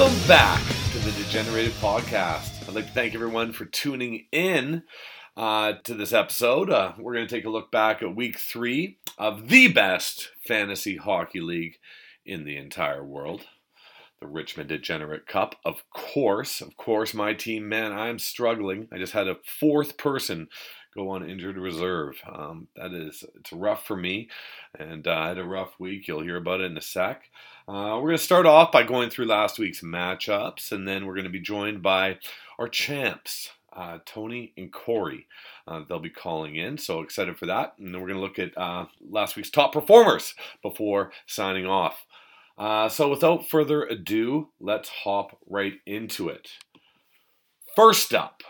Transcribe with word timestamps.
Welcome 0.00 0.28
back 0.28 0.62
to 0.92 0.98
the 1.00 1.12
Degenerated 1.12 1.72
Podcast. 1.72 2.66
I'd 2.66 2.74
like 2.74 2.86
to 2.86 2.92
thank 2.92 3.14
everyone 3.14 3.52
for 3.52 3.66
tuning 3.66 4.24
in 4.32 4.84
uh, 5.36 5.74
to 5.84 5.92
this 5.92 6.14
episode. 6.14 6.70
Uh, 6.70 6.94
we're 6.98 7.12
going 7.12 7.28
to 7.28 7.34
take 7.34 7.44
a 7.44 7.50
look 7.50 7.70
back 7.70 8.00
at 8.00 8.16
week 8.16 8.38
three 8.38 8.96
of 9.18 9.50
the 9.50 9.68
best 9.68 10.30
fantasy 10.48 10.96
hockey 10.96 11.42
league 11.42 11.76
in 12.24 12.44
the 12.44 12.56
entire 12.56 13.04
world. 13.04 13.44
The 14.22 14.26
Richmond 14.26 14.70
Degenerate 14.70 15.26
Cup, 15.26 15.56
of 15.66 15.82
course. 15.90 16.62
Of 16.62 16.78
course, 16.78 17.12
my 17.12 17.34
team, 17.34 17.68
man, 17.68 17.92
I'm 17.92 18.18
struggling. 18.18 18.88
I 18.90 18.96
just 18.96 19.12
had 19.12 19.28
a 19.28 19.36
fourth 19.44 19.98
person 19.98 20.48
go 20.94 21.10
on 21.10 21.28
injured 21.28 21.58
reserve. 21.58 22.16
Um, 22.26 22.68
that 22.74 22.92
is, 22.92 23.22
it's 23.36 23.52
rough 23.52 23.86
for 23.86 23.96
me, 23.96 24.28
and 24.78 25.06
uh, 25.06 25.12
I 25.12 25.28
had 25.28 25.38
a 25.38 25.44
rough 25.44 25.78
week. 25.78 26.08
You'll 26.08 26.22
hear 26.22 26.36
about 26.36 26.60
it 26.60 26.70
in 26.70 26.76
a 26.76 26.82
sec. 26.82 27.24
Uh, 27.70 27.94
we're 27.94 28.08
going 28.08 28.16
to 28.16 28.18
start 28.18 28.46
off 28.46 28.72
by 28.72 28.82
going 28.82 29.08
through 29.08 29.26
last 29.26 29.56
week's 29.56 29.80
matchups, 29.80 30.72
and 30.72 30.88
then 30.88 31.06
we're 31.06 31.14
going 31.14 31.22
to 31.22 31.30
be 31.30 31.38
joined 31.38 31.80
by 31.80 32.18
our 32.58 32.66
champs, 32.66 33.50
uh, 33.72 33.98
Tony 34.04 34.52
and 34.56 34.72
Corey. 34.72 35.28
Uh, 35.68 35.82
they'll 35.88 36.00
be 36.00 36.10
calling 36.10 36.56
in, 36.56 36.78
so 36.78 37.00
excited 37.00 37.38
for 37.38 37.46
that. 37.46 37.74
And 37.78 37.94
then 37.94 38.00
we're 38.00 38.08
going 38.08 38.18
to 38.18 38.26
look 38.26 38.40
at 38.40 38.58
uh, 38.58 38.86
last 39.08 39.36
week's 39.36 39.50
top 39.50 39.72
performers 39.72 40.34
before 40.62 41.12
signing 41.28 41.64
off. 41.64 42.06
Uh, 42.58 42.88
so 42.88 43.08
without 43.08 43.48
further 43.48 43.84
ado, 43.84 44.48
let's 44.58 44.88
hop 44.88 45.38
right 45.48 45.74
into 45.86 46.28
it. 46.28 46.48
First 47.76 48.12
up, 48.12 48.42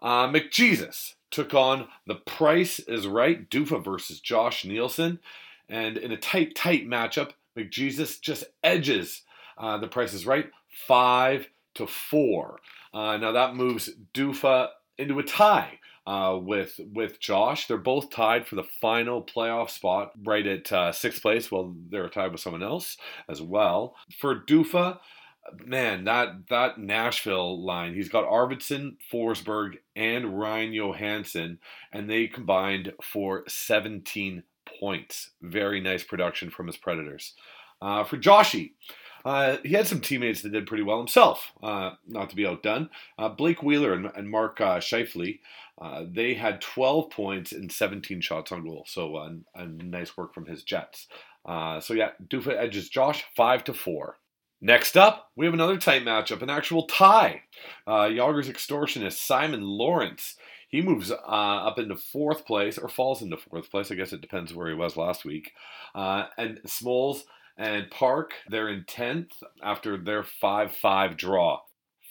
uh, 0.00 0.28
McJesus 0.28 1.12
took 1.30 1.52
on 1.52 1.88
The 2.06 2.14
Price 2.14 2.78
is 2.78 3.06
Right, 3.06 3.50
Dufa 3.50 3.84
versus 3.84 4.18
Josh 4.18 4.64
Nielsen. 4.64 5.18
And 5.68 5.98
in 5.98 6.10
a 6.10 6.16
tight, 6.16 6.54
tight 6.54 6.88
matchup, 6.88 7.32
McJesus 7.56 8.20
just 8.20 8.44
edges 8.62 9.22
uh, 9.58 9.78
The 9.78 9.88
Price 9.88 10.12
is 10.12 10.26
Right 10.26 10.50
5 10.86 11.48
to 11.76 11.86
4. 11.86 12.60
Uh, 12.92 13.16
now 13.16 13.32
that 13.32 13.56
moves 13.56 13.90
Dufa 14.14 14.68
into 14.98 15.18
a 15.18 15.22
tie. 15.22 15.80
Uh, 16.06 16.38
with 16.40 16.78
with 16.92 17.18
Josh, 17.18 17.66
they're 17.66 17.76
both 17.76 18.10
tied 18.10 18.46
for 18.46 18.54
the 18.54 18.62
final 18.80 19.20
playoff 19.20 19.70
spot, 19.70 20.12
right 20.22 20.46
at 20.46 20.72
uh, 20.72 20.92
sixth 20.92 21.20
place. 21.20 21.50
Well, 21.50 21.74
they're 21.90 22.08
tied 22.08 22.30
with 22.30 22.40
someone 22.40 22.62
else 22.62 22.96
as 23.28 23.42
well. 23.42 23.96
For 24.20 24.36
Dufa, 24.36 25.00
man, 25.64 26.04
that 26.04 26.48
that 26.48 26.78
Nashville 26.78 27.60
line, 27.60 27.94
he's 27.94 28.08
got 28.08 28.24
Arvidsson, 28.24 28.98
Forsberg, 29.12 29.78
and 29.94 30.38
Ryan 30.38 30.72
Johansen, 30.72 31.58
and 31.92 32.08
they 32.08 32.28
combined 32.28 32.92
for 33.02 33.42
17 33.48 34.44
points. 34.78 35.30
Very 35.42 35.80
nice 35.80 36.02
production 36.02 36.50
from 36.50 36.66
his 36.66 36.76
Predators. 36.76 37.34
Uh, 37.80 38.04
for 38.04 38.16
Joshy, 38.16 38.72
uh, 39.24 39.56
he 39.64 39.74
had 39.74 39.86
some 39.86 40.00
teammates 40.00 40.42
that 40.42 40.52
did 40.52 40.66
pretty 40.66 40.84
well 40.84 40.98
himself, 40.98 41.52
uh, 41.62 41.92
not 42.06 42.30
to 42.30 42.36
be 42.36 42.46
outdone. 42.46 42.88
Uh, 43.18 43.28
Blake 43.28 43.62
Wheeler 43.62 43.92
and, 43.92 44.10
and 44.14 44.30
Mark 44.30 44.60
uh, 44.60 44.80
uh, 45.78 46.04
they 46.10 46.34
had 46.34 46.60
12 46.60 47.10
points 47.10 47.52
and 47.52 47.70
17 47.70 48.20
shots 48.20 48.52
on 48.52 48.64
goal. 48.64 48.84
So 48.86 49.16
uh, 49.16 49.30
a 49.54 49.66
nice 49.66 50.16
work 50.16 50.32
from 50.32 50.46
his 50.46 50.62
Jets. 50.62 51.06
Uh, 51.44 51.80
so 51.80 51.94
yeah, 51.94 52.10
Dufa 52.26 52.56
edges 52.56 52.88
Josh 52.88 53.24
5 53.36 53.64
to 53.64 53.74
4. 53.74 54.16
Next 54.62 54.96
up, 54.96 55.30
we 55.36 55.44
have 55.44 55.54
another 55.54 55.76
tight 55.76 56.02
matchup, 56.04 56.40
an 56.40 56.48
actual 56.48 56.86
tie. 56.86 57.42
Uh, 57.86 58.08
Yager's 58.10 58.48
extortionist 58.48 59.14
Simon 59.14 59.62
Lawrence. 59.62 60.36
He 60.68 60.82
moves 60.82 61.10
uh, 61.10 61.14
up 61.14 61.78
into 61.78 61.96
fourth 61.96 62.44
place, 62.44 62.78
or 62.78 62.88
falls 62.88 63.22
into 63.22 63.36
fourth 63.36 63.70
place. 63.70 63.90
I 63.90 63.94
guess 63.94 64.12
it 64.12 64.20
depends 64.20 64.52
where 64.52 64.68
he 64.68 64.74
was 64.74 64.96
last 64.96 65.24
week. 65.24 65.52
Uh, 65.94 66.26
and 66.36 66.60
Smalls 66.66 67.24
and 67.56 67.90
Park, 67.90 68.32
they're 68.48 68.68
in 68.68 68.84
10th 68.84 69.42
after 69.62 69.96
their 69.96 70.22
5 70.22 70.72
5 70.74 71.16
draw. 71.16 71.60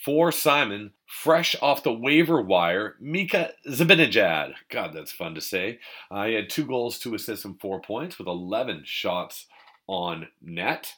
For 0.03 0.31
Simon, 0.31 0.91
fresh 1.07 1.55
off 1.61 1.81
the 1.83 1.91
waiver 1.91 2.39
wire, 2.39 2.95
Mika 2.99 3.53
Zibanejad. 3.67 4.53
God, 4.69 4.93
that's 4.93 5.11
fun 5.11 5.33
to 5.33 5.41
say. 5.41 5.79
Uh, 6.11 6.25
he 6.25 6.33
had 6.35 6.49
two 6.49 6.65
goals, 6.65 6.99
two 6.99 7.15
assists, 7.15 7.43
and 7.43 7.59
four 7.59 7.81
points 7.81 8.19
with 8.19 8.27
11 8.27 8.83
shots 8.85 9.47
on 9.87 10.27
net. 10.41 10.93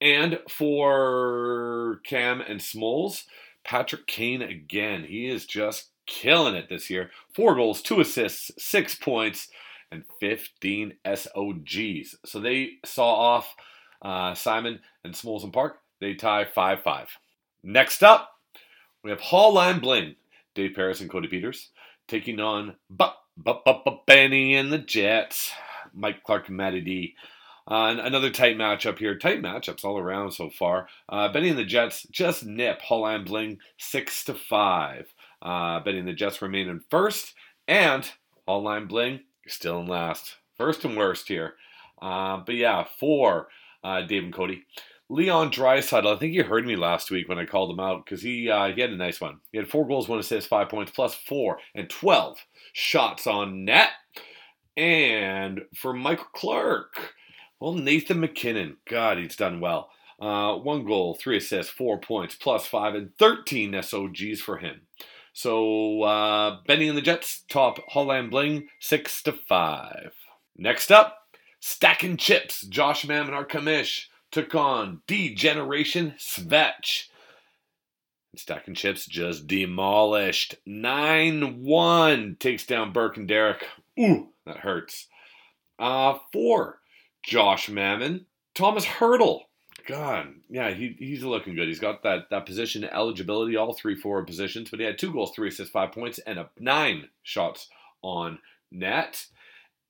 And 0.00 0.40
for 0.48 2.00
Cam 2.04 2.40
and 2.40 2.60
Smalls, 2.60 3.24
Patrick 3.64 4.06
Kane 4.06 4.42
again. 4.42 5.04
He 5.04 5.28
is 5.28 5.46
just 5.46 5.88
killing 6.10 6.54
it 6.54 6.68
this 6.68 6.90
year. 6.90 7.10
Four 7.34 7.54
goals, 7.54 7.80
two 7.80 8.00
assists, 8.00 8.50
six 8.58 8.94
points, 8.94 9.48
and 9.90 10.04
15 10.20 10.94
SOGs. 11.06 12.16
So 12.26 12.40
they 12.40 12.72
saw 12.84 13.14
off 13.14 13.54
uh, 14.02 14.34
Simon 14.34 14.80
and 15.04 15.16
Smalls 15.16 15.44
and 15.44 15.52
Park. 15.52 15.78
They 16.00 16.14
tie 16.14 16.44
5 16.44 16.82
5. 16.82 17.08
Next 17.62 18.02
up, 18.02 18.30
we 19.02 19.10
have 19.10 19.20
Hall 19.20 19.54
Line 19.54 19.80
Bling, 19.80 20.16
Dave 20.54 20.74
Paris 20.74 21.00
and 21.00 21.10
Cody 21.10 21.28
Peters, 21.28 21.70
taking 22.08 22.40
on 22.40 22.76
B- 22.94 23.06
B- 23.42 23.60
B- 23.64 24.00
Benny 24.06 24.54
and 24.56 24.72
the 24.72 24.78
Jets, 24.78 25.52
Mike 25.94 26.22
Clark 26.24 26.48
and 26.48 26.56
Matty 26.56 26.80
D. 26.80 27.14
Uh, 27.68 27.96
another 28.00 28.30
tight 28.30 28.56
matchup 28.56 28.98
here. 28.98 29.16
Tight 29.16 29.42
matchups 29.42 29.84
all 29.84 29.98
around 29.98 30.32
so 30.32 30.50
far. 30.50 30.88
Uh, 31.08 31.30
Benny 31.32 31.50
and 31.50 31.58
the 31.58 31.64
Jets 31.64 32.04
just 32.10 32.44
nip 32.44 32.80
Hall 32.80 33.02
Line 33.02 33.24
Bling 33.24 33.58
six 33.78 34.24
to 34.24 34.34
five. 34.34 35.12
Uh, 35.42 35.80
and 35.84 36.06
the 36.06 36.12
Jets 36.12 36.42
remain 36.42 36.68
in 36.68 36.80
first, 36.90 37.34
and 37.66 38.10
all 38.46 38.62
Line 38.62 38.86
Bling 38.86 39.20
still 39.46 39.80
in 39.80 39.86
last. 39.86 40.36
First 40.56 40.84
and 40.84 40.96
worst 40.96 41.28
here. 41.28 41.54
Uh, 42.00 42.38
but 42.44 42.54
yeah, 42.54 42.84
for 42.98 43.48
uh, 43.82 44.02
Dave 44.02 44.24
and 44.24 44.32
Cody. 44.32 44.64
Leon 45.08 45.50
Draisaitl, 45.50 46.14
I 46.14 46.18
think 46.18 46.34
you 46.34 46.44
heard 46.44 46.64
me 46.64 46.76
last 46.76 47.10
week 47.10 47.28
when 47.28 47.38
I 47.38 47.44
called 47.44 47.70
him 47.70 47.80
out 47.80 48.04
because 48.04 48.22
he 48.22 48.48
uh, 48.48 48.72
he 48.72 48.80
had 48.80 48.90
a 48.90 48.96
nice 48.96 49.20
one. 49.20 49.40
He 49.50 49.58
had 49.58 49.68
four 49.68 49.86
goals, 49.86 50.08
one 50.08 50.20
assist, 50.20 50.48
five 50.48 50.68
points, 50.68 50.92
plus 50.94 51.14
four, 51.14 51.58
and 51.74 51.90
12 51.90 52.38
shots 52.72 53.26
on 53.26 53.64
net. 53.64 53.90
And 54.76 55.62
for 55.74 55.92
Michael 55.92 56.28
Clark, 56.32 57.14
well, 57.58 57.72
Nathan 57.72 58.20
MacKinnon, 58.20 58.76
God, 58.88 59.18
he's 59.18 59.36
done 59.36 59.60
well. 59.60 59.90
Uh, 60.20 60.54
one 60.54 60.84
goal, 60.84 61.14
three 61.14 61.38
assists, 61.38 61.72
four 61.72 61.98
points, 61.98 62.36
plus 62.36 62.66
five, 62.66 62.94
and 62.94 63.10
13 63.18 63.82
SOGs 63.82 64.40
for 64.40 64.58
him. 64.58 64.82
So 65.40 66.02
uh, 66.02 66.58
Benny 66.66 66.86
and 66.88 66.98
the 66.98 67.02
Jets 67.02 67.44
top 67.48 67.78
Holland 67.88 68.30
Bling 68.30 68.68
six 68.78 69.22
to 69.22 69.32
five. 69.32 70.12
Next 70.54 70.92
up, 70.92 71.16
stacking 71.60 72.18
chips. 72.18 72.60
Josh 72.66 73.06
Mammon 73.06 73.32
took 74.30 74.54
on 74.54 75.00
D-Generation 75.06 76.12
Fetch. 76.18 77.08
Stacking 78.36 78.74
chips 78.74 79.06
just 79.06 79.46
demolished. 79.46 80.56
9 80.66 81.62
1 81.64 82.36
takes 82.38 82.66
down 82.66 82.92
Burke 82.92 83.16
and 83.16 83.26
Derek. 83.26 83.66
Ooh, 83.98 84.28
that 84.44 84.58
hurts. 84.58 85.06
Uh, 85.78 86.18
four, 86.34 86.80
Josh 87.22 87.70
Mammon. 87.70 88.26
Tomas 88.54 88.84
Hertl. 88.84 89.40
God, 89.90 90.28
yeah, 90.48 90.70
he, 90.70 90.94
he's 90.98 91.24
looking 91.24 91.56
good. 91.56 91.66
He's 91.66 91.80
got 91.80 92.04
that, 92.04 92.30
that 92.30 92.46
position 92.46 92.84
eligibility, 92.84 93.56
all 93.56 93.74
three 93.74 93.96
forward 93.96 94.26
positions, 94.26 94.70
but 94.70 94.78
he 94.78 94.86
had 94.86 94.98
two 94.98 95.12
goals, 95.12 95.32
three 95.34 95.48
assists, 95.48 95.72
five 95.72 95.90
points, 95.90 96.20
and 96.20 96.38
a 96.38 96.48
nine 96.58 97.08
shots 97.24 97.68
on 98.00 98.38
net. 98.70 99.26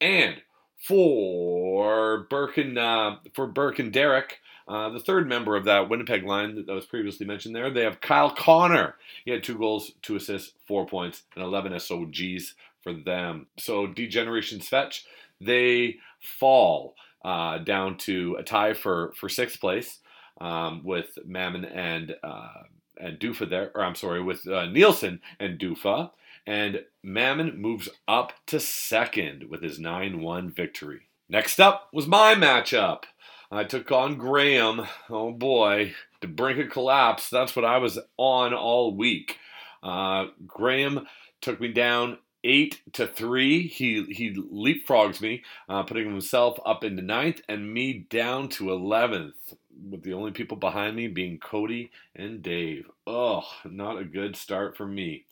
And 0.00 0.36
for 0.78 2.26
Burke 2.30 2.56
and 2.56 2.78
uh, 2.78 3.16
for 3.34 3.46
Burke 3.46 3.78
and 3.78 3.92
Derek, 3.92 4.38
uh, 4.66 4.88
the 4.88 5.00
third 5.00 5.28
member 5.28 5.54
of 5.54 5.66
that 5.66 5.90
Winnipeg 5.90 6.24
line 6.24 6.64
that 6.64 6.72
was 6.72 6.86
previously 6.86 7.26
mentioned 7.26 7.54
there, 7.54 7.70
they 7.70 7.84
have 7.84 8.00
Kyle 8.00 8.30
Connor. 8.30 8.94
He 9.26 9.32
had 9.32 9.44
two 9.44 9.58
goals, 9.58 9.92
two 10.00 10.16
assists, 10.16 10.54
four 10.66 10.86
points, 10.86 11.24
and 11.34 11.44
11 11.44 11.78
SOGs 11.78 12.54
for 12.80 12.94
them. 12.94 13.48
So 13.58 13.86
D-Generation 13.86 14.60
Fetch, 14.60 15.04
they 15.40 15.96
fall 16.20 16.94
uh, 17.24 17.58
down 17.58 17.96
to 17.98 18.36
a 18.38 18.42
tie 18.42 18.74
for, 18.74 19.12
for 19.16 19.28
sixth 19.28 19.60
place 19.60 19.98
um, 20.40 20.82
with 20.84 21.18
Mammon 21.24 21.64
and 21.64 22.16
uh, 22.22 22.62
and 22.98 23.18
Dufa 23.18 23.48
there, 23.48 23.70
or 23.74 23.82
I'm 23.82 23.94
sorry, 23.94 24.22
with 24.22 24.46
uh, 24.46 24.66
Nielsen 24.66 25.20
and 25.38 25.58
Dufa. 25.58 26.10
And 26.46 26.84
Mammon 27.02 27.60
moves 27.60 27.88
up 28.08 28.32
to 28.46 28.60
second 28.60 29.44
with 29.48 29.62
his 29.62 29.78
9 29.78 30.20
1 30.20 30.50
victory. 30.50 31.02
Next 31.28 31.60
up 31.60 31.88
was 31.92 32.06
my 32.06 32.34
matchup. 32.34 33.04
I 33.52 33.64
took 33.64 33.90
on 33.90 34.16
Graham. 34.16 34.86
Oh 35.08 35.32
boy, 35.32 35.94
to 36.20 36.28
brink 36.28 36.58
of 36.58 36.70
collapse. 36.70 37.28
That's 37.30 37.54
what 37.54 37.64
I 37.64 37.78
was 37.78 37.98
on 38.16 38.54
all 38.54 38.94
week. 38.96 39.38
Uh, 39.82 40.26
Graham 40.46 41.06
took 41.40 41.60
me 41.60 41.68
down 41.68 42.18
eight 42.44 42.80
to 42.94 43.06
three. 43.06 43.66
He 43.68 44.04
he 44.04 44.32
leapfrogs 44.34 45.20
me, 45.20 45.42
uh, 45.68 45.82
putting 45.84 46.10
himself 46.10 46.58
up 46.64 46.84
into 46.84 47.02
ninth 47.02 47.40
and 47.48 47.72
me 47.72 48.06
down 48.10 48.48
to 48.50 48.70
eleventh. 48.72 49.54
With 49.90 50.02
the 50.02 50.12
only 50.12 50.32
people 50.32 50.58
behind 50.58 50.96
me 50.96 51.08
being 51.08 51.38
Cody 51.38 51.90
and 52.14 52.42
Dave. 52.42 52.90
Oh, 53.06 53.42
not 53.64 53.98
a 53.98 54.04
good 54.04 54.36
start 54.36 54.76
for 54.76 54.86
me. 54.86 55.24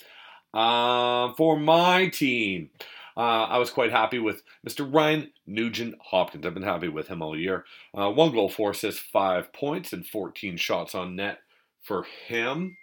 Uh, 0.55 1.35
for 1.35 1.59
my 1.59 2.09
team, 2.09 2.71
Uh, 3.17 3.45
I 3.47 3.59
was 3.59 3.71
quite 3.71 3.91
happy 3.91 4.21
with 4.21 4.43
Mr. 4.67 4.89
Ryan 4.93 5.33
Nugent 5.45 5.97
Hopkins. 6.01 6.47
I've 6.47 6.55
been 6.55 6.63
happy 6.63 6.87
with 6.89 7.09
him 7.09 7.21
all 7.21 7.37
year. 7.37 7.65
Uh, 7.93 8.11
one 8.13 8.31
goal, 8.33 8.49
four 8.49 8.71
assists, 8.71 9.01
five 9.01 9.53
points, 9.53 9.93
and 9.93 10.07
14 10.07 10.57
shots 10.57 10.95
on 10.95 11.17
net 11.17 11.41
for 11.83 12.05
him. 12.29 12.77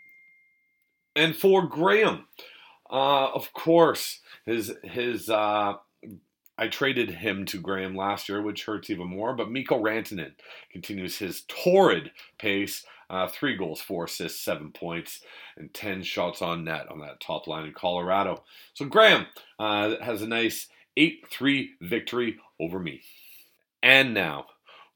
And 1.16 1.36
for 1.36 1.66
Graham, 1.68 2.28
uh, 2.96 3.30
of 3.34 3.52
course, 3.52 4.22
his 4.46 4.74
his 4.82 5.30
uh, 5.30 5.74
I 6.58 6.68
traded 6.70 7.12
him 7.12 7.46
to 7.48 7.60
Graham 7.60 7.94
last 7.94 8.30
year, 8.30 8.42
which 8.42 8.64
hurts 8.64 8.90
even 8.90 9.08
more. 9.08 9.36
But 9.36 9.52
Mikko 9.52 9.84
Rantanen 9.84 10.32
continues 10.72 11.18
his 11.18 11.44
torrid 11.50 12.12
pace. 12.38 12.86
Uh, 13.10 13.28
three 13.28 13.58
goals, 13.58 13.82
four 13.82 14.06
assists, 14.06 14.42
seven 14.42 14.72
points, 14.72 15.22
and 15.58 15.72
10 15.74 16.02
shots 16.02 16.42
on 16.42 16.64
net 16.64 16.88
on 16.90 17.02
that 17.02 17.20
top 17.20 17.46
line 17.46 17.68
in 17.68 17.74
Colorado. 17.74 18.44
So 18.74 18.86
Graham 18.86 19.28
uh, 19.60 19.98
has 20.02 20.22
a 20.24 20.28
nice 20.28 20.70
8 20.98 21.26
3 21.30 21.72
victory 21.82 22.38
over 22.60 22.80
me. 22.80 23.02
And 23.84 24.14
now, 24.14 24.48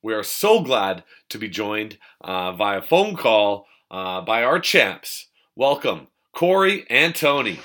we 0.02 0.14
are 0.14 0.24
so 0.24 0.62
glad 0.62 1.04
to 1.28 1.38
be 1.38 1.50
joined 1.50 1.98
uh, 2.22 2.54
via 2.54 2.82
phone 2.82 3.16
call 3.16 3.68
uh, 3.92 4.22
by 4.22 4.44
our 4.44 4.60
champs. 4.60 5.28
Welcome, 5.56 6.08
Corey 6.32 6.88
and 6.90 7.14
Tony. 7.14 7.60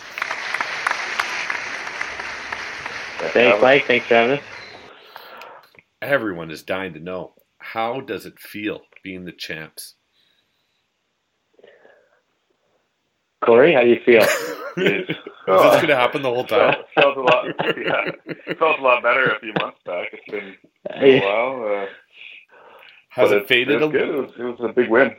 Thanks, 3.32 3.62
Mike. 3.62 3.86
Thanks 3.86 4.06
for 4.06 4.14
having 4.14 4.38
us. 4.38 4.44
Everyone 6.02 6.50
is 6.50 6.62
dying 6.62 6.94
to 6.94 7.00
know 7.00 7.34
how 7.58 8.00
does 8.00 8.26
it 8.26 8.38
feel 8.38 8.80
being 9.02 9.24
the 9.24 9.32
champs? 9.32 9.94
Corey, 13.44 13.74
how 13.74 13.82
do 13.82 13.88
you 13.88 14.00
feel? 14.04 14.22
is 14.76 15.06
this 15.08 15.16
going 15.46 15.88
to 15.88 15.96
happen 15.96 16.22
the 16.22 16.30
whole 16.30 16.44
time? 16.44 16.76
felt 16.94 17.16
a 17.16 17.22
lot. 17.22 17.44
Yeah, 17.76 18.10
felt 18.58 18.78
a 18.78 18.82
lot 18.82 19.02
better 19.02 19.26
a 19.26 19.40
few 19.40 19.52
months 19.60 19.78
back. 19.84 20.08
It's 20.12 20.30
been 20.30 20.54
a 20.90 21.20
while. 21.20 21.82
Uh, 21.82 21.86
Has 23.10 23.32
it 23.32 23.46
faded? 23.48 23.82
It 23.82 23.84
was, 23.84 23.92
good. 23.92 24.08
It 24.08 24.14
was, 24.14 24.30
it 24.38 24.42
was 24.42 24.70
a 24.70 24.72
big 24.72 24.88
win. 24.88 25.16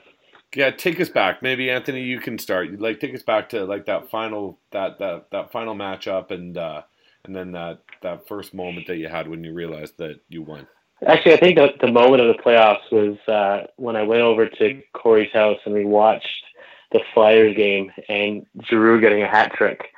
Yeah, 0.55 0.71
take 0.71 0.99
us 0.99 1.09
back. 1.09 1.41
Maybe 1.41 1.69
Anthony, 1.69 2.03
you 2.03 2.19
can 2.19 2.39
start. 2.39 2.79
Like, 2.79 2.99
take 2.99 3.13
us 3.13 3.23
back 3.23 3.49
to 3.49 3.65
like 3.65 3.85
that 3.85 4.09
final 4.09 4.59
that 4.71 4.99
that 4.99 5.27
that 5.31 5.51
final 5.51 5.75
matchup, 5.75 6.31
and 6.31 6.57
uh, 6.57 6.83
and 7.25 7.35
then 7.35 7.51
that 7.53 7.81
that 8.01 8.27
first 8.27 8.53
moment 8.53 8.87
that 8.87 8.97
you 8.97 9.07
had 9.07 9.27
when 9.27 9.43
you 9.43 9.53
realized 9.53 9.97
that 9.97 10.19
you 10.29 10.41
won. 10.41 10.67
Actually, 11.05 11.33
I 11.33 11.37
think 11.37 11.57
the, 11.57 11.69
the 11.81 11.91
moment 11.91 12.21
of 12.21 12.35
the 12.35 12.41
playoffs 12.41 12.89
was 12.91 13.17
uh, 13.27 13.67
when 13.75 13.95
I 13.95 14.03
went 14.03 14.21
over 14.21 14.47
to 14.47 14.81
Corey's 14.93 15.31
house 15.33 15.59
and 15.65 15.73
we 15.73 15.85
watched 15.85 16.43
the 16.91 17.01
Flyers 17.13 17.55
game 17.55 17.91
and 18.07 18.45
Giroux 18.69 19.01
getting 19.01 19.21
a 19.21 19.27
hat 19.27 19.53
trick. 19.53 19.89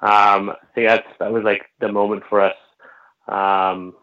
Um, 0.00 0.50
I 0.50 0.74
think 0.74 0.88
that's 0.88 1.06
that 1.20 1.32
was 1.32 1.44
like 1.44 1.62
the 1.80 1.92
moment 1.92 2.24
for 2.28 2.40
us. 2.40 2.56
Um, 3.28 3.94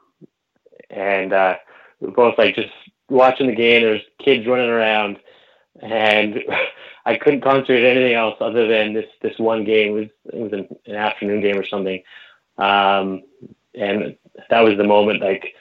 and 0.90 1.34
uh, 1.34 1.56
we 2.00 2.08
were 2.08 2.14
both 2.14 2.38
like 2.38 2.56
just 2.56 2.70
watching 3.10 3.48
the 3.48 3.56
game. 3.56 3.82
There's 3.82 4.02
kids 4.24 4.48
running 4.48 4.70
around, 4.70 5.18
and 5.82 6.40
I 7.06 7.18
couldn't 7.18 7.42
concentrate 7.42 7.84
on 7.84 7.98
anything 7.98 8.16
else 8.16 8.36
other 8.40 8.68
than 8.68 8.94
this 8.94 9.08
this 9.22 9.38
one 9.38 9.66
game. 9.66 9.98
It 9.98 10.00
was 10.00 10.10
it 10.34 10.40
was 10.40 10.54
an, 10.54 10.68
an 10.86 10.96
afternoon 10.96 11.42
game 11.42 11.60
or 11.60 11.66
something, 11.66 12.02
um, 12.60 13.24
and 13.74 14.16
that 14.50 14.62
was 14.62 14.78
the 14.78 14.84
moment. 14.84 15.22
Like 15.22 15.56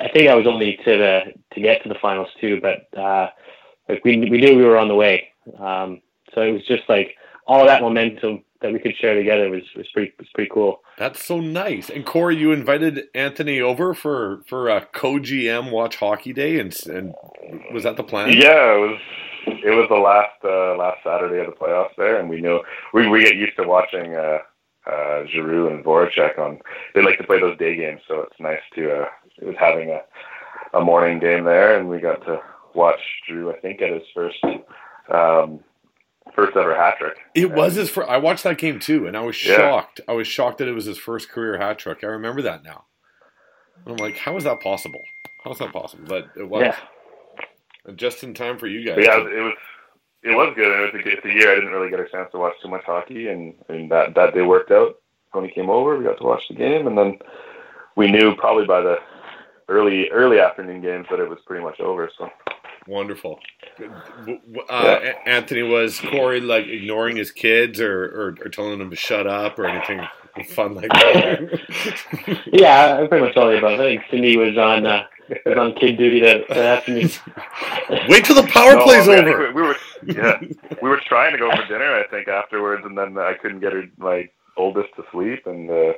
I 0.00 0.08
think 0.08 0.28
I 0.28 0.34
was 0.34 0.46
only 0.46 0.78
to 0.84 0.96
the 0.96 1.20
to 1.54 1.60
get 1.60 1.82
to 1.82 1.88
the 1.88 1.96
finals 2.00 2.28
too, 2.40 2.60
but 2.60 2.98
uh, 2.98 3.28
like 3.88 4.04
we 4.04 4.18
we 4.18 4.38
knew 4.38 4.56
we 4.56 4.64
were 4.64 4.78
on 4.78 4.88
the 4.88 4.94
way. 4.94 5.28
Um, 5.58 6.00
so 6.34 6.42
it 6.42 6.52
was 6.52 6.66
just 6.66 6.82
like 6.88 7.16
all 7.46 7.66
that 7.66 7.82
momentum 7.82 8.42
that 8.62 8.72
we 8.72 8.78
could 8.78 8.96
share 8.96 9.14
together 9.14 9.50
was 9.50 9.62
was 9.76 9.86
pretty 9.92 10.12
was 10.18 10.28
pretty 10.34 10.50
cool. 10.52 10.80
That's 10.98 11.22
so 11.22 11.40
nice. 11.40 11.90
And 11.90 12.04
Corey, 12.04 12.36
you 12.36 12.52
invited 12.52 13.04
Anthony 13.14 13.60
over 13.60 13.94
for 13.94 14.42
for 14.48 14.68
a 14.68 14.86
co-GM 14.86 15.70
watch 15.70 15.96
hockey 15.96 16.32
day, 16.32 16.58
and 16.58 16.74
and 16.86 17.14
was 17.72 17.84
that 17.84 17.96
the 17.96 18.04
plan? 18.04 18.32
Yeah, 18.32 18.74
it 18.74 18.80
was. 18.80 19.00
It 19.48 19.70
was 19.70 19.86
the 19.88 19.94
last 19.94 20.42
uh, 20.42 20.76
last 20.76 21.04
Saturday 21.04 21.38
of 21.38 21.46
the 21.46 21.52
playoffs 21.52 21.94
there, 21.96 22.18
and 22.18 22.28
we 22.28 22.40
know 22.40 22.62
we 22.92 23.06
we 23.08 23.22
get 23.22 23.36
used 23.36 23.56
to 23.56 23.62
watching 23.62 24.14
uh, 24.14 24.38
uh, 24.90 25.24
Giroux 25.32 25.68
and 25.68 25.84
Voracek 25.84 26.38
on. 26.38 26.58
They 26.94 27.02
like 27.02 27.18
to 27.18 27.24
play 27.24 27.40
those 27.40 27.58
day 27.58 27.76
games, 27.76 28.00
so 28.08 28.20
it's 28.20 28.38
nice 28.40 28.60
to. 28.74 29.02
Uh, 29.02 29.08
it 29.38 29.46
was 29.46 29.56
having 29.58 29.90
a 29.90 30.00
a 30.76 30.80
morning 30.82 31.18
game 31.18 31.44
there, 31.44 31.78
and 31.78 31.88
we 31.88 32.00
got 32.00 32.24
to 32.26 32.40
watch 32.74 33.00
Drew. 33.28 33.52
I 33.52 33.58
think 33.60 33.80
at 33.82 33.90
his 33.92 34.02
first 34.14 34.36
um, 35.12 35.60
first 36.34 36.56
ever 36.56 36.74
hat 36.74 36.94
trick. 36.98 37.16
It 37.34 37.52
was 37.52 37.74
his 37.74 37.90
first. 37.90 38.08
I 38.08 38.16
watched 38.18 38.44
that 38.44 38.58
game 38.58 38.78
too, 38.80 39.06
and 39.06 39.16
I 39.16 39.20
was 39.20 39.42
Yeah. 39.44 39.56
shocked. 39.56 40.00
I 40.08 40.12
was 40.12 40.26
shocked 40.26 40.58
that 40.58 40.68
it 40.68 40.72
was 40.72 40.84
his 40.84 40.98
first 40.98 41.30
career 41.30 41.58
hat 41.58 41.78
trick. 41.78 41.98
I 42.02 42.06
remember 42.08 42.42
that 42.42 42.64
now. 42.64 42.84
And 43.84 43.94
I'm 43.94 44.00
like, 44.04 44.16
how 44.18 44.36
is 44.36 44.44
that 44.44 44.60
possible? 44.60 45.02
How 45.44 45.52
is 45.52 45.58
that 45.58 45.72
possible? 45.72 46.04
But 46.08 46.30
it 46.36 46.48
was 46.48 46.62
Yeah. 46.62 46.76
Just 47.94 48.24
in 48.24 48.34
time 48.34 48.58
for 48.58 48.66
you 48.66 48.84
guys. 48.84 48.96
But 48.96 49.04
yeah, 49.04 49.18
it 49.18 49.42
was 49.42 49.54
it 50.26 50.34
was 50.36 50.52
good. 50.56 50.68
It 50.68 50.94
was 50.94 51.02
a, 51.04 51.08
it's 51.08 51.24
a 51.26 51.28
year 51.32 51.52
I 51.52 51.54
didn't 51.56 51.72
really 51.72 51.90
get 51.90 52.00
a 52.00 52.08
chance 52.08 52.30
to 52.32 52.38
watch 52.38 52.54
too 52.62 52.68
much 52.68 52.84
hockey, 52.84 53.28
and, 53.28 53.54
and 53.68 53.90
that 53.90 54.14
that 54.14 54.34
day 54.34 54.42
worked 54.42 54.70
out. 54.72 54.96
Tony 55.32 55.50
came 55.50 55.70
over, 55.70 55.96
we 55.98 56.04
got 56.04 56.18
to 56.18 56.24
watch 56.24 56.42
the 56.48 56.54
game, 56.54 56.86
and 56.86 56.96
then 56.96 57.18
we 57.96 58.10
knew 58.10 58.34
probably 58.36 58.66
by 58.66 58.80
the 58.80 58.96
early 59.68 60.08
early 60.10 60.40
afternoon 60.40 60.80
games 60.82 61.06
that 61.10 61.20
it 61.20 61.28
was 61.28 61.38
pretty 61.46 61.64
much 61.64 61.80
over. 61.80 62.10
So 62.18 62.28
Wonderful. 62.86 63.40
W- 63.78 64.40
w- 64.40 64.66
Uh, 64.70 64.98
A- 65.02 65.28
Anthony 65.28 65.62
was 65.62 66.00
Corey 66.00 66.40
like 66.40 66.66
ignoring 66.66 67.16
his 67.16 67.32
kids 67.32 67.80
or, 67.80 68.04
or, 68.04 68.36
or 68.44 68.48
telling 68.48 68.78
them 68.78 68.90
to 68.90 68.96
shut 68.96 69.26
up 69.26 69.58
or 69.58 69.66
anything 69.66 70.00
fun 70.50 70.74
like 70.74 70.90
that. 70.90 71.60
Yeah, 72.52 73.00
I 73.02 73.06
pretty 73.08 73.26
much 73.26 73.36
all 73.36 73.48
the 73.50 73.58
above. 73.58 73.80
I 73.80 73.96
think 73.96 74.02
Cindy 74.10 74.36
was 74.36 74.56
on 74.56 74.86
uh, 74.86 75.04
was 75.44 75.56
on 75.58 75.74
kid 75.74 75.96
duty 75.98 76.20
that, 76.20 76.48
that 76.48 76.78
afternoon. 76.78 77.10
Wait 78.08 78.24
till 78.24 78.36
the 78.36 78.48
power 78.48 78.74
No, 78.74 78.84
play's 78.84 79.06
we- 79.06 79.14
over. 79.16 79.52
We 79.52 79.62
were 79.62 79.76
yeah, 80.04 80.38
we 80.82 80.88
were 80.88 81.00
trying 81.06 81.32
to 81.32 81.38
go 81.38 81.50
for 81.50 81.66
dinner, 81.66 81.94
I 81.94 82.06
think, 82.08 82.28
afterwards, 82.28 82.84
and 82.84 82.96
then 82.96 83.16
I 83.18 83.34
couldn't 83.34 83.60
get 83.60 83.72
her 83.72 83.84
my 83.98 84.28
oldest 84.56 84.94
to 84.96 85.04
sleep, 85.10 85.46
and 85.46 85.70
uh, 85.70 85.92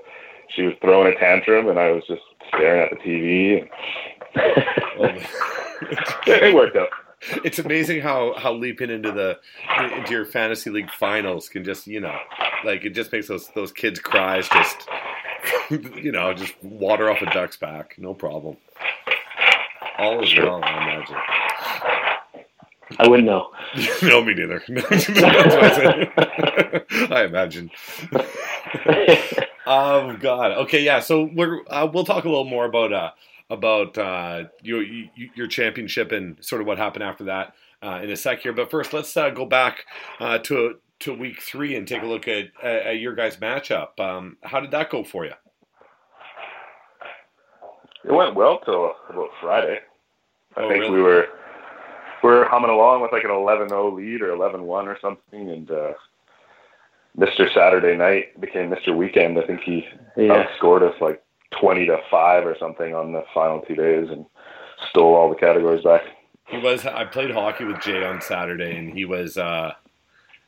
she 0.54 0.62
was 0.62 0.74
throwing 0.80 1.12
a 1.12 1.18
tantrum, 1.18 1.68
and 1.68 1.78
I 1.78 1.90
was 1.90 2.04
just 2.06 2.22
staring 2.48 2.82
at 2.82 2.90
the 2.90 2.96
TV. 2.96 3.68
It, 4.34 5.28
it 6.26 6.54
worked 6.54 6.76
out. 6.76 6.88
It's 7.44 7.58
amazing 7.58 8.00
how 8.00 8.34
how 8.38 8.52
leaping 8.54 8.90
into 8.90 9.10
the 9.10 9.38
into 9.96 10.12
your 10.12 10.24
fantasy 10.24 10.70
league 10.70 10.90
finals 10.92 11.48
can 11.48 11.64
just 11.64 11.86
you 11.88 12.00
know 12.00 12.16
like 12.64 12.84
it 12.84 12.90
just 12.90 13.10
makes 13.10 13.26
those 13.26 13.48
those 13.56 13.72
kids 13.72 13.98
cries 13.98 14.48
just 14.48 14.88
you 15.70 16.12
know 16.12 16.32
just 16.32 16.54
water 16.62 17.10
off 17.10 17.20
a 17.20 17.26
duck's 17.32 17.56
back 17.56 17.96
no 17.98 18.14
problem 18.14 18.56
all 19.98 20.22
is 20.22 20.34
well 20.36 20.60
I 20.62 20.94
imagine. 20.94 21.16
I 22.98 23.08
wouldn't 23.08 23.26
know. 23.26 23.50
no 24.02 24.22
me 24.22 24.34
neither. 24.34 24.62
That's 24.68 25.08
what 25.08 25.24
I 25.24 25.70
said. 25.74 27.12
I 27.12 27.24
imagine. 27.24 27.70
Oh 29.66 30.16
god. 30.20 30.52
Okay 30.52 30.82
yeah 30.82 31.00
so 31.00 31.28
we're 31.34 31.60
uh, 31.68 31.88
we'll 31.92 32.04
talk 32.04 32.24
a 32.24 32.28
little 32.28 32.44
more 32.44 32.64
about 32.64 32.92
uh 32.92 33.10
about 33.50 33.98
uh 33.98 34.44
your 34.62 34.82
your 34.82 35.46
championship 35.48 36.12
and 36.12 36.42
sort 36.44 36.60
of 36.60 36.66
what 36.66 36.78
happened 36.78 37.02
after 37.02 37.24
that 37.24 37.54
uh, 37.82 38.00
in 38.02 38.10
a 38.10 38.16
sec 38.16 38.40
here. 38.40 38.52
But 38.52 38.70
first 38.70 38.92
let's 38.92 39.14
uh, 39.16 39.30
go 39.30 39.44
back 39.44 39.84
uh, 40.20 40.38
to 40.44 40.76
to 41.00 41.14
week 41.14 41.42
three 41.42 41.76
and 41.76 41.86
take 41.86 42.02
a 42.02 42.06
look 42.06 42.26
at, 42.26 42.46
at, 42.62 42.86
at 42.86 42.98
your 43.00 43.14
guys 43.14 43.36
matchup. 43.36 43.98
Um 44.00 44.36
how 44.42 44.60
did 44.60 44.70
that 44.70 44.90
go 44.90 45.02
for 45.02 45.24
you? 45.24 45.34
It 48.04 48.12
went 48.12 48.34
well 48.34 48.60
till 48.64 48.92
about 49.10 49.30
Friday. 49.40 49.80
I 50.58 50.62
Oh, 50.62 50.68
think 50.68 50.82
really? 50.82 50.90
we 50.96 51.02
were 51.02 51.28
we 52.22 52.30
were 52.30 52.44
humming 52.46 52.70
along 52.70 53.00
with 53.00 53.12
like 53.12 53.22
an 53.24 53.30
11-0 53.30 53.94
lead 53.94 54.22
or 54.22 54.28
11-1 54.36 54.64
or 54.66 54.98
something, 55.00 55.50
and 55.50 55.70
uh, 55.70 55.92
Mr. 57.16 57.52
Saturday 57.54 57.96
Night 57.96 58.38
became 58.40 58.70
Mr. 58.70 58.96
Weekend. 58.96 59.38
I 59.38 59.46
think 59.46 59.60
he 59.60 59.86
Yeah. 60.16 60.44
outscored 60.46 60.82
us 60.82 61.00
like 61.00 61.22
20 61.60 61.86
to 61.86 61.98
five 62.10 62.44
or 62.44 62.56
something 62.58 62.94
on 62.94 63.12
the 63.12 63.22
final 63.32 63.60
two 63.60 63.76
days, 63.76 64.08
and 64.10 64.26
stole 64.90 65.14
all 65.14 65.28
the 65.28 65.36
categories 65.36 65.84
back. 65.84 66.02
He 66.48 66.58
was. 66.58 66.84
I 66.86 67.04
played 67.04 67.30
hockey 67.30 67.64
with 67.64 67.80
Jay 67.80 68.04
on 68.04 68.20
Saturday, 68.20 68.76
and 68.76 68.92
he 68.92 69.04
was. 69.04 69.36
Uh, 69.38 69.74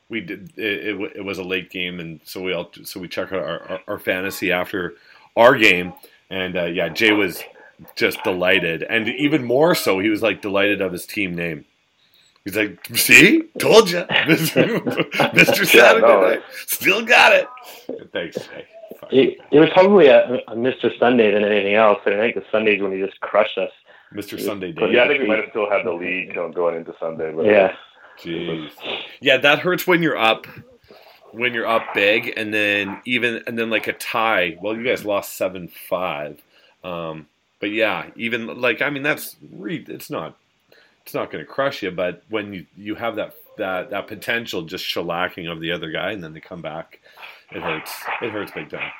we 0.09 0.19
did. 0.19 0.51
It, 0.57 0.87
it, 0.99 1.11
it 1.17 1.25
was 1.25 1.37
a 1.37 1.43
late 1.43 1.69
game, 1.69 1.99
and 2.01 2.19
so 2.25 2.41
we 2.41 2.53
all. 2.53 2.69
So 2.83 2.99
we 2.99 3.07
checked 3.07 3.31
out 3.31 3.43
our, 3.43 3.61
our, 3.69 3.79
our 3.87 3.99
fantasy 3.99 4.51
after 4.51 4.95
our 5.37 5.55
game, 5.55 5.93
and 6.29 6.57
uh, 6.57 6.65
yeah, 6.65 6.89
Jay 6.89 7.11
was 7.13 7.41
just 7.95 8.23
delighted, 8.23 8.83
and 8.83 9.07
even 9.07 9.43
more 9.43 9.75
so, 9.75 9.99
he 9.99 10.09
was 10.09 10.21
like 10.21 10.41
delighted 10.41 10.81
of 10.81 10.91
his 10.91 11.05
team 11.05 11.35
name. 11.35 11.65
He's 12.45 12.55
like, 12.55 12.85
"See, 12.95 13.43
told 13.59 13.89
you, 13.89 14.05
Mister 14.27 15.65
Saturday 15.65 16.07
no, 16.07 16.21
Night, 16.21 16.41
still 16.65 17.05
got 17.05 17.33
it." 17.33 17.47
Thanks, 18.11 18.37
Jay. 18.37 18.65
It, 19.11 19.39
it 19.51 19.59
was 19.59 19.69
probably 19.73 20.07
a, 20.07 20.35
a 20.47 20.55
Mr. 20.55 20.97
Sunday 20.97 21.31
than 21.31 21.43
anything 21.43 21.75
else. 21.75 21.99
And 22.05 22.15
I 22.15 22.19
think 22.19 22.35
the 22.35 22.43
Sundays 22.51 22.81
when 22.81 22.91
he 22.91 22.99
just 22.99 23.19
crushed 23.19 23.57
us. 23.57 23.71
Mr. 24.13 24.39
Sunday 24.39 24.71
But 24.71 24.87
Day. 24.87 24.93
Yeah, 24.93 25.03
I 25.03 25.07
think 25.07 25.21
we 25.21 25.27
might 25.27 25.39
have 25.39 25.49
still 25.51 25.69
had 25.69 25.85
the 25.85 25.91
lead 25.91 26.33
going 26.33 26.51
going 26.51 26.75
into 26.75 26.93
Sunday. 26.99 27.31
But 27.33 27.45
Yeah. 27.45 27.75
Jeez. 28.19 28.69
Yeah, 29.21 29.37
that 29.37 29.59
hurts 29.59 29.87
when 29.87 30.03
you're 30.03 30.17
up 30.17 30.45
when 31.31 31.53
you're 31.53 31.67
up 31.67 31.93
big, 31.93 32.33
and 32.35 32.53
then 32.53 33.01
even 33.05 33.41
and 33.47 33.57
then 33.57 33.69
like 33.69 33.87
a 33.87 33.93
tie. 33.93 34.57
Well, 34.61 34.75
you 34.75 34.83
guys 34.83 35.05
lost 35.05 35.37
seven 35.37 35.69
five, 35.89 36.41
um, 36.83 37.27
but 37.61 37.69
yeah, 37.71 38.09
even 38.17 38.59
like 38.59 38.81
I 38.81 38.89
mean 38.89 39.03
that's 39.03 39.37
re- 39.53 39.85
it's 39.87 40.09
not 40.09 40.35
it's 41.05 41.13
not 41.13 41.31
going 41.31 41.43
to 41.45 41.49
crush 41.49 41.81
you, 41.83 41.91
but 41.91 42.23
when 42.29 42.53
you 42.53 42.65
you 42.75 42.95
have 42.95 43.15
that 43.15 43.35
that 43.57 43.89
that 43.91 44.07
potential 44.07 44.63
just 44.63 44.83
shellacking 44.85 45.49
of 45.51 45.61
the 45.61 45.71
other 45.71 45.89
guy, 45.91 46.11
and 46.11 46.23
then 46.23 46.33
they 46.33 46.39
come 46.41 46.61
back, 46.61 46.99
it 47.51 47.61
hurts. 47.61 47.91
It 48.21 48.31
hurts 48.31 48.51
big 48.51 48.69
time. 48.69 48.91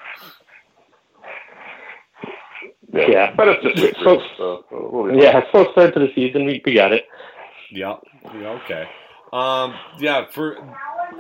Yeah, 2.94 3.08
Yeah. 3.10 3.34
but 3.36 3.48
it's 3.48 3.64
just 3.64 3.76
week 3.82 3.96
So- 4.04 4.64
so 4.78 5.08
Yeah, 5.14 5.50
slow 5.52 5.72
start 5.72 5.94
to 5.94 6.00
the 6.02 6.12
season. 6.14 6.46
We, 6.46 6.62
we 6.66 6.74
got 6.74 6.92
it. 6.92 7.06
Yeah. 7.70 7.98
Yeah. 8.36 8.60
Okay. 8.66 8.88
Um. 9.32 9.74
Yeah. 10.00 10.26
For 10.30 10.58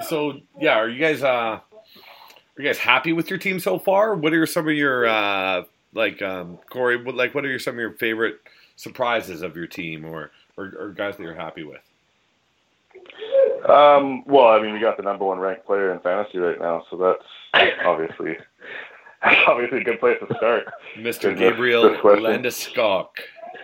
so 0.07 0.33
yeah. 0.59 0.73
Are 0.77 0.89
you 0.89 0.99
guys 0.99 1.23
uh? 1.23 1.27
Are 1.27 1.61
you 2.61 2.65
guys 2.65 2.77
happy 2.77 3.13
with 3.13 3.29
your 3.29 3.39
team 3.39 3.59
so 3.59 3.79
far? 3.79 4.15
What 4.15 4.33
are 4.33 4.45
some 4.45 4.67
of 4.67 4.73
your 4.75 5.07
uh 5.07 5.63
like 5.93 6.21
um 6.21 6.59
Corey? 6.69 7.01
What 7.03 7.15
like 7.15 7.33
what 7.35 7.45
are 7.45 7.49
your, 7.49 7.59
some 7.59 7.75
of 7.75 7.79
your 7.79 7.93
favorite 7.93 8.39
surprises 8.75 9.41
of 9.41 9.55
your 9.55 9.67
team 9.67 10.05
or, 10.05 10.31
or 10.57 10.73
or 10.77 10.89
guys 10.91 11.17
that 11.17 11.23
you're 11.23 11.35
happy 11.35 11.63
with? 11.63 11.81
Um, 13.69 14.23
well, 14.25 14.47
I 14.47 14.61
mean, 14.61 14.73
we 14.73 14.79
got 14.79 14.97
the 14.97 15.03
number 15.03 15.23
one 15.25 15.39
ranked 15.39 15.65
player 15.65 15.93
in 15.93 15.99
fantasy 15.99 16.39
right 16.39 16.59
now, 16.59 16.83
so 16.89 16.97
that's 16.97 17.71
obviously 17.85 18.37
that's 19.23 19.37
obviously 19.47 19.79
a 19.79 19.83
good 19.83 19.99
place 19.99 20.17
to 20.27 20.35
start. 20.35 20.65
Mr. 20.97 21.37
Gabriel. 21.37 21.95
Landeskog. 22.01 23.07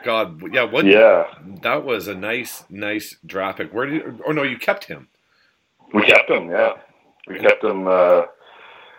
God, 0.04 0.42
yeah, 0.54 0.64
what? 0.64 0.86
Yeah, 0.86 1.26
That 1.64 1.84
was 1.84 2.08
a 2.08 2.14
nice, 2.16 2.64
nice 2.70 3.18
draft 3.26 3.58
pick. 3.58 3.74
Where 3.74 3.88
did? 3.88 3.96
You, 3.96 4.20
oh 4.28 4.32
no, 4.32 4.44
you 4.44 4.58
kept 4.58 4.86
him. 4.86 5.08
we 5.94 6.04
kept 6.04 6.30
him. 6.30 6.50
Yeah, 6.52 6.74
we 7.28 7.40
kept 7.40 7.64
him. 7.64 7.88
Uh, 7.88 8.24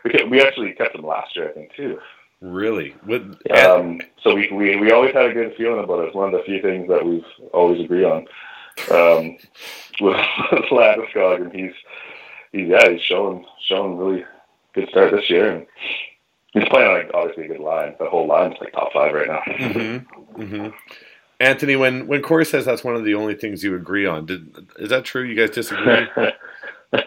we 0.04 0.10
kept, 0.10 0.28
we 0.28 0.40
actually 0.42 0.72
kept 0.72 0.96
him 0.96 1.06
last 1.06 1.36
year, 1.36 1.48
I 1.48 1.52
think, 1.52 1.74
too. 1.76 1.98
Really? 2.40 2.94
With 3.04 3.36
Um, 3.50 4.00
so 4.22 4.34
we, 4.34 4.48
we 4.52 4.76
we 4.76 4.92
always 4.92 5.12
had 5.12 5.26
a 5.26 5.34
good 5.34 5.54
feeling 5.56 5.82
about 5.82 6.00
it. 6.00 6.06
It's 6.06 6.14
one 6.14 6.32
of 6.32 6.38
the 6.38 6.44
few 6.44 6.62
things 6.62 6.88
that 6.88 7.04
we've 7.04 7.24
always 7.52 7.80
agreed 7.80 8.04
on. 8.04 8.26
Um, 8.92 9.36
with 10.00 10.16
Landeskog, 10.70 11.42
and 11.42 11.52
he's 11.52 11.72
he's 12.52 12.68
yeah, 12.68 12.88
he's 12.88 13.02
showing 13.02 13.44
showing 13.66 13.96
really 13.96 14.24
good 14.72 14.88
start 14.88 15.10
this 15.10 15.28
year, 15.28 15.50
and 15.50 15.66
he's 16.52 16.68
playing 16.68 16.92
like 16.92 17.10
obviously 17.12 17.46
a 17.46 17.48
good 17.48 17.60
line. 17.60 17.96
The 17.98 18.08
whole 18.08 18.28
line's 18.28 18.54
like 18.60 18.72
top 18.72 18.92
five 18.92 19.12
right 19.12 19.28
now. 19.28 19.42
Mm-hmm. 19.46 20.42
Mm-hmm. 20.42 20.68
Anthony, 21.40 21.76
when 21.76 22.06
when 22.06 22.22
Corey 22.22 22.44
says 22.44 22.64
that's 22.64 22.84
one 22.84 22.94
of 22.94 23.04
the 23.04 23.14
only 23.14 23.34
things 23.34 23.64
you 23.64 23.74
agree 23.74 24.06
on, 24.06 24.26
did, 24.26 24.56
is 24.76 24.90
that 24.90 25.04
true? 25.04 25.22
You 25.22 25.34
guys 25.34 25.50
disagree? 25.50 26.06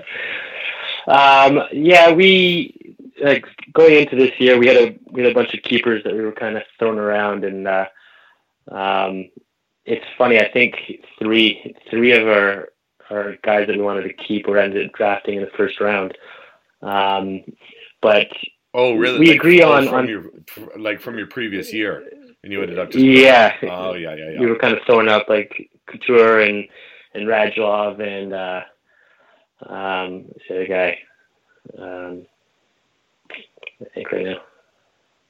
um, 1.07 1.61
yeah, 1.71 2.11
we 2.11 2.90
like 3.21 3.45
going 3.73 3.95
into 3.95 4.15
this 4.15 4.31
year, 4.39 4.57
we 4.57 4.67
had 4.67 4.77
a 4.77 4.99
we 5.11 5.21
had 5.23 5.31
a 5.31 5.35
bunch 5.35 5.53
of 5.53 5.63
keepers 5.63 6.03
that 6.03 6.13
we 6.13 6.21
were 6.21 6.31
kind 6.31 6.57
of 6.57 6.63
throwing 6.79 6.97
around, 6.99 7.43
and 7.43 7.67
uh, 7.67 7.85
um, 8.71 9.29
it's 9.85 10.05
funny. 10.17 10.39
I 10.39 10.51
think 10.51 10.75
three 11.19 11.75
three 11.89 12.11
of 12.13 12.27
our 12.27 12.69
our 13.09 13.35
guys 13.43 13.67
that 13.67 13.75
we 13.75 13.81
wanted 13.83 14.03
to 14.03 14.13
keep 14.13 14.47
were 14.47 14.57
ended 14.57 14.85
up 14.87 14.93
drafting 14.93 15.35
in 15.35 15.41
the 15.43 15.51
first 15.57 15.79
round. 15.79 16.17
Um, 16.81 17.41
but 18.01 18.27
oh, 18.73 18.95
really? 18.95 19.19
We 19.19 19.27
Like, 19.27 19.35
agree 19.35 19.61
oh, 19.61 19.71
on- 19.71 19.85
from 19.85 19.95
on- 19.95 20.07
your 20.07 20.23
like 20.77 21.01
from 21.01 21.17
your 21.17 21.27
previous 21.27 21.73
year, 21.73 22.03
and 22.43 22.51
you 22.51 22.61
ended 22.61 22.79
up 22.79 22.91
just 22.91 23.03
yeah, 23.03 23.55
Oh 23.63 23.93
yeah, 23.93 24.15
yeah, 24.15 24.39
we 24.39 24.47
were 24.47 24.57
kind 24.57 24.73
of 24.73 24.79
throwing 24.85 25.07
up 25.09 25.27
like 25.29 25.69
Couture 25.87 26.41
and 26.41 26.67
and 27.13 27.27
Radulov 27.27 27.99
and 27.99 28.33
uh, 28.33 28.61
um, 29.67 30.23
what's 30.27 30.47
the 30.47 30.55
other 30.55 30.67
guy. 30.67 30.99
Um, 31.77 32.25
I 33.81 33.85
think 33.93 34.11
right 34.11 34.25
now 34.25 34.41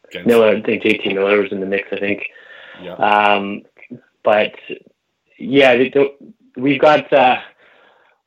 Against- 0.09 0.27
Miller. 0.27 0.49
I 0.55 0.61
think 0.61 0.83
JT 0.83 1.13
Miller 1.13 1.41
was 1.41 1.51
in 1.51 1.59
the 1.59 1.65
mix. 1.65 1.87
I 1.91 1.97
think, 1.99 2.27
Yeah. 2.81 2.93
um, 2.95 3.63
but 4.23 4.53
yeah, 5.37 5.75
they 5.75 5.89
don't- 5.89 6.13
we've 6.57 6.79
got 6.81 7.11
uh, 7.13 7.39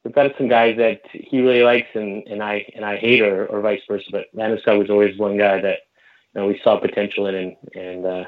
we've 0.02 0.14
got 0.14 0.34
some 0.38 0.48
guys 0.48 0.76
that 0.78 1.02
he 1.12 1.40
really 1.40 1.62
likes 1.62 1.88
and, 1.94 2.26
and 2.26 2.42
I 2.42 2.66
and 2.74 2.84
I 2.84 2.96
hate 2.96 3.20
or, 3.22 3.46
or 3.46 3.60
vice 3.60 3.82
versa. 3.88 4.06
But 4.10 4.34
Landeskog 4.34 4.78
was 4.78 4.90
always 4.90 5.16
one 5.18 5.36
guy 5.36 5.60
that 5.60 5.78
you 6.34 6.40
know 6.40 6.46
we 6.46 6.60
saw 6.64 6.78
potential 6.80 7.26
in 7.26 7.34
and 7.34 7.56
and, 7.74 8.06
uh, 8.06 8.24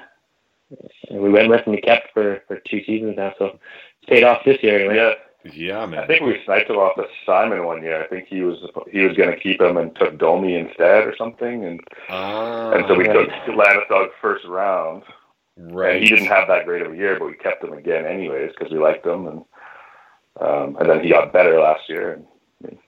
and 1.09 1.21
we 1.21 1.31
went 1.31 1.49
with 1.49 1.63
and 1.67 1.75
we 1.75 1.81
kept 1.81 2.13
for 2.13 2.43
for 2.47 2.61
two 2.69 2.83
seasons 2.85 3.17
now. 3.17 3.35
So 3.39 3.47
it's 4.01 4.09
paid 4.09 4.23
off 4.25 4.45
this 4.45 4.63
year 4.63 4.79
anyway. 4.81 4.97
Yeah, 4.97 5.15
Yeah, 5.55 5.87
man. 5.87 6.01
I 6.01 6.07
think 6.07 6.23
we 6.23 6.41
sniped 6.45 6.71
him 6.71 6.77
off 6.77 6.97
the 6.97 7.07
Simon 7.25 7.65
one 7.65 7.83
year. 7.83 8.03
I 8.03 8.07
think 8.09 8.27
he 8.29 8.43
was 8.43 8.59
he 8.91 9.01
was 9.01 9.17
going 9.17 9.31
to 9.31 9.39
keep 9.39 9.61
him 9.61 9.77
and 9.77 9.95
took 9.97 10.19
Domi 10.19 10.57
instead 10.57 11.07
or 11.07 11.15
something, 11.17 11.65
and 11.65 11.81
Ah, 12.09 12.73
and 12.73 12.85
so 12.89 12.95
we 12.95 13.07
right. 13.09 13.15
took 13.47 13.55
Landeskog 13.55 14.09
first 14.21 14.45
round. 14.47 15.03
right. 15.57 15.97
And 15.97 16.03
he 16.05 16.09
didn't 16.11 16.27
have 16.27 16.49
that 16.49 16.65
great 16.67 16.83
of 16.83 16.93
a 16.93 16.97
year, 16.97 17.19
but 17.19 17.27
we 17.29 17.35
kept 17.35 17.63
him 17.65 17.73
again 17.73 18.07
anyways 18.07 18.53
because 18.59 18.73
we 18.73 18.79
liked 18.79 19.07
him, 19.07 19.27
and 19.27 19.45
um, 20.41 20.77
and 20.81 20.89
then 20.91 21.03
he 21.03 21.11
got 21.11 21.33
better 21.33 21.59
last 21.61 21.89
year. 21.89 22.13
And 22.63 22.79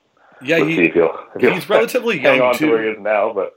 yeah, 0.42 0.58
let's 0.58 0.68
see 0.68 0.74
he, 0.82 0.88
if 0.88 0.94
he'll, 0.94 1.18
if 1.36 1.52
he's 1.54 1.68
relatively 1.68 2.20
young 2.22 2.40
on 2.40 2.54
to 2.54 2.66
where 2.70 2.78
too. 2.78 2.84
he 2.84 2.90
is 2.96 2.98
now. 3.00 3.32
But 3.32 3.54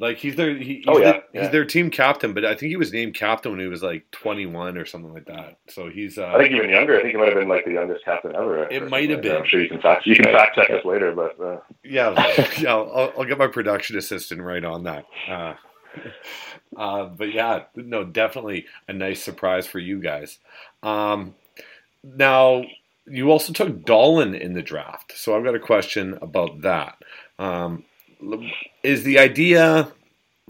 Like 0.00 0.16
he's 0.16 0.34
their 0.34 0.56
he, 0.56 0.76
he's, 0.76 0.84
Oh, 0.88 0.96
yeah, 0.98 1.04
their, 1.12 1.22
yeah. 1.34 1.42
he's 1.42 1.50
their 1.50 1.64
team 1.66 1.90
captain, 1.90 2.32
but 2.32 2.42
I 2.44 2.54
think 2.54 2.70
he 2.70 2.76
was 2.76 2.90
named 2.90 3.14
captain 3.14 3.52
when 3.52 3.60
he 3.60 3.66
was 3.66 3.82
like 3.82 4.10
21 4.12 4.78
or 4.78 4.86
something 4.86 5.12
like 5.12 5.26
that. 5.26 5.58
So 5.68 5.90
he's 5.90 6.16
uh, 6.16 6.26
I 6.28 6.38
think 6.38 6.54
even 6.54 6.70
younger. 6.70 6.96
I 6.98 7.02
think 7.02 7.12
he 7.12 7.18
might 7.18 7.26
have 7.28 7.36
been 7.36 7.48
like 7.48 7.66
the 7.66 7.72
youngest 7.72 8.04
captain 8.06 8.34
ever. 8.34 8.64
It 8.70 8.88
might 8.88 9.10
have 9.10 9.18
like 9.18 9.22
that. 9.24 9.28
been. 9.28 9.36
I'm 9.36 9.46
sure 9.46 9.60
you 9.62 9.68
can 9.68 9.80
fact 9.82 10.06
you 10.06 10.16
can 10.16 10.24
fact 10.24 10.54
check 10.56 10.70
us 10.70 10.84
later, 10.86 11.12
but 11.12 11.38
uh, 11.38 11.60
Yeah, 11.84 12.14
yeah. 12.58 12.74
I'll, 12.74 13.12
I'll 13.18 13.24
get 13.26 13.36
my 13.36 13.46
production 13.46 13.98
assistant 13.98 14.40
right 14.40 14.64
on 14.64 14.84
that. 14.84 15.04
Uh, 15.28 15.54
uh, 16.78 17.04
but 17.04 17.34
yeah, 17.34 17.64
no, 17.76 18.02
definitely 18.02 18.64
a 18.88 18.94
nice 18.94 19.22
surprise 19.22 19.66
for 19.66 19.80
you 19.80 20.00
guys. 20.00 20.38
Um, 20.82 21.34
now, 22.02 22.62
you 23.06 23.30
also 23.30 23.52
took 23.52 23.84
Dahlin 23.84 24.38
in 24.40 24.54
the 24.54 24.62
draft, 24.62 25.12
so 25.14 25.36
I've 25.36 25.44
got 25.44 25.54
a 25.54 25.60
question 25.60 26.18
about 26.22 26.62
that. 26.62 26.96
Um, 27.38 27.84
is 28.82 29.02
the 29.04 29.18
idea 29.18 29.90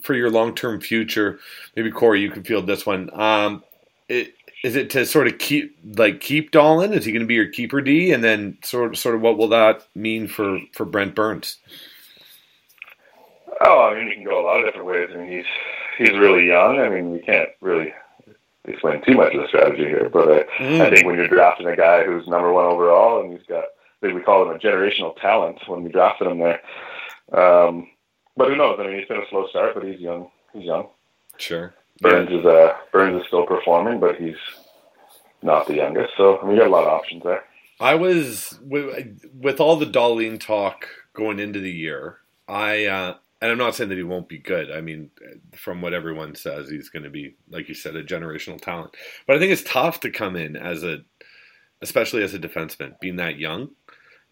for 0.02 0.14
your 0.14 0.30
long-term 0.30 0.80
future? 0.80 1.38
Maybe 1.76 1.90
Corey, 1.90 2.20
you 2.20 2.30
can 2.30 2.42
field 2.44 2.66
this 2.66 2.86
one. 2.86 3.10
Um, 3.18 3.62
it, 4.08 4.34
is 4.62 4.76
it 4.76 4.90
to 4.90 5.06
sort 5.06 5.26
of 5.26 5.38
keep 5.38 5.78
like 5.96 6.20
keep 6.20 6.50
Dahlin? 6.50 6.92
Is 6.92 7.04
he 7.04 7.12
going 7.12 7.22
to 7.22 7.26
be 7.26 7.34
your 7.34 7.48
keeper 7.48 7.80
D? 7.80 8.12
And 8.12 8.22
then 8.22 8.58
sort 8.62 8.92
of 8.92 8.98
sort 8.98 9.14
of 9.14 9.20
what 9.22 9.38
will 9.38 9.48
that 9.48 9.86
mean 9.94 10.28
for 10.28 10.58
for 10.72 10.84
Brent 10.84 11.14
Burns? 11.14 11.58
oh, 13.60 13.80
I 13.90 13.94
mean, 13.94 14.08
you 14.08 14.14
can 14.14 14.24
go 14.24 14.40
a 14.40 14.44
lot 14.44 14.60
of 14.60 14.66
different 14.66 14.86
ways. 14.86 15.08
I 15.12 15.18
mean, 15.18 15.30
he's 15.30 15.44
he's 15.98 16.18
really 16.18 16.46
young. 16.46 16.78
I 16.80 16.88
mean, 16.88 17.10
we 17.10 17.20
can't 17.20 17.50
really 17.60 17.92
explain 18.64 19.02
too 19.04 19.14
much 19.14 19.34
of 19.34 19.42
the 19.42 19.48
strategy 19.48 19.84
here, 19.84 20.08
but 20.12 20.30
I, 20.30 20.44
Mm. 20.62 20.80
I 20.80 20.90
think 20.90 21.06
when 21.06 21.16
you're 21.16 21.28
drafting 21.28 21.66
a 21.66 21.76
guy 21.76 22.04
who's 22.04 22.26
number 22.28 22.52
one 22.52 22.66
overall 22.66 23.22
and 23.22 23.32
he's 23.32 23.46
got, 23.46 23.64
I 23.64 24.00
think 24.00 24.14
we 24.14 24.20
call 24.20 24.42
him 24.42 24.54
a 24.54 24.58
generational 24.58 25.18
talent 25.20 25.58
when 25.66 25.82
we 25.82 25.90
drafted 25.90 26.28
him 26.28 26.38
there. 26.38 26.60
Um, 27.32 27.88
but 28.36 28.48
who 28.48 28.56
knows? 28.56 28.78
I 28.80 28.86
mean, 28.86 28.98
he's 28.98 29.08
been 29.08 29.18
a 29.18 29.28
slow 29.30 29.46
start, 29.48 29.74
but 29.74 29.84
he's 29.84 30.00
young. 30.00 30.30
He's 30.52 30.64
young. 30.64 30.88
Sure. 31.36 31.74
Burns 32.00 32.30
is 32.30 32.44
uh, 32.44 32.74
Burns 32.92 33.20
is 33.20 33.26
still 33.26 33.46
performing, 33.46 34.00
but 34.00 34.16
he's 34.16 34.36
not 35.42 35.66
the 35.66 35.74
youngest. 35.74 36.12
So 36.16 36.38
I 36.38 36.42
mean, 36.42 36.52
we 36.52 36.58
got 36.58 36.68
a 36.68 36.70
lot 36.70 36.84
of 36.84 36.88
options 36.88 37.22
there. 37.22 37.44
I 37.78 37.94
was 37.94 38.58
with, 38.62 39.24
with 39.38 39.60
all 39.60 39.76
the 39.76 39.86
Dahlin 39.86 40.38
talk 40.38 40.86
going 41.14 41.38
into 41.38 41.60
the 41.60 41.72
year. 41.72 42.18
I 42.48 42.86
uh, 42.86 43.14
and 43.40 43.50
I'm 43.50 43.58
not 43.58 43.74
saying 43.74 43.88
that 43.88 43.96
he 43.96 44.04
won't 44.04 44.28
be 44.28 44.38
good. 44.38 44.70
I 44.70 44.80
mean, 44.80 45.10
from 45.54 45.80
what 45.80 45.94
everyone 45.94 46.34
says, 46.34 46.68
he's 46.68 46.90
going 46.90 47.04
to 47.04 47.10
be, 47.10 47.36
like 47.48 47.68
you 47.68 47.74
said, 47.74 47.96
a 47.96 48.04
generational 48.04 48.60
talent. 48.60 48.94
But 49.26 49.36
I 49.36 49.38
think 49.38 49.52
it's 49.52 49.62
tough 49.62 50.00
to 50.00 50.10
come 50.10 50.36
in 50.36 50.56
as 50.56 50.84
a, 50.84 50.98
especially 51.80 52.22
as 52.22 52.34
a 52.34 52.38
defenseman, 52.38 53.00
being 53.00 53.16
that 53.16 53.38
young, 53.38 53.70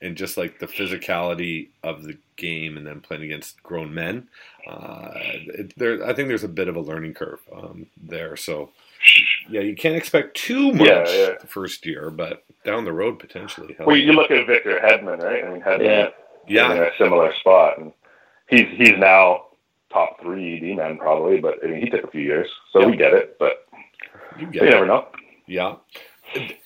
and 0.00 0.16
just 0.16 0.36
like 0.36 0.58
the 0.58 0.66
physicality 0.66 1.68
of 1.82 2.04
the 2.04 2.16
game, 2.36 2.76
and 2.76 2.86
then 2.86 3.00
playing 3.00 3.24
against 3.24 3.62
grown 3.62 3.92
men. 3.92 4.28
Uh, 4.68 5.10
it, 5.14 5.72
there, 5.76 6.06
I 6.06 6.12
think 6.12 6.28
there's 6.28 6.44
a 6.44 6.48
bit 6.48 6.68
of 6.68 6.76
a 6.76 6.80
learning 6.80 7.14
curve 7.14 7.40
um, 7.54 7.86
there. 8.00 8.36
So 8.36 8.70
yeah, 9.48 9.60
you 9.60 9.74
can't 9.74 9.96
expect 9.96 10.36
too 10.36 10.72
much 10.72 10.86
Yeah, 10.88 11.04
yeah. 11.08 11.34
the 11.40 11.46
first 11.46 11.84
year, 11.86 12.10
but 12.10 12.44
down 12.64 12.84
the 12.84 12.92
road 12.92 13.18
potentially. 13.18 13.74
hell 13.76 13.86
Well, 13.86 13.96
you 13.96 14.12
look 14.12 14.30
at 14.30 14.46
Victor 14.46 14.78
Hedman, 14.82 15.22
right? 15.22 15.44
I 15.44 15.50
mean, 15.52 15.62
Hedman 15.62 15.84
Yeah. 15.84 16.08
yeah, 16.46 16.72
in 16.74 16.82
a 16.82 16.90
similar 16.98 17.34
spot, 17.34 17.78
and 17.78 17.92
he's 18.48 18.66
he's 18.76 18.96
now 18.98 19.46
top 19.92 20.20
three 20.20 20.60
D 20.60 20.74
man 20.74 20.98
probably, 20.98 21.40
but 21.40 21.54
I 21.64 21.68
mean, 21.68 21.80
he 21.80 21.88
took 21.90 22.04
a 22.04 22.10
few 22.10 22.20
years, 22.20 22.48
so 22.72 22.86
we 22.86 22.96
get 22.96 23.14
it. 23.14 23.36
But 23.38 23.66
you 24.38 24.46
you 24.46 24.52
get 24.52 24.64
it. 24.64 24.70
never 24.70 24.86
know. 24.86 25.08
Yeah. 25.46 25.76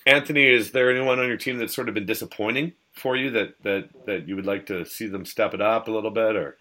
Anthony, 0.05 0.45
is 0.45 0.71
there 0.71 0.91
anyone 0.91 1.19
on 1.19 1.27
your 1.27 1.37
team 1.37 1.57
that's 1.57 1.73
sort 1.73 1.87
of 1.87 1.95
been 1.95 2.05
disappointing 2.05 2.73
for 2.93 3.15
you 3.15 3.29
that, 3.31 3.55
that, 3.63 3.89
that 4.05 4.27
you 4.27 4.35
would 4.35 4.45
like 4.45 4.65
to 4.67 4.85
see 4.85 5.07
them 5.07 5.25
step 5.25 5.53
it 5.53 5.61
up 5.61 5.87
a 5.87 5.91
little 5.91 6.11
bit 6.11 6.35
or 6.35 6.57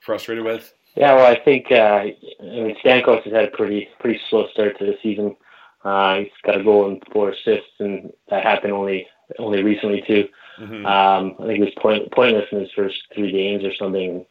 frustrated 0.00 0.44
with? 0.44 0.72
Yeah, 0.94 1.14
well, 1.14 1.26
I 1.26 1.38
think 1.42 1.66
uh, 1.70 2.04
I 2.04 2.16
mean 2.40 2.76
Stamkos 2.84 3.22
has 3.24 3.32
had 3.32 3.44
a 3.46 3.56
pretty 3.56 3.88
pretty 3.98 4.20
slow 4.28 4.46
start 4.48 4.78
to 4.78 4.84
the 4.84 4.98
season. 5.02 5.36
Uh, 5.84 6.18
he's 6.18 6.28
got 6.44 6.60
a 6.60 6.62
goal 6.62 6.88
and 6.88 7.02
four 7.12 7.30
assists, 7.30 7.72
and 7.78 8.12
that 8.28 8.42
happened 8.42 8.72
only 8.72 9.06
only 9.38 9.62
recently 9.62 10.02
too. 10.06 10.28
Mm-hmm. 10.60 10.84
Um, 10.84 11.34
I 11.40 11.46
think 11.46 11.58
he 11.58 11.64
was 11.64 11.72
point, 11.78 12.12
pointless 12.12 12.44
in 12.52 12.60
his 12.60 12.70
first 12.76 12.96
three 13.14 13.32
games 13.32 13.64
or 13.64 13.74
something. 13.74 14.26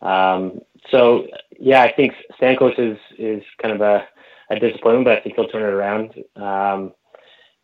Um, 0.00 0.60
so 0.90 1.28
yeah, 1.58 1.82
I 1.82 1.92
think 1.92 2.14
Stamkos 2.40 2.78
is 2.78 2.98
is 3.16 3.42
kind 3.60 3.74
of 3.74 3.80
a, 3.80 4.04
a 4.50 4.58
disappointment, 4.58 5.04
but 5.04 5.18
I 5.18 5.20
think 5.20 5.36
he'll 5.36 5.48
turn 5.48 5.62
it 5.62 5.66
around. 5.66 6.14
Um, 6.34 6.92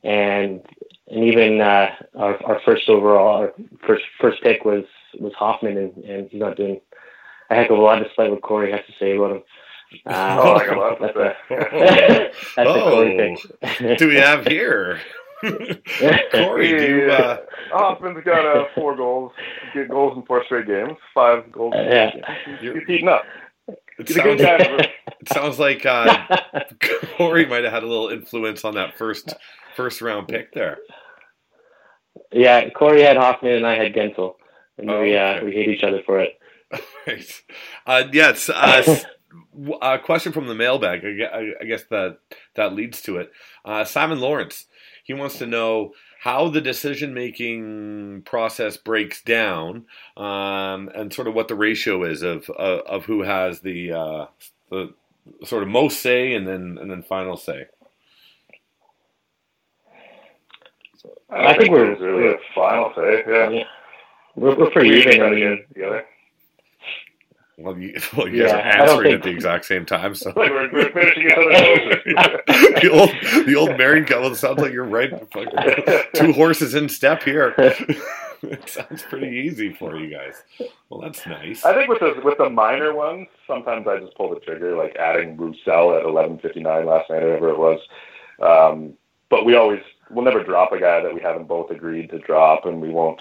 and 0.04 0.62
and 1.10 1.24
even 1.24 1.60
uh, 1.60 1.90
our 2.16 2.42
our 2.44 2.60
first 2.64 2.88
overall, 2.88 3.42
our 3.42 3.52
first 3.86 4.04
first 4.20 4.42
pick 4.42 4.64
was 4.64 4.84
was 5.18 5.32
Hoffman, 5.34 5.76
and, 5.76 6.04
and 6.04 6.28
he's 6.30 6.40
not 6.40 6.56
doing 6.56 6.80
a 7.50 7.54
heck 7.54 7.70
of 7.70 7.78
a 7.78 7.80
lot 7.80 8.02
despite 8.02 8.30
what 8.30 8.42
Corey 8.42 8.72
has 8.72 8.80
to 8.86 8.92
say 8.98 9.16
about 9.16 9.32
him. 9.32 9.42
Uh, 10.04 10.36
oh, 10.38 10.52
I 10.52 10.74
love 10.76 10.98
that's 11.00 11.16
that. 11.16 11.36
A, 11.48 12.30
that's 12.56 12.68
oh, 12.68 12.88
a 12.88 12.90
Corey 12.90 13.38
pick. 13.72 13.98
do 13.98 14.08
we 14.08 14.16
have 14.16 14.46
here? 14.46 15.00
Corey, 15.40 16.76
do 16.76 16.96
you, 16.98 17.10
uh... 17.10 17.38
Hoffman's 17.72 18.22
got 18.22 18.44
uh, 18.44 18.66
four 18.74 18.94
goals, 18.94 19.32
get 19.72 19.88
goals 19.88 20.14
in 20.14 20.24
four 20.24 20.44
straight 20.44 20.66
games, 20.66 20.98
five 21.14 21.50
goals. 21.50 21.72
Uh, 21.74 21.84
yeah, 21.88 22.10
he's 22.60 22.84
heating 22.86 23.08
up. 23.08 23.22
It 23.98 24.10
sounds, 24.10 24.42
it 25.20 25.28
sounds 25.32 25.58
like 25.58 25.84
uh, 25.87 26.26
Corey 27.16 27.46
might 27.46 27.64
have 27.64 27.72
had 27.72 27.82
a 27.82 27.87
little 27.87 28.08
influence 28.08 28.64
on 28.64 28.75
that 28.75 28.96
first 28.96 29.34
first 29.76 30.00
round 30.00 30.28
pick 30.28 30.52
there. 30.52 30.78
Yeah, 32.32 32.68
Corey 32.70 33.02
had 33.02 33.16
Hoffman 33.16 33.52
and 33.52 33.66
I 33.66 33.76
had 33.76 33.94
Guentzel, 33.94 34.34
and 34.76 34.90
oh, 34.90 35.02
we 35.02 35.16
uh, 35.16 35.34
okay. 35.34 35.44
we 35.44 35.52
hate 35.52 35.68
each 35.68 35.84
other 35.84 36.02
for 36.04 36.20
it. 36.20 36.38
right. 37.06 37.42
Uh, 37.87 38.04
yes. 38.12 38.48
Uh, 38.48 38.98
a 39.82 39.98
question 39.98 40.32
from 40.32 40.46
the 40.46 40.54
mailbag. 40.54 41.04
I 41.04 41.64
guess 41.64 41.84
that 41.90 42.18
that 42.54 42.75
leads 42.75 43.02
to 43.02 43.18
it. 43.18 43.32
Uh, 43.64 43.84
Simon 43.84 44.20
Lawrence. 44.20 44.66
He 45.04 45.14
wants 45.14 45.38
to 45.38 45.46
know 45.46 45.92
how 46.20 46.50
the 46.50 46.60
decision 46.60 47.14
making 47.14 48.22
process 48.26 48.76
breaks 48.76 49.22
down, 49.22 49.87
um, 50.18 50.90
and 50.94 51.12
sort 51.12 51.28
of 51.28 51.34
what 51.34 51.48
the 51.48 51.54
ratio 51.54 52.04
is 52.04 52.22
of 52.22 52.50
of, 52.50 52.80
of 52.80 53.04
who 53.06 53.22
has 53.22 53.60
the 53.60 53.92
uh, 53.92 54.26
the 54.70 54.92
sort 55.44 55.62
of 55.62 55.68
most 55.68 56.00
say 56.00 56.35
and 56.35 56.47
then 56.47 56.78
and 56.80 56.90
then 56.90 57.02
final 57.02 57.37
say. 57.37 57.66
I, 61.30 61.37
I 61.37 61.49
think, 61.49 61.61
think 61.61 61.70
we're 61.73 61.94
really 61.97 62.35
a 62.35 62.38
final 62.54 62.92
say. 62.97 63.23
Yeah, 63.28 63.50
yeah. 63.50 63.64
we're, 64.35 64.56
we're 64.58 64.70
pretty 64.70 64.90
even. 64.90 65.23
I 65.23 65.30
mean, 65.30 65.64
together. 65.73 66.04
Well, 67.58 67.76
you, 67.76 67.99
well, 68.16 68.28
you 68.28 68.44
yeah, 68.44 68.52
guys 68.52 68.88
are 68.88 68.92
answering 68.92 69.14
at 69.14 69.23
the 69.25 69.30
exact 69.30 69.64
same 69.64 69.85
time, 69.85 70.14
so 70.14 70.28
like 70.28 70.50
we're, 70.50 70.73
we're 70.73 70.92
finishing 70.92 71.25
each 71.25 71.35
the 72.82 72.90
old, 72.92 73.47
the 73.47 73.54
old 73.56 73.76
married 73.76 74.06
couple. 74.06 74.35
Sounds 74.35 74.61
like 74.61 74.73
you're 74.73 74.85
right. 74.85 75.11
Two 76.14 76.32
horses 76.32 76.75
in 76.75 76.88
step 76.88 77.25
here. 77.25 77.54
it 78.42 78.68
sounds 78.68 79.02
pretty 79.02 79.28
easy 79.28 79.73
for 79.73 79.97
you 79.97 80.11
guys. 80.11 80.42
Well, 80.88 81.00
that's 81.00 81.26
nice. 81.26 81.64
I 81.64 81.75
think 81.75 81.88
with 81.88 82.00
the 82.00 82.21
with 82.25 82.38
the 82.38 82.50
minor 82.50 82.95
ones, 82.95 83.28
sometimes 83.47 83.87
I 83.87 83.99
just 83.99 84.16
pull 84.16 84.33
the 84.33 84.40
trigger, 84.40 84.76
like 84.76 84.97
adding 84.97 85.37
Roussel 85.37 85.95
at 85.97 86.04
11:59 86.04 86.87
last 86.87 87.11
night, 87.11 87.23
or 87.23 87.28
whatever 87.28 87.50
it 87.50 87.59
was. 87.59 87.80
Um, 88.40 88.95
but 89.30 89.45
we 89.45 89.57
always, 89.57 89.80
we'll 90.11 90.25
never 90.25 90.42
drop 90.42 90.73
a 90.73 90.80
guy 90.80 91.00
that 91.02 91.14
we 91.14 91.21
haven't 91.21 91.49
both 91.49 91.71
agreed 91.71 92.11
to 92.11 92.18
drop, 92.18 92.64
and 92.64 92.80
we 92.80 92.90
won't 92.90 93.21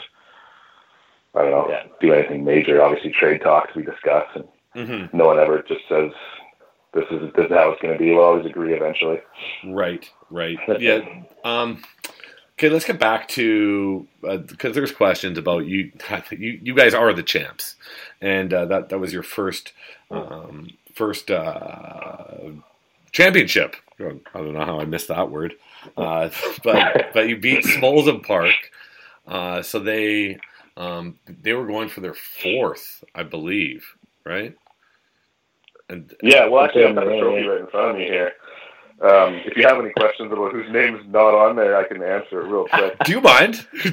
I 1.38 1.42
don't 1.42 1.52
know, 1.52 1.68
yeah. 1.70 1.84
do 2.02 2.14
anything 2.14 2.44
major. 2.44 2.82
Obviously, 2.82 3.12
trade 3.12 3.42
talks 3.42 3.76
we 3.76 3.84
discuss, 3.84 4.26
and 4.36 4.46
mm-hmm. 4.76 5.16
no 5.16 5.26
one 5.26 5.40
ever 5.40 5.62
just 5.68 5.82
says 5.88 6.12
this 6.94 7.06
is 7.12 7.32
this 7.36 7.46
is 7.46 7.52
how 7.52 7.72
it's 7.72 7.82
going 7.82 7.94
to 7.94 8.00
be. 8.00 8.12
We'll 8.12 8.24
always 8.24 8.46
agree 8.46 8.74
eventually. 8.74 9.20
Right, 9.66 10.10
right, 10.32 10.58
yeah. 10.80 11.02
Um, 11.44 11.84
okay, 12.58 12.70
let's 12.70 12.86
get 12.86 13.00
back 13.00 13.28
to 13.30 14.08
because 14.22 14.72
uh, 14.72 14.74
there's 14.74 14.92
questions 14.92 15.38
about 15.38 15.66
you. 15.66 15.92
You 16.32 16.60
you 16.64 16.76
guys 16.76 16.94
are 16.94 17.14
the 17.14 17.24
champs, 17.24 17.76
and 18.22 18.54
uh, 18.54 18.66
that 18.66 18.90
that 18.90 19.00
was 19.00 19.14
your 19.14 19.24
first 19.24 19.74
um, 20.12 20.70
first 20.96 21.32
uh, 21.32 22.52
championship. 23.12 23.76
I 24.00 24.40
don't 24.40 24.54
know 24.54 24.66
how 24.66 24.80
I 24.80 24.86
missed 24.86 25.10
that 25.10 25.32
word, 25.32 25.56
uh, 25.98 26.30
but 26.64 27.12
but 27.14 27.30
you 27.30 27.38
beat 27.38 27.64
Smalls 27.66 28.08
and 28.08 28.24
Park. 28.24 28.56
Uh, 29.28 29.62
so 29.62 29.80
they 29.80 30.40
um, 30.78 31.20
they 31.28 31.54
were 31.54 31.68
going 31.68 31.90
for 31.90 32.02
their 32.02 32.16
fourth, 32.16 33.04
I 33.16 33.24
believe, 33.24 33.86
right? 34.26 34.56
And 35.90 36.14
yeah, 36.24 36.48
well, 36.48 36.66
actually, 36.66 36.86
I've 36.86 36.96
got 36.96 37.06
the 37.06 37.20
trophy 37.20 37.44
right 37.48 37.62
in 37.62 37.68
front 37.68 37.92
of 37.92 37.98
me 37.98 38.06
here. 38.06 38.34
Um, 39.00 39.36
if 39.46 39.56
you 39.56 39.68
have 39.68 39.78
any 39.78 39.92
questions 39.92 40.32
about 40.32 40.52
whose 40.52 40.72
name's 40.72 41.06
not 41.08 41.36
on 41.36 41.56
there, 41.56 41.78
I 41.78 41.88
can 41.88 42.02
answer 42.02 42.42
it 42.42 42.50
real 42.50 42.66
quick. 42.66 42.98
Do 43.06 43.12
you 43.12 43.22
mind? 43.22 43.68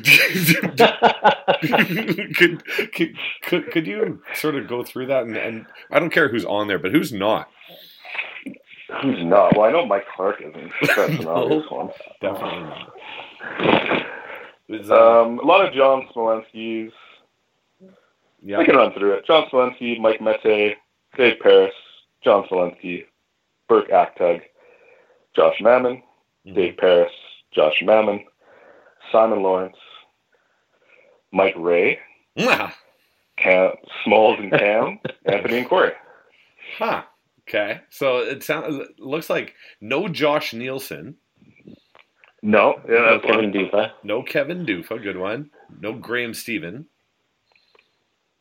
could, 2.34 2.64
could, 2.94 3.14
could, 3.42 3.70
could 3.70 3.86
you 3.86 4.22
sort 4.34 4.54
of 4.54 4.66
go 4.66 4.82
through 4.82 5.08
that? 5.08 5.24
And, 5.24 5.36
and 5.36 5.66
I 5.90 5.98
don't 5.98 6.08
care 6.08 6.30
who's 6.30 6.46
on 6.46 6.68
there, 6.68 6.78
but 6.78 6.90
who's 6.90 7.12
not? 7.12 7.50
Who's 9.02 9.22
not? 9.24 9.54
Well, 9.56 9.66
I 9.66 9.72
know 9.72 9.84
Mike 9.84 10.06
Clark 10.16 10.40
isn't. 10.40 10.72
That's 10.96 11.20
an 11.20 11.26
obvious 11.26 11.70
one. 11.70 11.90
Definitely 12.22 12.60
not. 12.60 12.90
Um, 14.90 15.38
a 15.38 15.44
lot 15.44 15.66
of 15.66 15.74
John 15.74 16.08
Smolenski's. 16.14 16.92
Yeah. 18.42 18.58
We 18.58 18.64
can 18.64 18.76
run 18.76 18.92
through 18.94 19.12
it. 19.12 19.26
John 19.26 19.46
Smolensky, 19.50 19.98
Mike 20.00 20.20
Mete, 20.20 20.76
Dave 21.16 21.38
Paris, 21.40 21.74
John 22.22 22.44
Smolensky, 22.50 23.04
Burke 23.68 23.90
Achtug, 23.90 24.42
Josh 25.36 25.56
Mammon, 25.60 26.02
mm-hmm. 26.46 26.54
Dave 26.54 26.76
Paris, 26.76 27.12
Josh 27.52 27.80
Mammon, 27.82 28.24
Simon 29.12 29.42
Lawrence, 29.42 29.76
Mike 31.32 31.54
Ray, 31.56 31.98
Cam, 33.36 33.72
Smalls 34.04 34.38
and 34.38 34.50
Cam, 34.50 35.00
Anthony 35.24 35.58
and 35.58 35.68
Corey. 35.68 35.92
Huh. 36.78 37.02
Okay. 37.48 37.80
So 37.90 38.18
it 38.18 38.42
sounds 38.42 38.88
looks 38.98 39.28
like 39.28 39.54
no 39.80 40.08
Josh 40.08 40.54
Nielsen. 40.54 41.16
No, 42.42 42.74
yeah, 42.88 42.98
no 42.98 43.20
Kevin 43.20 43.52
Dufa. 43.52 43.92
No 44.02 44.22
Kevin 44.22 44.66
Dufa, 44.66 45.02
good 45.02 45.16
one. 45.16 45.50
No 45.80 45.94
Graham 45.94 46.34
Stephen. 46.34 46.86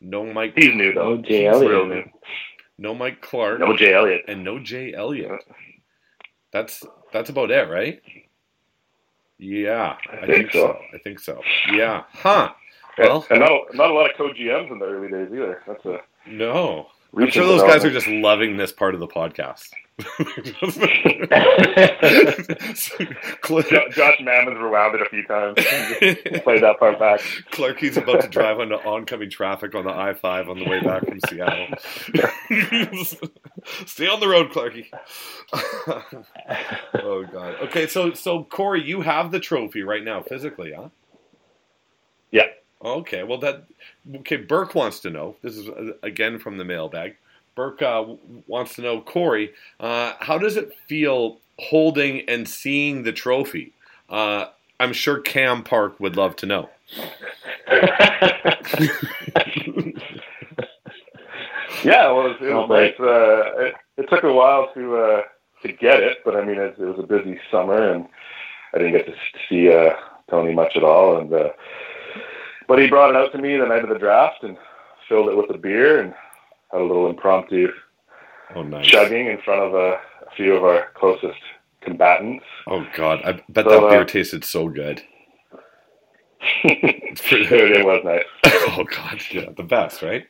No 0.00 0.24
Mike. 0.32 0.52
He's 0.56 0.74
new 0.74 0.92
though. 0.92 1.16
No 1.16 1.22
Jay 1.22 1.46
Elliott. 1.46 2.10
No 2.76 2.94
Mike 2.94 3.22
Clark. 3.22 3.60
No 3.60 3.76
Jay 3.76 3.94
Elliott. 3.94 4.24
And 4.28 4.44
no 4.44 4.58
Jay 4.58 4.92
Elliott. 4.94 5.40
That's 6.54 6.84
that's 7.12 7.30
about 7.30 7.50
it, 7.50 7.68
right? 7.68 8.00
Yeah, 9.38 9.96
I, 10.08 10.16
I 10.16 10.26
think, 10.26 10.30
think 10.30 10.52
so. 10.52 10.58
so. 10.58 10.78
I 10.94 10.98
think 10.98 11.18
so. 11.18 11.40
Yeah. 11.72 12.04
Huh. 12.12 12.52
Well, 12.96 13.26
and 13.28 13.40
not 13.40 13.50
a, 13.50 13.76
not 13.76 13.90
a 13.90 13.92
lot 13.92 14.08
of 14.08 14.16
co-GMs 14.16 14.70
in 14.70 14.78
the 14.78 14.84
early 14.84 15.08
days 15.08 15.32
either. 15.32 15.62
That's 15.66 15.84
a 15.84 15.98
no. 16.28 16.86
I'm 17.16 17.28
sure 17.28 17.44
those 17.44 17.62
guys 17.62 17.84
are 17.84 17.90
just 17.90 18.06
loving 18.06 18.56
this 18.56 18.70
part 18.70 18.94
of 18.94 19.00
the 19.00 19.08
podcast. 19.08 19.70
Josh 20.00 20.08
Mammon's 24.20 24.58
rewound 24.58 24.96
it 24.96 25.02
a 25.02 25.08
few 25.08 25.24
times. 25.24 25.54
Play 26.42 26.58
that 26.58 26.80
part 26.80 26.98
back. 26.98 27.20
Clarky's 27.52 27.96
about 27.96 28.20
to 28.22 28.28
drive 28.28 28.58
into 28.58 28.74
oncoming 28.84 29.30
traffic 29.30 29.72
on 29.76 29.84
the 29.84 29.92
I 29.92 30.14
five 30.14 30.48
on 30.48 30.58
the 30.58 30.68
way 30.68 30.80
back 30.80 31.06
from 31.06 31.20
Seattle. 31.28 31.68
Stay 33.86 34.08
on 34.08 34.18
the 34.18 34.26
road, 34.26 34.50
Clarky. 34.50 34.86
oh 36.94 37.24
god. 37.32 37.54
Okay, 37.62 37.86
so 37.86 38.12
so 38.14 38.42
Corey, 38.42 38.82
you 38.82 39.02
have 39.02 39.30
the 39.30 39.38
trophy 39.38 39.84
right 39.84 40.02
now, 40.02 40.22
physically, 40.22 40.72
huh? 40.72 40.88
Yeah. 42.32 42.46
Okay. 42.84 43.22
Well, 43.22 43.38
that 43.38 43.66
okay. 44.16 44.38
Burke 44.38 44.74
wants 44.74 44.98
to 45.00 45.10
know. 45.10 45.36
This 45.40 45.56
is 45.56 45.68
uh, 45.68 45.92
again 46.02 46.40
from 46.40 46.58
the 46.58 46.64
mailbag. 46.64 47.14
Burke 47.54 47.82
uh, 47.82 48.04
wants 48.46 48.74
to 48.76 48.82
know, 48.82 49.00
Corey, 49.00 49.52
uh, 49.78 50.14
how 50.20 50.38
does 50.38 50.56
it 50.56 50.74
feel 50.88 51.38
holding 51.58 52.28
and 52.28 52.48
seeing 52.48 53.04
the 53.04 53.12
trophy? 53.12 53.72
Uh, 54.08 54.46
I'm 54.80 54.92
sure 54.92 55.20
Cam 55.20 55.62
Park 55.62 56.00
would 56.00 56.16
love 56.16 56.36
to 56.36 56.46
know. 56.46 56.68
yeah, 61.84 62.10
well, 62.10 62.26
it 62.26 62.28
was, 62.28 62.36
it 62.40 62.52
was 62.52 62.68
nice. 62.68 62.94
Uh, 62.98 63.66
it, 63.66 63.74
it, 63.96 64.10
took 64.10 64.24
a 64.24 64.32
while 64.32 64.72
to 64.74 64.96
uh, 64.96 65.22
to 65.62 65.72
get 65.72 66.02
it, 66.02 66.18
but 66.24 66.36
I 66.36 66.44
mean, 66.44 66.58
it, 66.58 66.74
it, 66.78 66.84
was 66.84 66.98
a 66.98 67.06
busy 67.06 67.40
summer, 67.50 67.92
and 67.92 68.06
I 68.74 68.78
didn't 68.78 68.92
get 68.92 69.06
to 69.06 69.14
see 69.48 69.72
uh, 69.72 69.94
Tony 70.28 70.52
much 70.54 70.76
at 70.76 70.84
all. 70.84 71.18
And 71.18 71.30
but 72.68 72.78
he 72.78 72.88
brought 72.88 73.10
it 73.10 73.16
out 73.16 73.32
to 73.32 73.38
me 73.38 73.56
the 73.56 73.66
night 73.66 73.84
of 73.84 73.90
the 73.90 73.98
draft 73.98 74.42
and 74.42 74.56
filled 75.08 75.28
it 75.28 75.36
with 75.36 75.50
a 75.50 75.58
beer 75.58 76.00
and 76.00 76.14
had 76.74 76.82
a 76.82 76.84
little 76.84 77.08
impromptu 77.08 77.68
oh, 78.56 78.62
nice. 78.62 78.86
chugging 78.86 79.28
in 79.28 79.38
front 79.38 79.62
of 79.62 79.74
a, 79.74 79.92
a, 80.26 80.30
few 80.36 80.54
of 80.54 80.64
our 80.64 80.88
closest 80.94 81.38
combatants. 81.80 82.44
Oh 82.66 82.84
God, 82.96 83.20
I 83.24 83.40
bet 83.48 83.64
so, 83.64 83.70
that 83.70 83.90
beer 83.90 84.00
uh, 84.00 84.04
tasted 84.04 84.44
so 84.44 84.68
good. 84.68 85.00
it 86.64 87.86
was 87.86 88.02
nice. 88.04 88.24
oh 88.76 88.84
God, 88.84 89.20
yeah, 89.30 89.50
the 89.56 89.62
best, 89.62 90.02
right? 90.02 90.26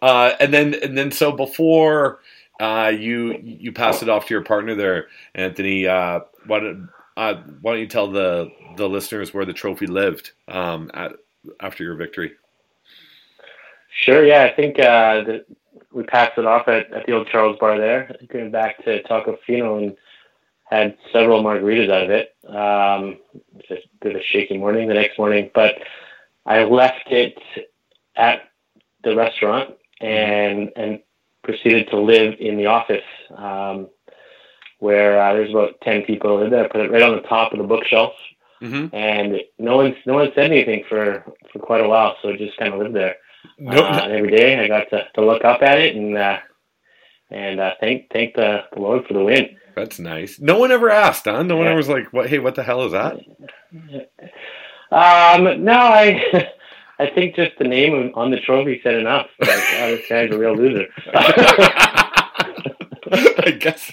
Uh, 0.00 0.32
and 0.40 0.52
then 0.54 0.74
and 0.82 0.96
then 0.96 1.10
so 1.10 1.32
before 1.32 2.20
uh, 2.60 2.90
you 2.94 3.38
you 3.42 3.70
pass 3.70 4.02
it 4.02 4.08
off 4.08 4.26
to 4.26 4.34
your 4.34 4.42
partner 4.42 4.74
there, 4.74 5.08
Anthony. 5.34 5.86
Uh, 5.86 6.20
why 6.46 6.60
don't 6.60 6.88
uh, 7.18 7.34
why 7.60 7.72
don't 7.72 7.80
you 7.80 7.86
tell 7.86 8.10
the 8.10 8.50
the 8.76 8.88
listeners 8.88 9.34
where 9.34 9.44
the 9.44 9.52
trophy 9.52 9.86
lived 9.86 10.32
um, 10.48 10.90
at 10.94 11.12
after 11.60 11.84
your 11.84 11.94
victory? 11.94 12.32
Sure. 13.90 14.24
Yeah, 14.24 14.44
I 14.44 14.52
think 14.52 14.78
uh, 14.78 15.22
the, 15.22 15.44
we 15.94 16.02
passed 16.02 16.36
it 16.38 16.46
off 16.46 16.68
at, 16.68 16.92
at 16.92 17.06
the 17.06 17.12
old 17.12 17.28
Charles 17.28 17.56
Bar 17.58 17.78
there. 17.78 18.14
Going 18.32 18.50
back 18.50 18.82
to 18.84 19.02
Tacofino 19.04 19.78
and 19.82 19.96
had 20.64 20.96
several 21.12 21.42
margaritas 21.42 21.90
out 21.90 22.04
of 22.04 22.10
it. 22.10 22.34
Um, 22.48 23.18
just 23.68 23.86
did 24.00 24.16
a 24.16 24.22
shaky 24.22 24.56
morning 24.58 24.88
the 24.88 24.94
next 24.94 25.18
morning, 25.18 25.50
but 25.54 25.76
I 26.46 26.64
left 26.64 27.10
it 27.10 27.38
at 28.16 28.42
the 29.02 29.14
restaurant 29.16 29.74
and 30.00 30.70
and 30.76 31.00
proceeded 31.42 31.88
to 31.90 31.98
live 31.98 32.34
in 32.40 32.56
the 32.56 32.66
office 32.66 33.04
um, 33.36 33.88
where 34.78 35.20
uh, 35.22 35.34
there's 35.34 35.50
about 35.50 35.80
ten 35.82 36.02
people 36.02 36.42
in 36.42 36.50
there. 36.50 36.64
I 36.64 36.68
put 36.68 36.80
it 36.80 36.90
right 36.90 37.02
on 37.02 37.16
the 37.16 37.22
top 37.22 37.52
of 37.52 37.58
the 37.58 37.64
bookshelf, 37.64 38.12
Mm-hmm. 38.62 38.94
and 38.94 39.40
no 39.58 39.76
one 39.76 39.94
no 40.06 40.14
one 40.14 40.30
said 40.34 40.50
anything 40.50 40.84
for 40.88 41.22
for 41.52 41.58
quite 41.58 41.82
a 41.84 41.88
while. 41.88 42.16
So 42.22 42.28
it 42.28 42.38
just 42.38 42.56
kind 42.56 42.72
of 42.72 42.80
lived 42.80 42.94
there. 42.94 43.16
No, 43.58 43.82
Uh, 43.84 44.08
every 44.10 44.30
day 44.30 44.58
I 44.58 44.68
got 44.68 44.88
to, 44.90 45.06
to 45.14 45.24
look 45.24 45.44
up 45.44 45.62
at 45.62 45.78
it 45.78 45.94
and 45.96 46.16
uh, 46.16 46.38
and 47.30 47.60
uh, 47.60 47.72
thank 47.80 48.10
thank 48.12 48.34
the, 48.34 48.64
the 48.74 48.80
Lord 48.80 49.06
for 49.06 49.14
the 49.14 49.22
win. 49.24 49.56
that's 49.76 49.98
nice. 49.98 50.38
No 50.40 50.58
one 50.58 50.70
ever 50.72 50.90
asked, 50.90 51.24
huh? 51.24 51.42
No 51.42 51.56
one 51.56 51.64
Yeah. 51.64 51.70
ever 51.70 51.76
was 51.78 51.88
like, 51.88 52.12
"What? 52.12 52.28
Hey, 52.28 52.38
what 52.38 52.54
the 52.54 52.62
hell 52.62 52.84
is 52.84 52.92
that?" 52.92 53.16
Um, 54.90 55.64
no, 55.64 55.72
I 55.72 56.48
I 57.00 57.06
think 57.10 57.34
just 57.34 57.52
the 57.58 57.64
name 57.64 58.12
on 58.14 58.30
the 58.30 58.38
trophy 58.38 58.80
said 58.84 58.94
enough. 58.94 59.26
Like, 59.40 59.50
oh, 59.50 59.96
this 59.96 60.08
guy's 60.08 60.30
a 60.30 60.38
real 60.38 60.54
loser. 60.56 60.86
I 63.12 63.56
guess. 63.58 63.90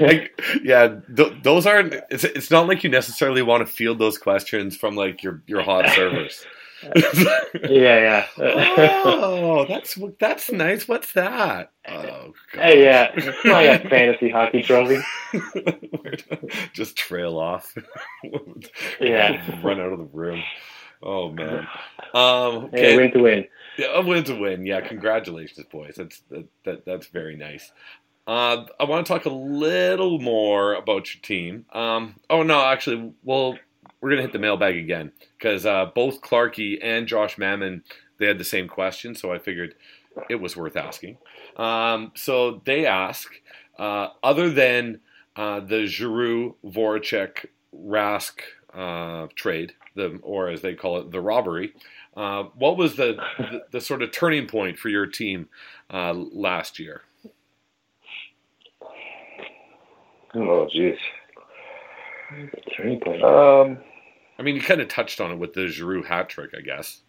Like, 0.00 0.40
yeah, 0.62 0.96
th- 1.16 1.32
those 1.42 1.66
aren't. 1.66 1.94
It's, 2.10 2.24
it's 2.24 2.50
not 2.50 2.68
like 2.68 2.84
you 2.84 2.90
necessarily 2.90 3.42
want 3.42 3.66
to 3.66 3.72
field 3.72 3.98
those 3.98 4.16
questions 4.18 4.76
from 4.76 4.94
like 4.96 5.22
your 5.22 5.42
your 5.46 5.62
hot 5.62 5.88
servers. 5.90 6.44
Yeah, 6.82 6.96
yeah. 7.68 8.26
oh, 8.38 9.66
that's 9.68 9.98
that's 10.20 10.50
nice. 10.52 10.86
What's 10.86 11.12
that? 11.12 11.72
Oh, 11.88 12.34
God. 12.52 12.62
Hey, 12.62 12.84
yeah, 12.84 13.10
it's 13.14 13.44
my 13.44 13.78
fantasy 13.88 14.30
hockey 14.30 14.62
trophy. 14.62 15.00
Just 16.72 16.96
trail 16.96 17.38
off. 17.38 17.74
Yeah. 19.00 19.60
Run 19.62 19.80
out 19.80 19.92
of 19.92 19.98
the 19.98 20.04
room. 20.04 20.42
Oh 21.02 21.30
man. 21.30 21.66
Um, 22.14 22.70
Hey, 22.72 22.96
win 22.96 23.12
to 23.12 23.20
win. 23.20 23.46
Yeah, 23.76 24.00
win 24.00 24.24
to 24.24 24.34
win. 24.34 24.66
Yeah, 24.66 24.80
congratulations, 24.80 25.64
boys. 25.70 25.94
That's 25.96 26.20
that, 26.30 26.48
that 26.64 26.84
that's 26.84 27.06
very 27.06 27.36
nice. 27.36 27.70
Uh, 28.26 28.66
I 28.78 28.84
want 28.84 29.06
to 29.06 29.12
talk 29.12 29.24
a 29.24 29.30
little 29.30 30.18
more 30.18 30.74
about 30.74 31.14
your 31.14 31.22
team. 31.22 31.64
Um, 31.72 32.16
oh 32.28 32.42
no, 32.42 32.62
actually, 32.64 33.12
well, 33.22 33.58
we're 34.00 34.10
gonna 34.10 34.22
hit 34.22 34.32
the 34.32 34.38
mailbag 34.38 34.76
again 34.76 35.12
because 35.36 35.66
uh, 35.66 35.86
both 35.94 36.20
Clarkey 36.20 36.78
and 36.82 37.06
Josh 37.06 37.38
Mammon 37.38 37.82
they 38.18 38.26
had 38.26 38.38
the 38.38 38.44
same 38.44 38.68
question, 38.68 39.14
so 39.14 39.32
I 39.32 39.38
figured 39.38 39.74
it 40.28 40.36
was 40.36 40.56
worth 40.56 40.76
asking. 40.76 41.18
Um, 41.56 42.12
so 42.14 42.62
they 42.64 42.86
ask, 42.86 43.30
uh, 43.78 44.08
other 44.22 44.50
than 44.50 45.00
uh, 45.36 45.60
the 45.60 45.86
Giroux 45.86 46.56
Voracek 46.64 47.46
Rask 47.74 48.40
uh, 48.74 49.28
trade, 49.34 49.74
the 49.94 50.18
or 50.22 50.48
as 50.48 50.62
they 50.62 50.74
call 50.74 50.98
it, 50.98 51.10
the 51.10 51.20
robbery. 51.20 51.72
Uh, 52.16 52.44
what 52.54 52.76
was 52.76 52.96
the, 52.96 53.16
the 53.38 53.62
the 53.70 53.80
sort 53.80 54.02
of 54.02 54.10
turning 54.10 54.46
point 54.46 54.78
for 54.78 54.88
your 54.88 55.06
team 55.06 55.48
uh, 55.92 56.12
last 56.12 56.78
year? 56.78 57.02
Oh, 60.34 60.68
jeez. 60.74 60.98
Turning 62.76 63.00
point. 63.00 63.22
Um, 63.22 63.78
I 64.38 64.42
mean, 64.42 64.54
you 64.54 64.60
kind 64.60 64.80
of 64.80 64.88
touched 64.88 65.20
on 65.20 65.32
it 65.32 65.36
with 65.38 65.54
the 65.54 65.68
Giroux 65.68 66.02
hat 66.02 66.28
trick, 66.28 66.50
I 66.56 66.60
guess. 66.60 67.00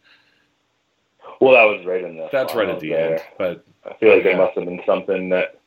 well, 1.41 1.53
that 1.53 1.63
was 1.63 1.86
right 1.86 2.03
in 2.03 2.17
the. 2.17 2.29
That's 2.32 2.55
right 2.55 2.69
at 2.69 2.79
the 2.79 2.89
there. 2.89 3.12
end. 3.13 3.21
But 3.38 3.65
I 3.86 3.93
feel 3.95 4.13
like 4.13 4.23
there 4.23 4.38
must 4.38 4.55
have 4.55 4.65
been 4.65 4.82
something 4.86 5.29
that. 5.29 5.60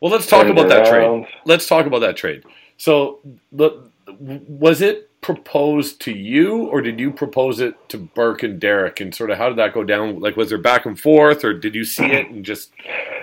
well, 0.00 0.10
let's 0.10 0.26
talk 0.26 0.44
turned 0.44 0.58
about 0.58 0.68
that 0.70 0.86
trade. 0.86 1.26
Let's 1.44 1.66
talk 1.66 1.86
about 1.86 2.00
that 2.00 2.16
trade. 2.16 2.44
So, 2.76 3.20
the, 3.52 3.90
was 4.18 4.80
it 4.80 5.08
proposed 5.20 6.00
to 6.02 6.12
you, 6.12 6.66
or 6.66 6.80
did 6.80 6.98
you 6.98 7.10
propose 7.10 7.60
it 7.60 7.88
to 7.90 7.98
Burke 7.98 8.42
and 8.42 8.58
Derek? 8.60 9.00
And 9.00 9.14
sort 9.14 9.30
of 9.30 9.38
how 9.38 9.48
did 9.48 9.58
that 9.58 9.74
go 9.74 9.84
down? 9.84 10.20
Like, 10.20 10.36
was 10.36 10.48
there 10.48 10.58
back 10.58 10.86
and 10.86 10.98
forth, 10.98 11.44
or 11.44 11.52
did 11.52 11.74
you 11.74 11.84
see 11.84 12.06
it 12.06 12.30
and 12.30 12.44
just 12.44 12.72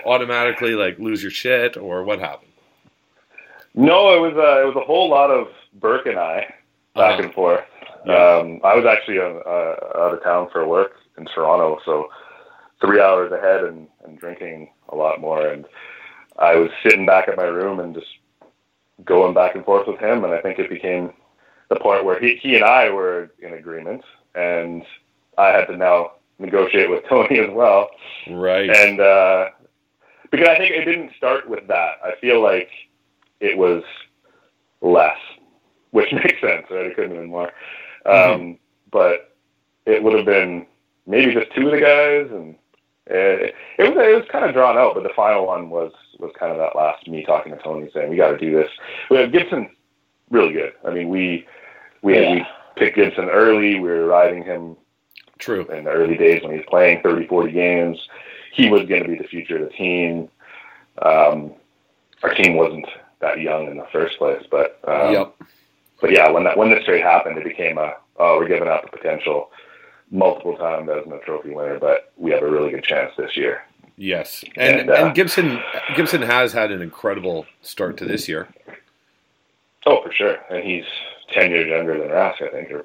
automatically 0.04 0.74
like 0.74 0.98
lose 0.98 1.22
your 1.22 1.32
shit, 1.32 1.76
or 1.76 2.04
what 2.04 2.20
happened? 2.20 2.45
No, 3.76 4.14
it 4.16 4.20
was 4.20 4.32
uh, 4.36 4.62
it 4.62 4.66
was 4.66 4.76
a 4.76 4.84
whole 4.86 5.08
lot 5.08 5.30
of 5.30 5.48
Burke 5.74 6.06
and 6.06 6.18
I 6.18 6.52
back 6.94 7.14
Uh-huh. 7.18 7.22
and 7.24 7.34
forth. 7.34 7.64
Yeah. 8.06 8.14
Um, 8.38 8.60
I 8.64 8.74
was 8.74 8.84
actually 8.86 9.18
uh, 9.18 9.22
uh, 9.24 9.92
out 9.98 10.14
of 10.14 10.22
town 10.22 10.48
for 10.52 10.66
work 10.66 10.92
in 11.18 11.26
Toronto, 11.26 11.78
so 11.84 12.08
three 12.80 13.00
hours 13.00 13.32
ahead 13.32 13.64
and, 13.64 13.88
and 14.04 14.18
drinking 14.18 14.70
a 14.90 14.96
lot 14.96 15.20
more. 15.20 15.46
And 15.48 15.66
I 16.38 16.54
was 16.56 16.70
sitting 16.82 17.04
back 17.06 17.28
at 17.28 17.36
my 17.36 17.44
room 17.44 17.80
and 17.80 17.94
just 17.94 18.06
going 19.04 19.34
back 19.34 19.54
and 19.56 19.64
forth 19.64 19.86
with 19.88 19.98
him. 19.98 20.24
And 20.24 20.32
I 20.32 20.40
think 20.40 20.58
it 20.58 20.70
became 20.70 21.12
the 21.68 21.76
point 21.76 22.04
where 22.04 22.18
he, 22.20 22.36
he 22.36 22.54
and 22.54 22.64
I 22.64 22.90
were 22.90 23.32
in 23.40 23.54
agreement, 23.54 24.02
and 24.34 24.84
I 25.36 25.48
had 25.48 25.66
to 25.66 25.76
now 25.76 26.12
negotiate 26.38 26.88
with 26.88 27.04
Tony 27.08 27.40
as 27.40 27.50
well. 27.50 27.90
Right. 28.30 28.70
And 28.74 29.00
uh, 29.00 29.48
because 30.30 30.48
I 30.48 30.56
think 30.58 30.70
it 30.74 30.84
didn't 30.84 31.12
start 31.16 31.48
with 31.48 31.66
that. 31.68 31.94
I 32.04 32.12
feel 32.20 32.40
like 32.40 32.68
it 33.40 33.56
was 33.58 33.82
less, 34.80 35.18
which 35.90 36.12
makes 36.12 36.40
sense. 36.40 36.66
Right? 36.70 36.86
It 36.86 36.96
couldn't 36.96 37.12
have 37.12 37.20
been 37.20 37.30
more. 37.30 37.52
Um, 38.04 38.58
But 38.90 39.36
it 39.84 40.02
would 40.02 40.14
have 40.14 40.26
been 40.26 40.66
maybe 41.06 41.32
just 41.34 41.52
two 41.54 41.66
of 41.66 41.72
the 41.72 41.80
guys, 41.80 42.30
and 42.30 42.54
it, 43.06 43.54
it 43.78 43.82
was 43.82 43.92
it 43.96 44.16
was 44.16 44.26
kind 44.30 44.44
of 44.44 44.52
drawn 44.54 44.76
out. 44.78 44.94
But 44.94 45.02
the 45.02 45.10
final 45.14 45.46
one 45.46 45.70
was 45.70 45.92
was 46.18 46.32
kind 46.38 46.52
of 46.52 46.58
that 46.58 46.76
last 46.76 47.06
me 47.08 47.24
talking 47.24 47.52
to 47.52 47.62
Tony 47.62 47.90
saying 47.92 48.08
we 48.10 48.16
got 48.16 48.30
to 48.30 48.38
do 48.38 48.52
this. 48.56 48.70
We 49.10 49.16
have 49.18 49.32
Gibson 49.32 49.70
really 50.30 50.52
good. 50.52 50.72
I 50.86 50.90
mean 50.90 51.08
we 51.08 51.46
we 52.02 52.14
Yeah. 52.14 52.32
we 52.32 52.46
picked 52.76 52.96
Gibson 52.96 53.28
early. 53.28 53.74
We 53.80 53.88
were 53.88 54.06
riding 54.06 54.42
him 54.44 54.76
True. 55.38 55.66
in 55.66 55.84
the 55.84 55.90
early 55.90 56.16
days 56.16 56.42
when 56.42 56.52
he 56.52 56.58
was 56.58 56.66
playing 56.68 57.02
30, 57.02 57.26
40 57.26 57.52
games. 57.52 58.08
He 58.52 58.70
was 58.70 58.86
going 58.86 59.02
to 59.02 59.08
be 59.08 59.16
the 59.18 59.24
future 59.28 59.56
of 59.56 59.64
the 59.70 59.76
team. 59.76 60.28
Um, 61.02 61.52
our 62.22 62.32
team 62.34 62.54
wasn't 62.56 62.86
that 63.20 63.40
young 63.40 63.68
in 63.68 63.76
the 63.76 63.86
first 63.92 64.18
place, 64.18 64.44
but 64.50 64.80
um, 64.86 65.12
yep. 65.12 65.34
but 66.00 66.10
yeah, 66.10 66.30
when 66.30 66.44
that 66.44 66.56
when 66.56 66.70
this 66.70 66.84
trade 66.84 67.02
happened, 67.02 67.38
it 67.38 67.44
became 67.44 67.78
a 67.78 67.94
oh 68.18 68.38
we're 68.38 68.48
giving 68.48 68.68
up 68.68 68.82
the 68.82 68.96
potential 68.96 69.50
multiple 70.10 70.56
time 70.56 70.88
as 70.88 71.06
a 71.06 71.18
trophy 71.24 71.50
winner, 71.50 71.78
but 71.78 72.12
we 72.16 72.30
have 72.30 72.42
a 72.42 72.50
really 72.50 72.70
good 72.70 72.84
chance 72.84 73.12
this 73.16 73.36
year. 73.36 73.62
Yes, 73.96 74.44
and 74.56 74.80
And, 74.80 74.90
uh, 74.90 74.94
and 74.94 75.14
Gibson 75.14 75.60
Gibson 75.96 76.22
has 76.22 76.52
had 76.52 76.70
an 76.70 76.82
incredible 76.82 77.46
start 77.62 77.96
to 77.98 78.04
this 78.04 78.28
year. 78.28 78.48
Oh, 79.86 80.02
for 80.02 80.12
sure, 80.12 80.36
and 80.50 80.62
he's 80.64 80.84
ten 81.30 81.50
years 81.50 81.68
younger 81.68 81.98
than 81.98 82.08
Rask, 82.08 82.42
I 82.42 82.48
think, 82.48 82.70
or 82.70 82.84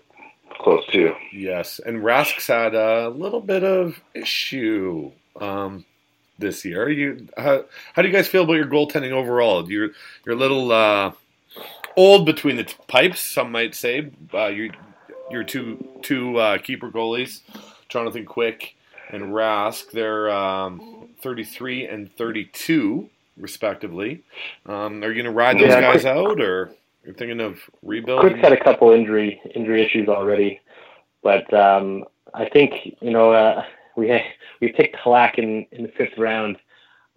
close 0.60 0.86
to. 0.88 1.14
Yes, 1.34 1.80
and 1.86 2.04
Rask's 2.04 2.48
had 2.48 2.76
a 2.76 3.10
little 3.10 3.42
bit 3.42 3.64
of 3.64 4.02
issue 4.14 5.12
um, 5.40 5.86
this 6.42 6.66
year. 6.66 6.90
You, 6.90 7.28
how, 7.38 7.64
how 7.94 8.02
do 8.02 8.08
you 8.08 8.14
guys 8.14 8.28
feel 8.28 8.44
about 8.44 8.54
your 8.54 8.66
goaltending 8.68 9.12
overall? 9.12 9.70
You're 9.72 9.92
you're 10.26 10.36
a 10.36 10.40
little 10.40 10.72
uh, 10.72 11.12
old 11.96 12.26
between 12.26 12.58
the 12.58 12.64
t- 12.66 12.76
pipes, 12.88 13.22
some 13.22 13.52
might 13.52 13.76
say. 13.76 14.12
Uh, 14.34 14.48
you 14.48 14.72
your 15.30 15.44
two 15.44 15.88
two 16.02 16.38
uh, 16.38 16.58
keeper 16.58 16.92
goalies, 16.92 17.42
Jonathan 17.88 18.26
Quick 18.26 18.76
and 19.10 19.24
Rask. 19.34 19.92
They're 19.92 20.30
um, 20.30 21.08
33 21.22 21.88
and 21.88 22.12
32 22.16 23.10
respectively. 23.38 24.24
Um, 24.66 25.04
are 25.04 25.08
you 25.10 25.14
going 25.14 25.26
to 25.26 25.32
ride 25.32 25.58
those 25.58 25.70
Yeah, 25.70 25.82
guys 25.82 26.02
Quick- 26.02 26.06
out, 26.14 26.42
or 26.42 26.72
you're 27.06 27.16
thinking 27.16 27.40
of 27.40 27.60
rebuild? 27.82 28.22
Quick's 28.22 28.40
had 28.40 28.54
a 28.54 28.64
couple 28.64 28.92
injury 28.92 29.42
injury 29.56 29.84
issues 29.86 30.08
already, 30.10 30.60
but 31.24 31.52
um, 31.54 32.04
I 32.34 32.48
think 32.50 32.96
you 33.02 33.12
know 33.12 33.32
uh, 33.34 33.66
we 33.96 34.10
had, 34.10 34.22
we 34.60 34.72
picked 34.72 34.96
Halak 34.98 35.38
in, 35.38 35.66
in 35.72 35.84
the 35.84 35.92
fifth 35.98 36.18
round, 36.18 36.58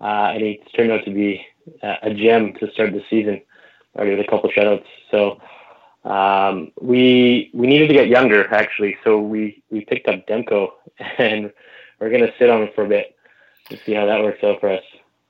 uh, 0.01 0.33
and 0.35 0.43
he's 0.43 0.59
turned 0.75 0.93
out 0.93 1.05
to 1.05 1.11
be 1.11 1.45
uh, 1.83 1.97
a 2.03 2.15
gem 2.15 2.55
to 2.55 2.71
start 2.73 2.93
the 2.93 3.03
season. 3.09 3.41
Already 3.97 4.17
with 4.17 4.27
a 4.27 4.29
couple 4.29 4.51
shutouts, 4.51 4.85
so 5.13 5.41
um, 6.05 6.73
we 6.81 7.51
we 7.55 7.69
needed 7.69 7.87
to 7.87 7.95
get 7.95 8.09
younger 8.09 8.53
actually. 8.53 8.97
So 9.05 9.21
we 9.21 9.63
we 9.71 9.85
picked 9.85 10.09
up 10.09 10.27
Demko, 10.27 10.71
and 11.19 11.53
we're 12.01 12.11
gonna 12.11 12.33
sit 12.39 12.51
on 12.51 12.63
him 12.63 12.69
for 12.75 12.85
a 12.85 12.89
bit 12.89 13.17
to 13.71 13.79
see 13.85 13.95
how 13.95 14.07
that 14.07 14.21
works 14.21 14.43
out 14.43 14.61
for 14.61 14.71
us. 14.71 14.83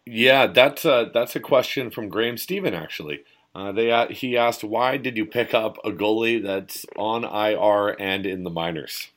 Yeah, 0.07 0.47
that's 0.47 0.85
a, 0.85 1.11
that's 1.13 1.35
a 1.35 1.41
question 1.41 1.91
from 1.91 2.09
Graham 2.09 2.37
Stephen 2.37 2.75
actually. 2.75 3.21
Uh, 3.55 3.71
they 3.71 3.91
uh, 3.91 4.09
he 4.09 4.37
asked 4.37 4.65
why 4.65 4.97
did 4.97 5.17
you 5.17 5.25
pick 5.25 5.55
up 5.55 5.79
a 5.85 5.91
goalie 5.91 6.43
that's 6.43 6.85
on 6.97 7.25
IR 7.25 7.97
and 8.01 8.27
in 8.27 8.43
the 8.43 8.51
minors? 8.51 9.11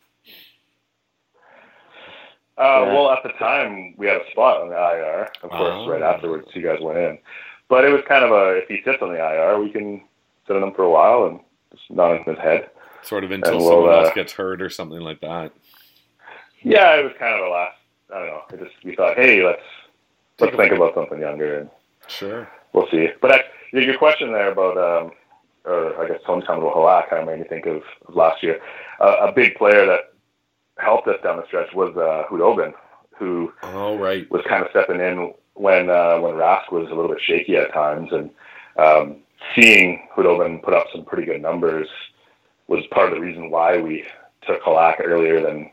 Uh, 2.58 2.84
Yeah. 2.88 2.94
Well, 2.94 3.12
at 3.12 3.24
the 3.24 3.30
time, 3.34 3.94
we 3.98 4.08
had 4.08 4.18
a 4.22 4.32
spot 4.32 4.62
on 4.62 4.70
the 4.70 4.76
IR. 4.76 5.30
Of 5.44 5.50
course, 5.52 5.74
Oh. 5.76 5.90
right 5.90 6.02
afterwards, 6.02 6.48
you 6.54 6.62
guys 6.62 6.80
went 6.82 6.98
in. 6.98 7.20
But 7.70 7.86
it 7.86 7.90
was 7.90 8.02
kind 8.08 8.24
of 8.26 8.32
a 8.32 8.58
if 8.58 8.68
he 8.68 8.82
sits 8.84 9.02
on 9.02 9.10
the 9.14 9.20
IR, 9.20 9.60
we 9.60 9.70
can 9.70 10.02
sit 10.48 10.56
on 10.56 10.64
him 10.64 10.74
for 10.74 10.84
a 10.84 10.90
while 10.90 11.26
and 11.26 11.40
it's 11.72 11.82
not 11.90 12.14
in 12.16 12.24
his 12.24 12.38
head. 12.40 12.70
Sort 13.04 13.24
of 13.24 13.32
until 13.32 13.58
we'll, 13.58 13.70
someone 13.70 13.94
else 13.94 14.08
uh, 14.10 14.14
gets 14.14 14.34
hurt 14.34 14.62
or 14.62 14.70
something 14.70 15.02
like 15.02 15.20
that. 15.22 15.52
Yeah, 16.62 16.96
it 16.96 17.04
was 17.04 17.14
kind 17.20 17.36
of 17.36 17.46
a 17.46 17.50
last. 17.50 17.78
I 18.14 18.20
don't 18.20 18.28
know. 18.28 18.42
It 18.54 18.60
just 18.64 18.84
we 18.86 18.96
thought, 18.96 19.18
hey, 19.18 19.44
let's 19.44 19.62
let's 20.40 20.56
think 20.56 20.72
about 20.74 20.96
something 20.96 21.20
younger, 21.20 21.60
and 21.60 21.70
Sure. 22.08 22.48
we'll 22.74 22.88
see. 22.90 23.10
But 23.22 23.32
I, 23.34 23.44
your 23.74 23.98
question 23.98 24.32
there 24.32 24.52
about, 24.52 24.78
um, 24.78 25.12
or 25.66 26.02
I 26.02 26.08
guess 26.08 26.22
hometown 26.26 26.60
about 26.60 26.74
Halak, 26.76 27.10
kind 27.10 27.22
of 27.22 27.28
made 27.28 27.40
me 27.40 27.46
think 27.48 27.66
of, 27.66 27.84
of 28.08 28.16
last 28.16 28.42
year. 28.42 28.62
Uh, 29.02 29.18
a 29.28 29.32
big 29.32 29.56
player 29.56 29.86
that 29.86 30.14
helped 30.80 31.08
us 31.08 31.22
down 31.24 31.38
the 31.38 31.46
stretch 31.48 31.74
was 31.74 31.96
uh, 31.98 32.28
Khudobin, 32.30 32.74
who 33.18 33.52
Oh 33.64 33.98
right. 33.98 34.30
was 34.32 34.44
kind 34.48 34.64
of 34.64 34.70
stepping 34.72 35.00
in 35.00 35.34
when 35.54 35.90
uh, 35.90 36.20
when 36.20 36.36
Rask 36.36 36.72
was 36.72 36.88
a 36.92 36.94
little 36.94 37.10
bit 37.10 37.22
shaky 37.22 37.56
at 37.58 37.74
times, 37.74 38.10
and 38.12 38.30
um, 38.78 39.18
seeing 39.56 40.08
Khudobin 40.16 40.62
put 40.64 40.74
up 40.74 40.86
some 40.92 41.06
pretty 41.06 41.26
good 41.26 41.42
numbers 41.42 41.88
was 42.68 42.86
part 42.92 43.10
of 43.10 43.16
the 43.16 43.22
reason 43.22 43.50
why 43.50 43.78
we 43.78 44.04
took 44.46 44.62
Halak 44.62 45.00
earlier 45.04 45.42
than 45.42 45.70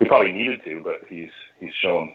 we 0.00 0.06
probably 0.06 0.32
needed 0.32 0.62
to. 0.64 0.80
But 0.82 1.02
he's 1.08 1.30
he's 1.60 1.74
shown 1.74 2.14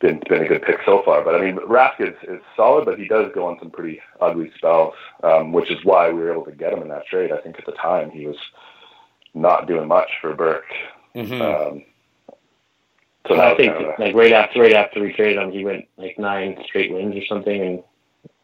been 0.00 0.20
been 0.28 0.42
a 0.42 0.48
good 0.48 0.62
pick 0.62 0.78
so 0.84 1.02
far. 1.04 1.22
But 1.24 1.34
I 1.34 1.40
mean, 1.40 1.56
Rask 1.56 2.00
is, 2.00 2.14
is 2.28 2.40
solid, 2.56 2.84
but 2.84 2.98
he 2.98 3.06
does 3.06 3.30
go 3.34 3.46
on 3.46 3.58
some 3.58 3.70
pretty 3.70 4.00
ugly 4.20 4.50
spells, 4.56 4.94
um, 5.22 5.52
which 5.52 5.70
is 5.70 5.84
why 5.84 6.08
we 6.10 6.20
were 6.20 6.32
able 6.32 6.44
to 6.44 6.52
get 6.52 6.72
him 6.72 6.82
in 6.82 6.88
that 6.88 7.06
trade. 7.06 7.32
I 7.32 7.38
think 7.38 7.58
at 7.58 7.66
the 7.66 7.72
time 7.72 8.10
he 8.10 8.26
was 8.26 8.36
not 9.36 9.66
doing 9.68 9.86
much 9.88 10.10
for 10.20 10.34
Burke. 10.34 10.64
Mhm. 11.14 11.40
Um, 11.40 11.84
so 13.28 13.34
that 13.36 13.52
I 13.52 13.56
think 13.56 13.72
kind 13.74 13.86
of 13.86 13.98
a- 13.98 14.02
like 14.02 14.14
right 14.14 14.32
after 14.32 14.60
right 14.60 14.72
after 14.74 15.00
we 15.00 15.12
traded 15.12 15.38
him, 15.42 15.50
he 15.52 15.64
went 15.64 15.86
like 15.96 16.18
nine 16.18 16.56
straight 16.66 16.92
wins 16.92 17.16
or 17.16 17.24
something, 17.26 17.60
and 17.60 17.78
it 17.78 17.84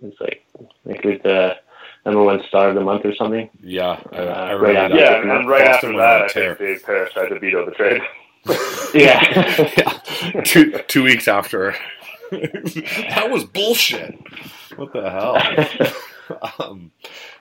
was 0.01 0.15
like 0.21 0.45
I 0.59 0.93
think 0.93 1.05
it 1.05 1.09
was 1.09 1.21
the 1.23 1.57
number 2.05 2.23
one 2.23 2.43
star 2.49 2.69
of 2.71 2.75
the 2.75 2.81
month 2.81 3.05
or 3.05 3.15
something. 3.15 3.49
yeah. 3.63 4.01
I, 4.13 4.17
I 4.17 4.53
Uh, 4.53 4.57
remember 4.59 4.65
right 4.67 4.77
after- 4.77 4.97
Yeah, 4.97 5.21
and 5.21 5.31
then 5.31 5.47
right 5.47 5.65
Boston 5.67 5.91
after 5.91 5.99
that, 5.99 6.21
a 6.21 6.25
I 6.25 6.29
tear. 6.29 6.55
think 6.57 6.69
Dave 6.79 6.85
Paris 6.87 7.13
tried 7.13 7.29
to 7.29 7.39
veto 7.39 7.65
the 7.67 7.73
trade. 7.73 8.03
Yeah. 8.95 9.71
yeah. 10.35 10.41
Two 10.43 10.73
two 10.89 11.03
weeks 11.05 11.29
after. 11.29 11.75
that 12.33 13.29
was 13.31 13.45
bullshit. 13.45 14.19
What 14.77 14.93
the 14.93 15.09
hell? 15.09 15.37
um, 16.59 16.93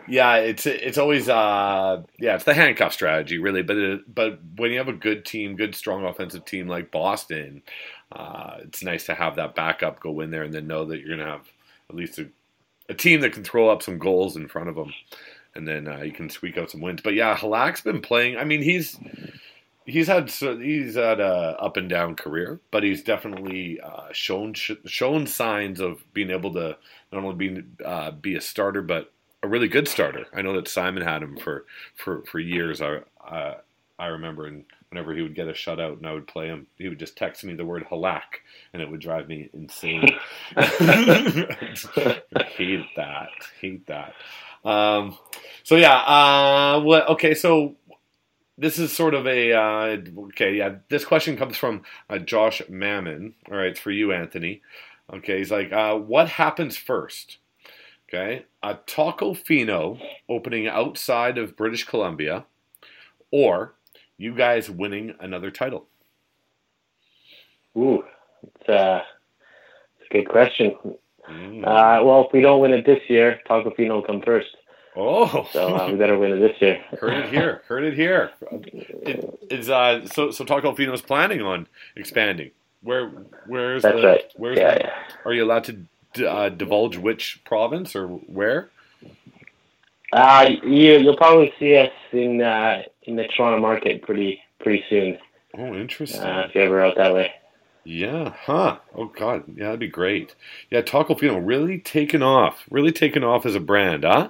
yeah, 0.07 0.35
it's 0.37 0.65
it's 0.65 0.97
always 0.97 1.29
uh 1.29 2.03
yeah, 2.19 2.35
it's 2.35 2.43
the 2.43 2.53
handcuff 2.53 2.93
strategy 2.93 3.37
really, 3.37 3.61
but 3.61 3.77
it, 3.77 4.13
but 4.13 4.39
when 4.57 4.71
you 4.71 4.77
have 4.77 4.87
a 4.87 4.93
good 4.93 5.25
team, 5.25 5.55
good 5.55 5.75
strong 5.75 6.05
offensive 6.05 6.45
team 6.45 6.67
like 6.67 6.91
Boston, 6.91 7.61
uh, 8.11 8.57
it's 8.61 8.83
nice 8.83 9.05
to 9.05 9.13
have 9.13 9.35
that 9.35 9.55
backup 9.55 9.99
go 9.99 10.19
in 10.21 10.31
there 10.31 10.43
and 10.43 10.53
then 10.53 10.67
know 10.67 10.85
that 10.85 10.99
you're 10.99 11.17
gonna 11.17 11.29
have 11.29 11.47
at 11.89 11.95
least 11.95 12.19
a, 12.19 12.27
a 12.89 12.93
team 12.93 13.21
that 13.21 13.33
can 13.33 13.43
throw 13.43 13.69
up 13.69 13.83
some 13.83 13.97
goals 13.97 14.35
in 14.35 14.47
front 14.47 14.69
of 14.69 14.75
them, 14.75 14.93
and 15.55 15.67
then 15.67 15.87
uh, 15.87 16.01
you 16.01 16.11
can 16.11 16.29
squeak 16.29 16.57
out 16.57 16.71
some 16.71 16.81
wins. 16.81 17.01
But 17.01 17.13
yeah, 17.13 17.35
Halak's 17.35 17.81
been 17.81 18.01
playing. 18.01 18.37
I 18.37 18.43
mean, 18.43 18.61
he's 18.61 18.97
he's 19.91 20.07
had 20.07 20.29
he's 20.29 20.95
had 20.95 21.19
a 21.19 21.55
up 21.59 21.77
and 21.77 21.89
down 21.89 22.15
career, 22.15 22.59
but 22.71 22.83
he's 22.83 23.03
definitely 23.03 23.79
uh, 23.81 24.07
shown 24.11 24.53
shown 24.53 25.27
signs 25.27 25.79
of 25.79 26.03
being 26.13 26.31
able 26.31 26.53
to 26.53 26.77
not 27.11 27.23
only 27.23 27.35
be 27.35 27.63
uh, 27.85 28.11
be 28.11 28.35
a 28.35 28.41
starter, 28.41 28.81
but 28.81 29.11
a 29.43 29.47
really 29.47 29.67
good 29.67 29.87
starter. 29.87 30.25
I 30.33 30.41
know 30.41 30.53
that 30.53 30.67
Simon 30.67 31.03
had 31.03 31.21
him 31.21 31.37
for 31.37 31.65
for 31.95 32.23
for 32.23 32.39
years. 32.39 32.81
I 32.81 33.01
uh, 33.27 33.57
I 33.99 34.07
remember, 34.07 34.47
and 34.47 34.65
whenever 34.89 35.13
he 35.13 35.21
would 35.21 35.35
get 35.35 35.47
a 35.47 35.51
shutout 35.51 35.97
and 35.97 36.07
I 36.07 36.13
would 36.13 36.27
play 36.27 36.47
him, 36.47 36.65
he 36.77 36.89
would 36.89 36.99
just 36.99 37.15
text 37.15 37.43
me 37.43 37.53
the 37.53 37.65
word 37.65 37.85
halak, 37.89 38.41
and 38.73 38.81
it 38.81 38.89
would 38.89 39.01
drive 39.01 39.27
me 39.27 39.49
insane. 39.53 40.09
hate 40.55 40.69
that. 42.95 43.29
Hate 43.59 43.85
that. 43.87 44.13
Um, 44.63 45.17
so 45.63 45.75
yeah. 45.75 45.97
Uh, 45.97 46.81
what? 46.81 47.09
Okay. 47.09 47.33
So 47.33 47.75
this 48.61 48.77
is 48.77 48.93
sort 48.93 49.15
of 49.15 49.25
a 49.27 49.53
uh, 49.53 49.97
okay. 50.27 50.55
Yeah. 50.55 50.75
This 50.89 51.03
question 51.03 51.35
comes 51.35 51.57
from 51.57 51.81
uh, 52.09 52.19
Josh 52.19 52.61
Mammon. 52.69 53.33
All 53.49 53.57
right, 53.57 53.67
it's 53.67 53.79
for 53.79 53.91
you, 53.91 54.13
Anthony. 54.13 54.61
Okay. 55.11 55.39
He's 55.39 55.51
like, 55.51 55.73
uh, 55.73 55.95
what 55.95 56.29
happens 56.29 56.77
first? 56.77 57.37
Okay, 58.07 58.45
a 58.61 58.75
Tacofino 58.75 59.97
opening 60.27 60.67
outside 60.67 61.37
of 61.37 61.55
British 61.55 61.85
Columbia, 61.85 62.45
or 63.31 63.73
you 64.17 64.35
guys 64.35 64.69
winning 64.69 65.15
another 65.21 65.49
title. 65.49 65.87
Ooh, 67.77 68.03
it's, 68.43 68.69
uh, 68.69 69.01
it's 69.97 70.09
a 70.09 70.13
good 70.13 70.27
question. 70.27 70.75
Mm. 71.29 71.65
Uh, 71.65 72.03
well, 72.03 72.25
if 72.25 72.33
we 72.33 72.41
don't 72.41 72.59
win 72.59 72.73
it 72.73 72.85
this 72.85 72.99
year, 73.07 73.39
Tacofino 73.49 73.91
will 73.91 74.03
come 74.03 74.21
first. 74.21 74.49
Oh, 74.95 75.47
So 75.53 75.75
uh, 75.75 75.87
we 75.91 75.97
better 75.97 76.17
win 76.17 76.31
it 76.33 76.39
this 76.39 76.61
year. 76.61 76.81
Heard 76.99 77.13
it 77.25 77.29
here. 77.33 77.61
Heard 77.67 77.83
it 77.85 77.93
here. 77.93 78.31
It, 78.51 79.39
is 79.49 79.69
uh 79.69 80.05
so 80.07 80.31
so 80.31 80.43
Tacofino's 80.45 81.01
planning 81.01 81.41
on 81.41 81.67
expanding. 81.95 82.51
Where 82.83 83.09
where's 83.47 83.83
That's 83.83 83.95
the 84.01 84.07
right. 84.07 84.23
where's 84.35 84.57
Yeah, 84.57 84.73
the, 84.75 84.79
yeah. 84.81 84.91
are 85.25 85.33
you 85.33 85.43
allowed 85.45 85.63
to 85.65 85.73
d- 86.13 86.25
uh, 86.25 86.49
divulge 86.49 86.97
which 86.97 87.41
province 87.45 87.95
or 87.95 88.07
where? 88.07 88.69
Uh, 90.11 90.49
you, 90.63 90.97
you'll 90.97 91.15
probably 91.15 91.53
see 91.57 91.77
us 91.77 91.91
in 92.11 92.41
uh, 92.41 92.81
in 93.03 93.15
the 93.15 93.25
Toronto 93.35 93.59
market 93.61 94.01
pretty 94.01 94.41
pretty 94.59 94.83
soon 94.89 95.17
Oh, 95.57 95.73
interesting. 95.75 96.21
uh, 96.21 96.45
if 96.47 96.55
you're 96.55 96.65
ever 96.65 96.83
out 96.83 96.95
that 96.97 97.13
way. 97.13 97.31
yeah, 97.85 98.33
huh. 98.45 98.77
Oh 98.95 99.05
god, 99.05 99.43
yeah, 99.55 99.65
that'd 99.65 99.79
be 99.79 99.87
great. 99.87 100.35
Yeah, 100.69 100.81
Tacofino 100.81 101.39
really 101.41 101.79
taken 101.79 102.21
off. 102.23 102.63
Really 102.69 102.91
taken 102.91 103.23
off 103.23 103.45
as 103.45 103.55
a 103.55 103.59
brand, 103.61 104.03
huh? 104.03 104.29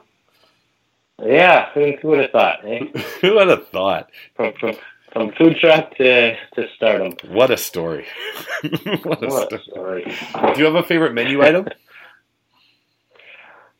Yeah, 1.23 1.69
who, 1.73 1.93
who 2.01 2.07
would 2.09 2.19
have 2.19 2.31
thought? 2.31 2.59
Eh? 2.65 2.85
Who 3.21 3.35
would 3.35 3.47
have 3.49 3.67
thought? 3.67 4.09
From, 4.35 4.53
from, 4.59 4.73
from 5.13 5.31
food 5.33 5.57
truck 5.59 5.95
to 5.97 6.35
to 6.55 6.67
stardom. 6.75 7.13
What 7.29 7.51
a 7.51 7.57
story. 7.57 8.05
what 9.03 9.23
a 9.23 9.27
What 9.27 9.53
a 9.53 9.59
story. 9.61 10.15
story. 10.15 10.53
Do 10.53 10.59
you 10.59 10.65
have 10.65 10.75
a 10.75 10.83
favorite 10.83 11.13
menu 11.13 11.41
item? 11.43 11.67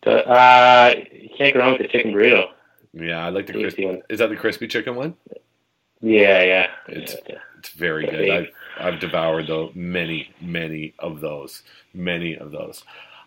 Uh, 0.03 0.93
you 1.11 1.29
can't 1.37 1.53
go 1.53 1.59
wrong 1.59 1.73
with 1.73 1.81
the 1.83 1.87
chicken 1.87 2.11
burrito. 2.11 2.45
Yeah, 2.93 3.23
I 3.23 3.29
like 3.29 3.45
the 3.45 3.53
crispy. 3.53 3.85
One. 3.85 4.01
Is 4.09 4.17
that 4.17 4.29
the 4.29 4.35
crispy 4.35 4.67
chicken 4.67 4.95
one? 4.95 5.13
Yeah, 6.01 6.41
yeah. 6.43 6.67
It's- 6.89 7.15
yeah. 7.29 7.37
It's 7.59 7.69
very 7.69 8.07
good. 8.07 8.27
I've. 8.31 8.47
I've 8.79 8.99
devoured 8.99 9.45
though 9.45 9.69
many, 9.75 10.33
many 10.41 10.95
of 10.97 11.21
those, 11.21 11.61
many 11.93 12.35
of 12.35 12.49
those. 12.51 12.83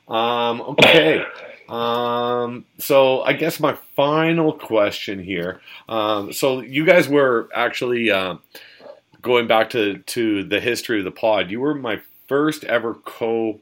Um, 0.09 0.61
okay. 0.61 1.25
Um, 1.69 2.67
so 2.79 3.23
I 3.23 3.33
guess 3.33 3.59
my 3.59 3.77
final 3.97 4.53
question 4.53 5.23
here. 5.23 5.61
Um, 5.88 6.33
so 6.33 6.61
you 6.61 6.85
guys 6.85 7.09
were 7.09 7.49
actually 7.55 8.11
um 8.11 8.43
going 9.23 9.47
back 9.47 9.71
to 9.71 9.99
to 9.99 10.45
the 10.45 10.61
history 10.61 10.99
of 10.99 11.05
the 11.05 11.11
pod. 11.11 11.51
You 11.51 11.61
were 11.61 11.75
my 11.75 12.01
first 12.29 12.64
ever 12.64 12.95
co, 12.95 13.61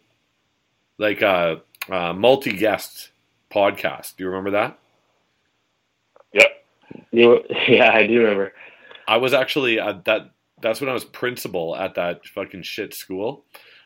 like 0.99 1.23
uh, 1.23 1.57
uh, 1.89 2.13
multi 2.13 2.53
guest 2.53 3.11
podcast. 3.51 4.17
Do 4.17 4.25
you 4.25 4.29
remember 4.31 4.51
that? 4.51 4.79
Yep. 6.33 6.65
You, 7.13 7.45
yeah, 7.69 7.93
I 7.95 8.07
do 8.07 8.21
remember. 8.21 8.53
I 9.07 9.17
was 9.17 9.33
actually 9.33 9.79
at 9.79 10.05
that. 10.05 10.31
That's 10.61 10.81
when 10.81 10.91
I 10.91 10.95
was 10.95 11.05
principal 11.05 11.75
at 11.75 11.95
that 11.97 12.27
fucking 12.27 12.63
shit 12.63 12.95
school. 12.95 13.45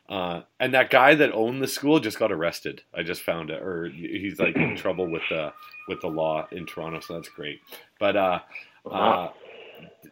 Uh, 0.09 0.43
and 0.61 0.73
that 0.75 0.91
guy 0.91 1.15
that 1.15 1.33
owned 1.33 1.61
the 1.61 1.67
school 1.67 1.99
just 1.99 2.19
got 2.19 2.31
arrested. 2.31 2.83
I 2.95 3.03
just 3.03 3.23
found 3.23 3.51
it, 3.51 3.61
or 3.63 3.89
he's 3.89 4.39
like 4.39 4.55
in 4.57 4.77
trouble 4.77 5.09
with 5.11 5.23
the 5.29 5.53
with 5.89 6.01
the 6.01 6.09
law 6.09 6.47
in 6.53 6.67
Toronto. 6.67 7.01
So 7.01 7.15
that's 7.15 7.29
great. 7.29 7.61
But 7.99 8.17
uh, 8.17 8.39
uh, 8.89 9.29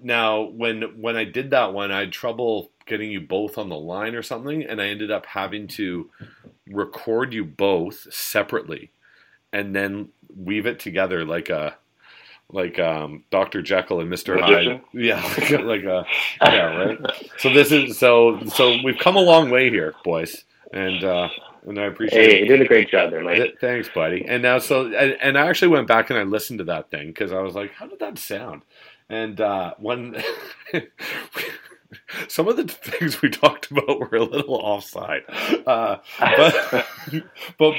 now 0.02 0.42
when 0.42 1.00
when 1.00 1.16
I 1.16 1.24
did 1.24 1.50
that 1.50 1.72
one, 1.72 1.92
I 1.92 2.00
had 2.00 2.12
trouble 2.12 2.72
getting 2.87 3.11
you 3.11 3.20
both 3.20 3.57
on 3.57 3.68
the 3.68 3.76
line 3.76 4.14
or 4.14 4.22
something, 4.22 4.64
and 4.64 4.80
I 4.80 4.88
ended 4.88 5.11
up 5.11 5.26
having 5.26 5.68
to 5.68 6.11
record 6.66 7.33
you 7.33 7.44
both 7.44 8.12
separately, 8.12 8.90
and 9.52 9.74
then 9.76 10.09
weave 10.37 10.66
it 10.66 10.80
together 10.80 11.24
like 11.24 11.50
a 11.50 11.76
like 12.52 12.78
um, 12.78 13.24
Dr. 13.30 13.62
Jekyll 13.62 14.00
and 14.00 14.11
Mr. 14.12 14.38
Hyde. 14.40 14.80
Yeah, 14.92 15.22
like, 15.38 15.50
like 15.50 15.83
a 15.85 16.07
yeah, 16.42 16.76
right. 16.76 16.98
So 17.38 17.52
this 17.52 17.72
is 17.72 17.98
so 17.98 18.40
so 18.46 18.76
we've 18.85 18.98
come 18.98 19.16
a 19.16 19.20
long 19.22 19.50
way 19.50 19.70
here, 19.70 19.94
boys, 20.04 20.44
and 20.72 21.02
uh, 21.02 21.28
and 21.66 21.78
I 21.78 21.85
appreciate 21.85 22.30
Hey, 22.30 22.35
it. 22.35 22.38
you're 22.40 22.48
doing 22.57 22.62
a 22.62 22.68
great 22.68 22.90
job 22.90 23.11
there, 23.11 23.22
Mike. 23.24 23.57
Thanks, 23.61 23.88
buddy. 23.88 24.24
And 24.26 24.42
now, 24.42 24.59
so 24.59 24.87
and, 24.87 25.16
and 25.20 25.38
I 25.38 25.48
actually 25.48 25.68
went 25.68 25.88
back 25.88 26.11
and 26.11 26.18
I 26.18 26.22
listened 26.24 26.59
to 26.59 26.64
that 26.64 26.90
thing 26.90 27.09
because 27.09 27.33
I 27.33 27.40
was 27.40 27.54
like, 27.54 27.72
"How 27.72 27.87
did 27.87 28.00
that 28.00 28.18
sound?" 28.18 28.62
And 29.09 29.40
uh, 29.40 29.74
one, 29.78 30.16
some 32.28 32.48
of 32.48 32.57
the 32.57 32.64
things 32.64 33.22
we 33.22 33.30
talked 33.30 33.70
about 33.70 34.00
were 34.00 34.16
a 34.16 34.22
little 34.22 34.57
offside, 34.57 35.22
uh, 35.66 35.96
but 36.18 36.87
but 37.59 37.74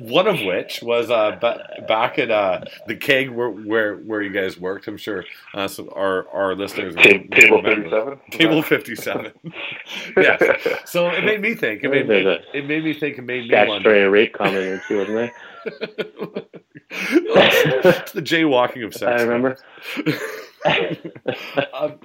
one 0.00 0.26
of 0.26 0.40
which 0.42 0.82
was 0.82 1.10
uh, 1.10 1.36
ba- 1.40 1.84
back 1.86 2.18
at 2.18 2.30
uh, 2.30 2.64
the 2.86 2.96
keg 2.96 3.30
where, 3.30 3.50
where 3.50 3.96
where 3.96 4.22
you 4.22 4.30
guys 4.30 4.58
worked. 4.58 4.88
I'm 4.88 4.96
sure 4.96 5.24
uh, 5.54 5.68
some 5.68 5.88
our 5.94 6.28
our 6.28 6.54
listeners 6.54 6.94
table 6.94 7.62
remember. 7.62 7.90
thirty-seven. 7.90 8.18
Table 8.30 8.62
fifty 8.62 8.96
seven. 8.96 9.32
yes. 10.16 10.42
So 10.84 11.08
it 11.08 11.24
made 11.24 11.40
me 11.40 11.54
think. 11.54 11.84
It 11.84 11.90
made 11.90 12.08
me, 12.08 12.38
it 12.54 12.66
made 12.66 12.84
me 12.84 12.94
think. 12.94 13.18
It 13.18 13.22
made 13.22 13.48
me 13.48 13.54
wonder. 13.54 13.90
Statutory 13.90 14.08
rape 14.08 14.34
comment 14.34 14.64
or 14.64 14.82
two, 14.86 14.98
wasn't 14.98 15.16
there? 15.16 15.32
it's 16.90 18.12
the 18.12 18.22
jaywalking 18.22 18.84
of 18.84 18.94
sex. 18.94 19.20
I 19.20 19.24
remember. 19.24 19.58
um, 21.72 22.00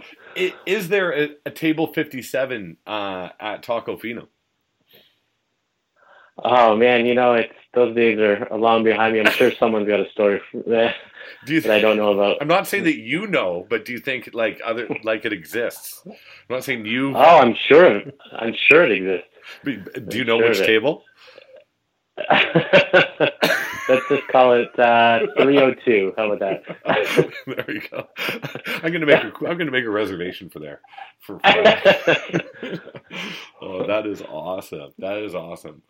is 0.66 0.89
there 0.89 1.12
a, 1.12 1.30
a 1.46 1.52
table 1.52 1.88
57 1.88 2.78
uh, 2.86 3.30
at 3.39 3.63
Tacofino? 3.63 4.28
Oh 6.38 6.76
man, 6.76 7.06
you 7.06 7.13
know 7.13 7.34
it's 7.34 7.54
those 7.74 7.96
days 7.96 8.18
are 8.20 8.48
long 8.58 8.84
behind 8.84 9.13
me. 9.13 9.20
I'm 9.20 9.32
sure 9.32 9.52
someone's 9.60 9.88
got 9.88 10.00
a 10.00 10.10
story 10.12 10.42
that 10.68 10.96
Do 11.46 11.54
you 11.54 11.62
that 11.62 11.72
I 11.72 11.80
don't 11.80 11.98
know 11.98 12.13
about. 12.13 12.38
I'm 12.42 12.48
not 12.48 12.68
saying 12.68 12.84
that 12.86 12.98
you 12.98 13.28
know, 13.28 13.66
but 13.70 13.86
do 13.86 13.92
you 13.92 14.00
think 14.00 14.30
like 14.34 14.60
other 14.66 14.88
like 15.04 15.26
it 15.26 15.34
exists? 15.34 16.02
I'm 16.06 16.13
not 16.50 16.63
saying 16.63 16.86
you. 16.86 17.16
Oh, 17.16 17.39
I'm 17.39 17.56
sure. 17.56 18.02
I'm 18.34 18.54
sure 18.68 18.84
it 18.84 18.92
exists. 18.92 19.28
do 20.10 20.18
you 20.18 20.24
know 20.24 20.39
sure 20.39 20.50
which 20.50 20.60
table? 20.60 21.04
Let's 23.89 24.08
just 24.08 24.28
call 24.30 24.54
it 24.54 24.80
uh, 24.80 25.19
302. 25.38 26.13
How 26.15 26.32
about 26.32 26.39
that? 26.39 27.34
there 27.48 27.72
you 27.72 27.82
go. 27.89 28.08
I'm 28.82 28.93
gonna 28.93 29.06
make 29.06 29.24
a, 29.24 29.34
I'm 29.48 29.58
gonna 29.58 29.72
make 29.72 29.84
a 29.84 29.89
reservation 29.89 30.50
for 30.50 30.60
there. 30.60 30.80
For, 31.19 31.39
for 31.39 31.46
oh, 33.62 33.86
that 33.88 34.06
is 34.06 34.22
awesome. 34.22 34.91
That 35.00 35.17
is 35.17 35.36
awesome. 35.36 35.82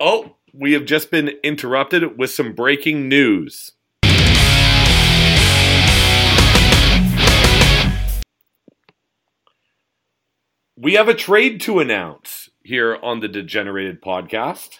Oh, 0.00 0.36
we 0.52 0.72
have 0.72 0.84
just 0.84 1.10
been 1.10 1.30
interrupted 1.42 2.18
with 2.18 2.30
some 2.30 2.52
breaking 2.52 3.08
news. 3.08 3.72
We 10.76 10.94
have 10.94 11.08
a 11.08 11.14
trade 11.14 11.60
to 11.62 11.80
announce 11.80 12.50
here 12.62 12.96
on 13.02 13.18
the 13.18 13.26
Degenerated 13.26 14.00
Podcast. 14.00 14.78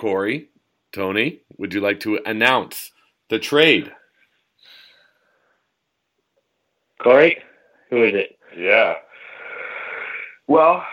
Corey, 0.00 0.49
Tony, 0.92 1.40
would 1.58 1.72
you 1.72 1.80
like 1.80 2.00
to 2.00 2.18
announce 2.26 2.90
the 3.28 3.38
trade? 3.38 3.92
Corey, 7.02 7.38
who 7.88 8.04
is 8.04 8.14
it? 8.14 8.36
Yeah. 8.56 8.94
Well, 10.48 10.84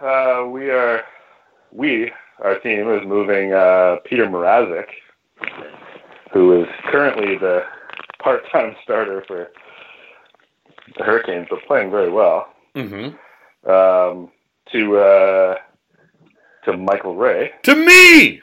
uh, 0.00 0.44
we 0.48 0.70
are 0.70 1.02
we 1.72 2.10
our 2.42 2.58
team 2.58 2.90
is 2.92 3.06
moving 3.06 3.52
uh, 3.52 3.96
Petr 4.10 4.28
Mrazek, 4.28 4.86
who 6.32 6.60
is 6.62 6.68
currently 6.90 7.38
the 7.38 7.62
part-time 8.22 8.74
starter 8.82 9.22
for 9.26 9.50
the 10.98 11.04
Hurricanes, 11.04 11.46
but 11.48 11.60
playing 11.66 11.90
very 11.90 12.10
well, 12.10 12.48
Mm-hmm. 12.74 13.70
um, 13.70 14.30
to 14.72 14.96
uh, 14.98 15.54
to 16.64 16.76
Michael 16.76 17.14
Ray. 17.16 17.52
To 17.62 17.74
me! 17.76 18.40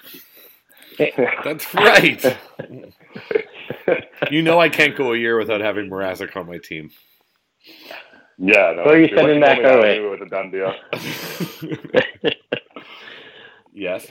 That's 1.44 1.74
right. 1.74 2.38
you 4.30 4.42
know 4.42 4.60
I 4.60 4.70
can't 4.70 4.96
go 4.96 5.14
a 5.14 5.18
year 5.18 5.38
without 5.38 5.62
having 5.62 5.90
Mrazek 5.90 6.36
on 6.36 6.48
my 6.48 6.58
team. 6.58 6.92
Yeah, 8.38 8.74
no. 8.76 8.84
Who 8.84 8.90
are 8.90 8.98
you 8.98 9.16
once 9.16 9.16
sending 9.16 9.42
told 9.42 9.42
back 9.42 9.58
me 9.60 9.66
our 9.66 9.72
that, 9.72 9.80
I 9.80 9.82
way? 9.82 9.98
It 9.98 10.00
was 10.00 10.22
a 10.22 10.30
done 10.30 10.52
deal. 10.52 10.74
yes. 13.74 14.08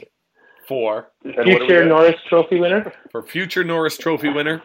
For 0.68 1.10
And 1.24 1.34
what 1.36 1.44
do 1.44 1.50
we 1.50 1.58
Future? 1.58 1.84
Norris 1.84 2.20
Trophy 2.28 2.60
winner. 2.60 2.92
for 3.10 3.22
future 3.24 3.64
Norris 3.64 3.98
Trophy 3.98 4.28
winner, 4.28 4.62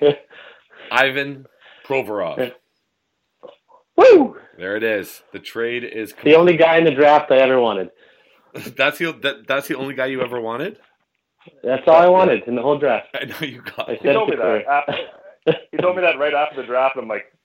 Ivan 0.90 1.46
Provorov. 1.86 2.52
Woo! 3.96 4.36
There 4.58 4.76
it 4.76 4.82
is. 4.82 5.22
The 5.32 5.38
trade 5.38 5.84
is 5.84 6.12
The 6.24 6.34
only 6.34 6.56
guy 6.56 6.78
in 6.78 6.84
the 6.84 6.90
draft 6.90 7.30
I 7.30 7.36
ever 7.36 7.60
wanted. 7.60 7.90
That's 8.76 8.98
the 8.98 9.12
that, 9.22 9.46
that's 9.46 9.68
the 9.68 9.76
only 9.76 9.94
guy 9.94 10.06
you 10.06 10.22
ever 10.22 10.40
wanted. 10.40 10.78
That's 11.62 11.86
all 11.86 11.96
I 11.96 12.08
wanted 12.08 12.44
in 12.44 12.54
the 12.54 12.62
whole 12.62 12.78
draft. 12.78 13.08
I 13.14 13.24
know 13.24 13.40
you 13.40 13.62
got. 13.62 13.88
I. 13.88 13.94
He 13.94 14.12
told 14.12 14.28
me 14.28 14.36
that. 14.36 14.66
After, 14.66 14.96
he 15.70 15.76
told 15.78 15.96
me 15.96 16.02
that 16.02 16.18
right 16.18 16.34
after 16.34 16.60
the 16.60 16.66
draft. 16.66 16.96
I'm 16.96 17.08
like, 17.08 17.36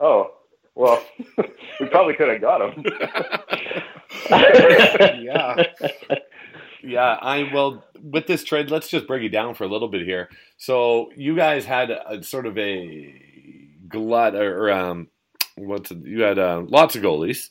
oh, 0.00 0.32
well, 0.74 1.02
we 1.80 1.86
probably 1.86 2.14
could 2.14 2.28
have 2.28 2.40
got 2.40 2.60
him. 2.60 2.84
yeah. 5.22 5.62
Yeah, 6.82 7.18
I 7.20 7.50
well 7.52 7.84
with 8.00 8.26
this 8.26 8.44
trade, 8.44 8.70
let's 8.70 8.88
just 8.88 9.06
break 9.08 9.22
it 9.24 9.30
down 9.30 9.54
for 9.54 9.64
a 9.64 9.68
little 9.68 9.88
bit 9.88 10.02
here. 10.02 10.28
So 10.56 11.10
you 11.16 11.34
guys 11.34 11.64
had 11.64 11.90
a, 11.90 12.22
sort 12.22 12.46
of 12.46 12.56
a 12.56 13.20
glut 13.88 14.36
or 14.36 14.70
um, 14.70 15.08
what's 15.56 15.90
it, 15.90 15.98
you 16.04 16.22
had 16.22 16.38
uh, 16.38 16.62
lots 16.66 16.94
of 16.94 17.02
goalies, 17.02 17.50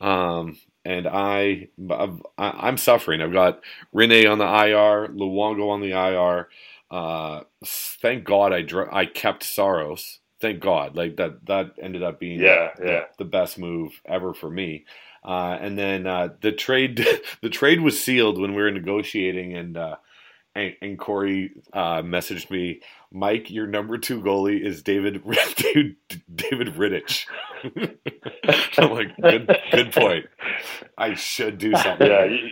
um, 0.00 0.58
and 0.86 1.08
I, 1.08 1.68
I've, 1.90 2.22
I'm 2.38 2.78
suffering. 2.78 3.22
I've 3.22 3.34
got 3.34 3.62
Rinne 3.94 4.30
on 4.32 4.38
the 4.38 4.46
IR, 4.46 5.08
Luongo 5.10 5.70
on 5.70 5.82
the 5.82 5.92
IR. 5.92 6.48
Uh, 6.90 7.42
thank 7.66 8.24
God 8.24 8.54
I 8.54 8.62
dr- 8.62 8.92
I 8.94 9.06
kept 9.06 9.44
Saros. 9.44 10.20
Thank 10.40 10.60
God, 10.60 10.96
like 10.96 11.18
that 11.18 11.46
that 11.46 11.72
ended 11.82 12.04
up 12.04 12.20
being 12.20 12.40
Yeah, 12.42 12.70
yeah. 12.82 13.04
the 13.18 13.26
best 13.26 13.58
move 13.58 14.00
ever 14.06 14.34
for 14.34 14.50
me. 14.50 14.86
Uh, 15.24 15.58
and 15.60 15.78
then 15.78 16.06
uh, 16.06 16.30
the 16.42 16.52
trade 16.52 17.06
the 17.42 17.50
trade 17.50 17.82
was 17.82 18.00
sealed 18.02 18.40
when 18.40 18.54
we 18.54 18.62
were 18.62 18.72
negotiating, 18.72 19.56
and 19.56 19.78
uh, 19.78 19.96
and, 20.54 20.74
and 20.82 20.98
Corey 21.00 21.52
uh, 21.72 22.02
messaged 22.02 22.50
me, 22.50 22.80
Mike, 23.12 23.50
your 23.50 23.66
number 23.66 23.98
two 23.98 24.20
goalie 24.22 24.64
is 24.64 24.82
David 24.82 25.22
David, 25.56 25.96
David 26.34 26.68
Rittich. 26.76 27.26
I'm 28.78 28.90
like, 28.90 29.08
good 29.26 29.52
good 29.72 29.92
point. 29.92 30.26
I 30.98 31.14
should 31.14 31.58
do 31.58 31.74
something. 31.76 32.06
Yeah, 32.06 32.24
you, 32.24 32.50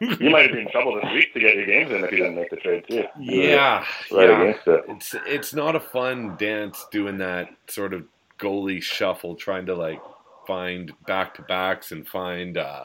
you 0.00 0.30
might 0.30 0.42
have 0.42 0.50
been 0.52 0.66
in 0.66 0.70
trouble 0.70 0.94
this 0.96 1.12
week 1.12 1.32
to 1.34 1.40
get 1.40 1.54
your 1.54 1.66
games 1.66 1.90
in 1.90 2.04
if 2.04 2.10
you 2.10 2.18
didn't 2.18 2.36
make 2.36 2.50
the 2.50 2.56
trade 2.56 2.84
too. 2.88 3.04
Yeah, 3.18 3.84
right 4.10 4.28
yeah. 4.28 4.42
against 4.42 4.66
it. 4.66 4.84
It's 4.88 5.14
it's 5.26 5.54
not 5.54 5.76
a 5.76 5.80
fun 5.80 6.36
dance 6.38 6.84
doing 6.90 7.18
that 7.18 7.48
sort 7.68 7.94
of 7.94 8.04
goalie 8.38 8.82
shuffle, 8.82 9.36
trying 9.36 9.66
to 9.66 9.74
like 9.74 10.00
find 10.46 10.92
back 11.06 11.34
to 11.34 11.42
backs 11.42 11.92
and 11.92 12.06
find 12.06 12.58
uh, 12.58 12.84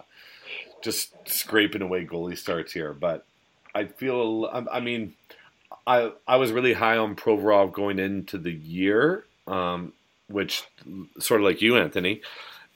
just 0.82 1.14
scraping 1.28 1.82
away 1.82 2.06
goalie 2.06 2.38
starts 2.38 2.72
here. 2.72 2.94
But 2.94 3.26
I 3.74 3.86
feel, 3.86 4.50
I, 4.52 4.78
I 4.78 4.80
mean, 4.80 5.14
I 5.86 6.12
I 6.28 6.38
was 6.38 6.52
really 6.52 6.74
high 6.74 6.98
on 6.98 7.16
Provorov 7.16 7.74
going 7.74 8.00
into 8.00 8.38
the 8.38 8.52
year, 8.52 9.26
um, 9.48 9.94
which 10.28 10.64
sort 11.20 11.42
of 11.42 11.46
like 11.46 11.62
you, 11.62 11.78
Anthony. 11.78 12.22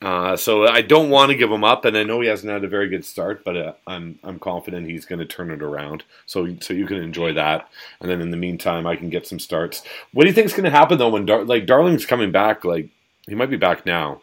Uh, 0.02 0.36
so 0.36 0.68
I 0.68 0.82
don't 0.82 1.12
want 1.12 1.30
to 1.32 1.38
give 1.38 1.52
him 1.52 1.64
up, 1.64 1.86
and 1.86 1.96
I 1.96 2.02
know 2.04 2.22
he 2.22 2.28
hasn't 2.28 2.52
had 2.52 2.64
a 2.64 2.68
very 2.68 2.90
good 2.90 3.06
start, 3.06 3.44
but 3.44 3.56
uh, 3.56 3.74
I'm 3.86 4.18
I'm 4.24 4.40
confident 4.40 4.88
he's 4.88 5.06
going 5.06 5.20
to 5.20 5.26
turn 5.26 5.52
it 5.52 5.62
around. 5.62 6.04
So 6.26 6.56
so 6.60 6.74
you 6.74 6.88
can 6.88 6.98
enjoy 6.98 7.34
that, 7.34 7.70
and 8.00 8.10
then 8.10 8.20
in 8.20 8.32
the 8.32 8.38
meantime, 8.38 8.88
I 8.88 8.96
can 8.96 9.10
get 9.12 9.28
some 9.28 9.38
starts. 9.40 9.84
What 10.14 10.24
do 10.24 10.30
you 10.30 10.34
think 10.34 10.46
is 10.48 10.54
going 10.54 10.64
to 10.64 10.72
happen 10.72 10.98
though 10.98 11.10
when 11.10 11.26
Dar- 11.28 11.46
like 11.46 11.68
Darling's 11.68 12.06
coming 12.08 12.32
back? 12.32 12.66
Like 12.66 12.90
he 13.28 13.36
might 13.36 13.52
be 13.52 13.58
back 13.58 13.86
now. 13.86 14.22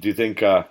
Do 0.00 0.08
you 0.08 0.14
think? 0.14 0.42
Uh, 0.42 0.62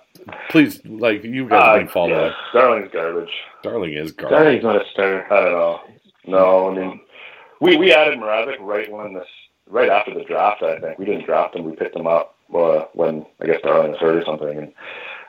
please, 0.50 0.84
like 0.86 1.22
you 1.22 1.48
guys 1.48 1.62
Uh, 1.62 1.78
been 1.78 1.88
following. 1.88 2.14
yeah, 2.20 2.32
Darling's 2.52 2.90
garbage. 2.92 3.32
Darling 3.62 3.92
is 3.92 4.10
garbage. 4.10 4.38
Darling's 4.38 4.64
not 4.64 4.82
a 4.84 4.90
starter. 4.90 5.32
I 5.32 5.40
don't 5.40 5.52
know. 5.52 5.80
No, 6.26 6.68
I 6.70 6.74
mean, 6.74 7.00
we 7.60 7.76
we 7.76 7.92
added 7.92 8.18
Mrazek 8.18 8.56
right 8.58 8.90
when 8.90 9.14
this 9.14 9.28
right 9.68 9.88
after 9.88 10.12
the 10.14 10.24
draft. 10.24 10.64
I 10.64 10.80
think 10.80 10.98
we 10.98 11.04
didn't 11.04 11.26
draft 11.26 11.54
him. 11.54 11.62
We 11.64 11.76
picked 11.76 11.94
him 11.94 12.08
up 12.08 12.34
uh, 12.54 12.86
when 12.94 13.26
I 13.40 13.46
guess 13.46 13.60
Darling 13.62 13.92
was 13.92 14.00
hurt 14.00 14.16
or 14.16 14.24
something. 14.24 14.58
And 14.58 14.72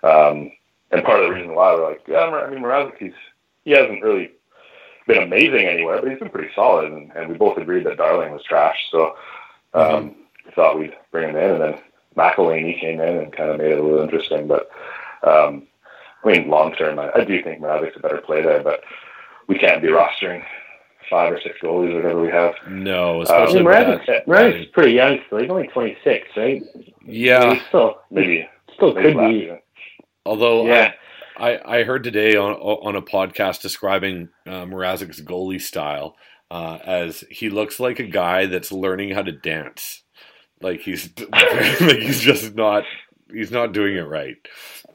um, 0.04 0.52
and 0.92 1.04
part 1.04 1.22
of 1.22 1.30
the 1.30 1.34
reason 1.34 1.56
why 1.56 1.74
we're 1.74 1.90
like, 1.90 2.02
yeah, 2.08 2.26
I 2.26 2.50
mean, 2.50 2.64
Mrazek, 2.64 2.98
he's 2.98 3.14
he 3.64 3.72
hasn't 3.72 4.04
really 4.04 4.32
been 5.08 5.24
amazing 5.24 5.66
anywhere, 5.66 6.00
but 6.02 6.10
he's 6.10 6.20
been 6.20 6.30
pretty 6.30 6.52
solid. 6.56 6.92
And, 6.92 7.12
and 7.16 7.30
we 7.30 7.38
both 7.38 7.58
agreed 7.58 7.86
that 7.86 7.98
Darling 7.98 8.32
was 8.32 8.44
trash. 8.44 8.78
So 8.92 9.16
um, 9.74 10.16
we 10.46 10.52
thought 10.52 10.80
we'd 10.80 10.96
bring 11.12 11.30
him 11.30 11.36
in, 11.36 11.52
and 11.52 11.62
then 11.62 11.80
McElhinney 12.16 12.80
came 12.80 13.00
in 13.00 13.18
and 13.18 13.36
kind 13.36 13.50
of 13.50 13.58
made 13.58 13.72
it 13.72 13.80
a 13.80 13.84
little 13.84 14.04
interesting. 14.04 14.48
But 14.48 14.70
um, 15.24 15.68
I 16.24 16.32
mean, 16.32 16.50
long 16.50 16.74
term, 16.76 17.00
I, 17.00 17.12
I 17.16 17.24
do 17.24 17.42
think 17.44 17.62
Mrazek's 17.62 17.98
a 17.98 18.00
better 18.00 18.20
play 18.20 18.42
there, 18.42 18.62
but 18.62 18.82
we 19.48 19.58
can't 19.58 19.82
be 19.82 19.90
rostering 19.90 20.44
five 21.14 21.32
or 21.34 21.40
six 21.42 21.56
goalies 21.62 21.92
or 21.94 21.98
whatever 21.98 22.22
we 22.22 22.30
have. 22.30 22.56
No, 22.70 23.20
I 23.20 23.24
especially 23.24 23.56
mean, 23.58 23.66
with 23.66 23.76
Mrazek's, 23.76 24.06
that. 24.08 24.26
Mrazek's 24.26 24.72
pretty 24.72 24.92
young 24.94 25.20
still. 25.28 25.40
He's 25.40 25.50
only 25.50 25.68
26, 25.68 26.28
right? 26.36 26.64
Yeah, 27.06 27.54
He's 27.54 27.64
still, 27.68 27.98
Maybe 28.10 28.50
still 28.74 28.94
maybe 28.96 29.14
could 29.14 29.20
be. 29.30 29.42
season. 29.42 29.60
although 30.26 30.66
Yeah. 30.66 30.94
I, 31.38 31.52
I, 31.58 31.78
I 31.80 31.84
heard 31.84 32.04
today 32.04 32.36
on 32.36 32.54
on 32.54 32.96
a 32.96 33.02
podcast 33.02 33.62
describing 33.62 34.30
uh, 34.48 34.66
Mrazek's 34.66 35.22
goalie 35.22 35.62
style 35.62 36.16
uh, 36.52 36.78
as 36.86 37.24
he 37.30 37.50
looks 37.50 37.80
like 37.80 38.00
a 38.00 38.04
guy 38.08 38.46
that's 38.48 38.72
learning 38.72 39.12
how 39.12 39.22
to 39.24 39.32
dance. 39.32 40.02
Like 40.62 40.82
he's 40.82 41.10
like 41.32 41.98
he's 42.00 42.20
just 42.22 42.56
not 42.56 42.84
he's 43.32 43.52
not 43.52 43.74
doing 43.74 43.96
it 43.98 44.08
right. 44.08 44.38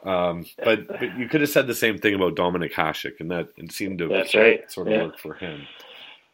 Um, 0.04 0.46
but 0.64 0.86
but 0.86 1.18
you 1.18 1.28
could 1.28 1.40
have 1.40 1.50
said 1.50 1.66
the 1.66 1.74
same 1.74 1.98
thing 1.98 2.14
about 2.14 2.36
Dominik 2.36 2.72
Hasek, 2.72 3.18
and 3.20 3.30
that 3.32 3.48
it 3.56 3.72
seemed 3.72 3.98
to 3.98 4.06
That's 4.08 4.34
right. 4.34 4.70
sort 4.70 4.86
of 4.86 4.94
Yeah. 4.94 5.02
work 5.02 5.18
for 5.18 5.34
him. 5.34 5.66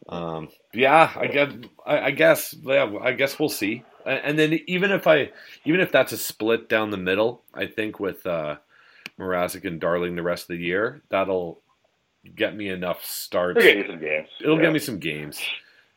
Um, 0.09 0.49
yeah, 0.73 1.13
I 1.17 1.27
guess 1.27 1.53
I, 1.87 1.99
I 2.01 2.11
guess 2.11 2.55
yeah, 2.63 2.93
I 3.01 3.13
guess 3.13 3.39
we'll 3.39 3.49
see. 3.49 3.83
And 4.07 4.39
then 4.39 4.61
even 4.67 4.91
if 4.93 5.07
I 5.07 5.31
even 5.65 5.81
if 5.81 5.91
that's 5.91 6.13
a 6.13 6.19
split 6.19 6.69
down 6.69 6.91
the 6.91 6.97
middle, 6.99 7.43
I 7.55 7.67
think 7.67 8.01
with 8.01 8.27
uh, 8.27 8.57
Mrazek 9.19 9.65
and 9.65 9.81
Darling 9.81 10.15
the 10.15 10.23
rest 10.23 10.45
of 10.45 10.57
the 10.57 10.63
year, 10.65 11.03
that'll 11.09 11.61
get 12.37 12.57
me 12.57 12.69
enough 12.69 13.05
starts. 13.05 13.63
They'll 13.63 13.75
get 13.75 13.87
you 13.87 13.93
some 13.93 14.01
games. 14.01 14.29
It'll 14.41 14.57
Yeah. 14.57 14.63
get 14.63 14.73
me 14.75 14.79
some 14.79 14.99
games, 14.99 15.41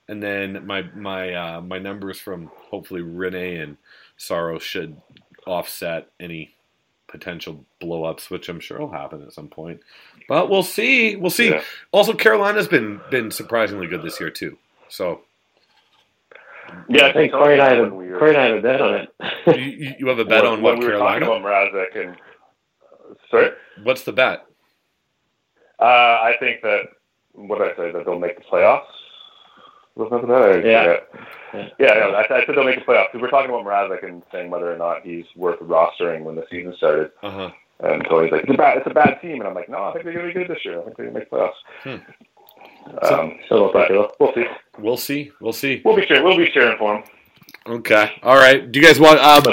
and 0.08 0.24
then 0.24 0.66
my 0.66 0.84
my 0.96 1.34
uh, 1.34 1.62
my 1.62 1.80
numbers 1.80 2.20
from 2.20 2.50
hopefully 2.56 3.02
Rinne 3.02 3.62
and 3.64 3.78
Saros 4.18 4.64
should 4.64 4.96
offset 5.46 6.08
any 6.20 6.54
potential 7.08 7.66
blowups, 7.82 8.30
which 8.30 8.50
I'm 8.50 8.60
sure 8.60 8.80
will 8.80 8.92
happen 8.92 9.22
at 9.24 9.34
some 9.34 9.48
point. 9.48 9.80
But 10.28 10.50
we'll 10.50 10.64
see. 10.64 11.16
We'll 11.16 11.30
see. 11.32 11.50
Yeah. 11.52 11.62
Also, 11.92 12.14
Carolina's 12.14 12.68
been 12.68 13.00
been 13.10 13.32
surprisingly 13.32 13.88
good 13.88 14.04
this 14.04 14.20
year 14.20 14.30
too. 14.30 14.58
So 14.90 15.22
Yeah, 16.90 17.06
I 17.08 17.14
think 17.14 17.32
Corey 17.32 17.54
and 17.54 17.62
I 17.62 17.70
have 17.70 17.80
a, 17.80 17.82
when 17.84 17.96
we 17.96 18.10
were- 18.10 18.20
Corey 18.20 18.32
and 18.36 18.38
I 18.40 18.46
have 18.48 18.58
a 18.58 18.62
bet 18.62 18.82
on 18.82 18.94
it. 18.96 19.10
you, 19.58 19.96
you- 20.00 20.08
have 20.08 20.20
a 20.20 20.26
bet 20.26 20.44
when- 20.44 20.54
on 20.54 20.62
what 20.62 20.80
we 20.80 20.86
were 20.86 20.98
talking 20.98 21.24
Carolina? 21.26 21.48
about 21.48 21.74
Mrazek 21.74 22.08
and 22.08 22.18
sorry. 23.32 23.52
What's 23.84 24.04
the 24.04 24.12
bet? 24.12 24.46
Uh, 25.80 25.84
I 25.86 26.34
think 26.40 26.62
that 26.64 26.82
what 27.34 27.60
did 27.60 27.72
I 27.72 27.76
say 27.78 27.92
that 27.92 28.04
they'll 28.06 28.20
make 28.20 28.36
the 28.38 28.44
playoffs. 28.44 28.84
Was 29.98 30.10
that 30.12 30.22
the 30.22 30.28
bet? 30.28 30.42
I 30.42 30.70
Yeah. 30.70 30.98
Yeah, 31.80 31.94
no, 31.96 32.12
I, 32.12 32.24
I 32.24 32.46
said 32.46 32.56
they'll 32.56 32.64
make 32.64 32.76
the 32.76 32.86
playoffs. 32.86 33.14
We 33.14 33.20
were 33.20 33.30
talking 33.30 33.50
about 33.50 33.66
Mrazek 33.66 34.08
and 34.08 34.22
saying 34.32 34.52
whether 34.52 34.72
or 34.72 34.78
not 34.78 35.02
he's 35.04 35.26
worth 35.36 35.60
rostering 35.60 36.24
when 36.24 36.36
the 36.36 36.46
season 36.52 36.74
started. 36.78 37.12
Uh 37.24 37.32
huh. 37.32 37.50
And 37.80 38.04
Tony's 38.10 38.32
like, 38.32 38.44
it's 38.44 38.54
a 38.54 38.58
bad, 38.58 38.78
it's 38.78 38.88
a 38.88 38.94
bad 38.94 39.22
team, 39.22 39.40
and 39.40 39.44
I'm 39.48 39.54
like, 39.54 39.70
no, 39.70 39.84
I 39.84 39.94
think 39.94 40.06
they're 40.06 40.14
gonna 40.14 40.28
be 40.28 40.34
good 40.34 40.48
this 40.48 40.66
year. 40.66 40.80
I 40.80 40.84
think 40.84 40.98
they're 40.98 41.08
gonna 41.08 41.20
make 41.20 41.30
playoffs. 41.32 41.52
Hmm. 41.84 41.98
Um, 43.04 43.40
So 43.50 43.72
we'll 43.74 44.12
we'll 44.20 44.34
see. 44.34 44.46
We'll 44.80 44.98
see. 44.98 45.32
We'll 45.42 45.54
see. 45.54 45.82
We'll 45.84 45.96
be 45.96 46.06
cheering. 46.06 46.24
We'll 46.24 46.38
be 46.38 46.50
cheering 46.52 46.78
for 46.78 46.98
him. 46.98 47.04
Okay. 47.68 48.12
All 48.24 48.38
right. 48.38 48.72
Do 48.72 48.80
you 48.80 48.86
guys 48.86 49.00
want? 49.00 49.20
Um, 49.20 49.44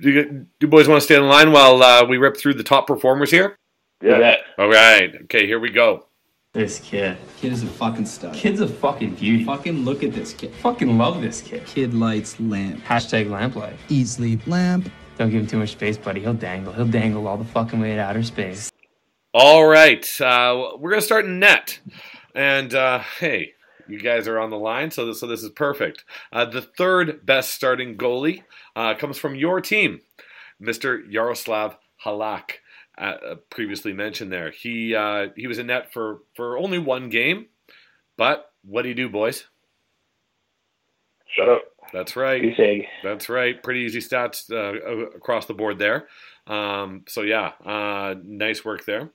do 0.00 0.10
you, 0.10 0.24
do 0.24 0.46
you 0.60 0.68
boys 0.68 0.88
want 0.88 1.00
to 1.00 1.04
stay 1.04 1.16
in 1.16 1.26
line 1.26 1.52
while 1.52 1.82
uh, 1.82 2.04
we 2.04 2.16
rip 2.16 2.36
through 2.36 2.54
the 2.54 2.62
top 2.62 2.86
performers 2.86 3.30
here? 3.30 3.58
Yeah. 4.02 4.36
All 4.58 4.68
right. 4.68 5.14
Okay. 5.24 5.46
Here 5.46 5.58
we 5.58 5.70
go. 5.70 6.06
This 6.56 6.78
kid. 6.78 7.18
Kid 7.36 7.52
is 7.52 7.62
a 7.64 7.66
fucking 7.66 8.06
stud. 8.06 8.32
Kid's 8.32 8.62
a 8.62 8.66
fucking 8.66 9.16
beauty. 9.16 9.44
Fucking 9.44 9.84
look 9.84 10.02
at 10.02 10.14
this 10.14 10.32
kid. 10.32 10.54
Fucking 10.54 10.96
love 10.96 11.20
this 11.20 11.42
kid. 11.42 11.66
Kid 11.66 11.92
lights 11.92 12.40
lamp. 12.40 12.82
Hashtag 12.82 13.28
lamplight. 13.28 13.76
Eat, 13.90 14.08
sleep, 14.08 14.46
lamp. 14.46 14.90
Don't 15.18 15.28
give 15.28 15.42
him 15.42 15.46
too 15.46 15.58
much 15.58 15.72
space, 15.72 15.98
buddy. 15.98 16.22
He'll 16.22 16.32
dangle. 16.32 16.72
He'll 16.72 16.86
dangle 16.86 17.28
all 17.28 17.36
the 17.36 17.44
fucking 17.44 17.78
way 17.78 17.94
to 17.96 18.00
outer 18.00 18.22
space. 18.22 18.72
All 19.34 19.66
right. 19.66 20.02
Uh, 20.18 20.78
we're 20.78 20.88
gonna 20.88 21.02
start 21.02 21.26
in 21.26 21.38
net, 21.38 21.78
and 22.34 22.74
uh, 22.74 23.00
hey, 23.20 23.52
you 23.86 24.00
guys 24.00 24.26
are 24.26 24.38
on 24.38 24.48
the 24.48 24.56
line, 24.56 24.90
so 24.90 25.04
this, 25.04 25.20
so 25.20 25.26
this 25.26 25.42
is 25.42 25.50
perfect. 25.50 26.06
Uh, 26.32 26.46
the 26.46 26.62
third 26.62 27.26
best 27.26 27.50
starting 27.50 27.98
goalie 27.98 28.44
uh, 28.74 28.94
comes 28.94 29.18
from 29.18 29.34
your 29.34 29.60
team, 29.60 30.00
Mr. 30.58 31.06
Jaroslav 31.12 31.76
Halak. 32.02 32.52
Uh, 32.98 33.16
uh, 33.30 33.34
previously 33.50 33.92
mentioned 33.92 34.32
there, 34.32 34.50
he 34.50 34.94
uh, 34.94 35.28
he 35.36 35.46
was 35.46 35.58
in 35.58 35.66
net 35.66 35.92
for 35.92 36.20
for 36.34 36.56
only 36.56 36.78
one 36.78 37.10
game, 37.10 37.46
but 38.16 38.52
what 38.62 38.82
do 38.82 38.88
you 38.88 38.94
do, 38.94 39.08
boys? 39.08 39.44
shut 41.36 41.48
up. 41.48 41.62
That's 41.92 42.16
right. 42.16 42.42
That's 43.04 43.28
right. 43.28 43.62
Pretty 43.62 43.80
easy 43.80 44.00
stats 44.00 44.50
uh, 44.50 45.06
across 45.16 45.46
the 45.46 45.54
board 45.54 45.78
there. 45.78 46.08
Um, 46.46 47.04
so 47.08 47.22
yeah, 47.22 47.52
uh, 47.64 48.14
nice 48.24 48.64
work 48.64 48.84
there. 48.84 49.10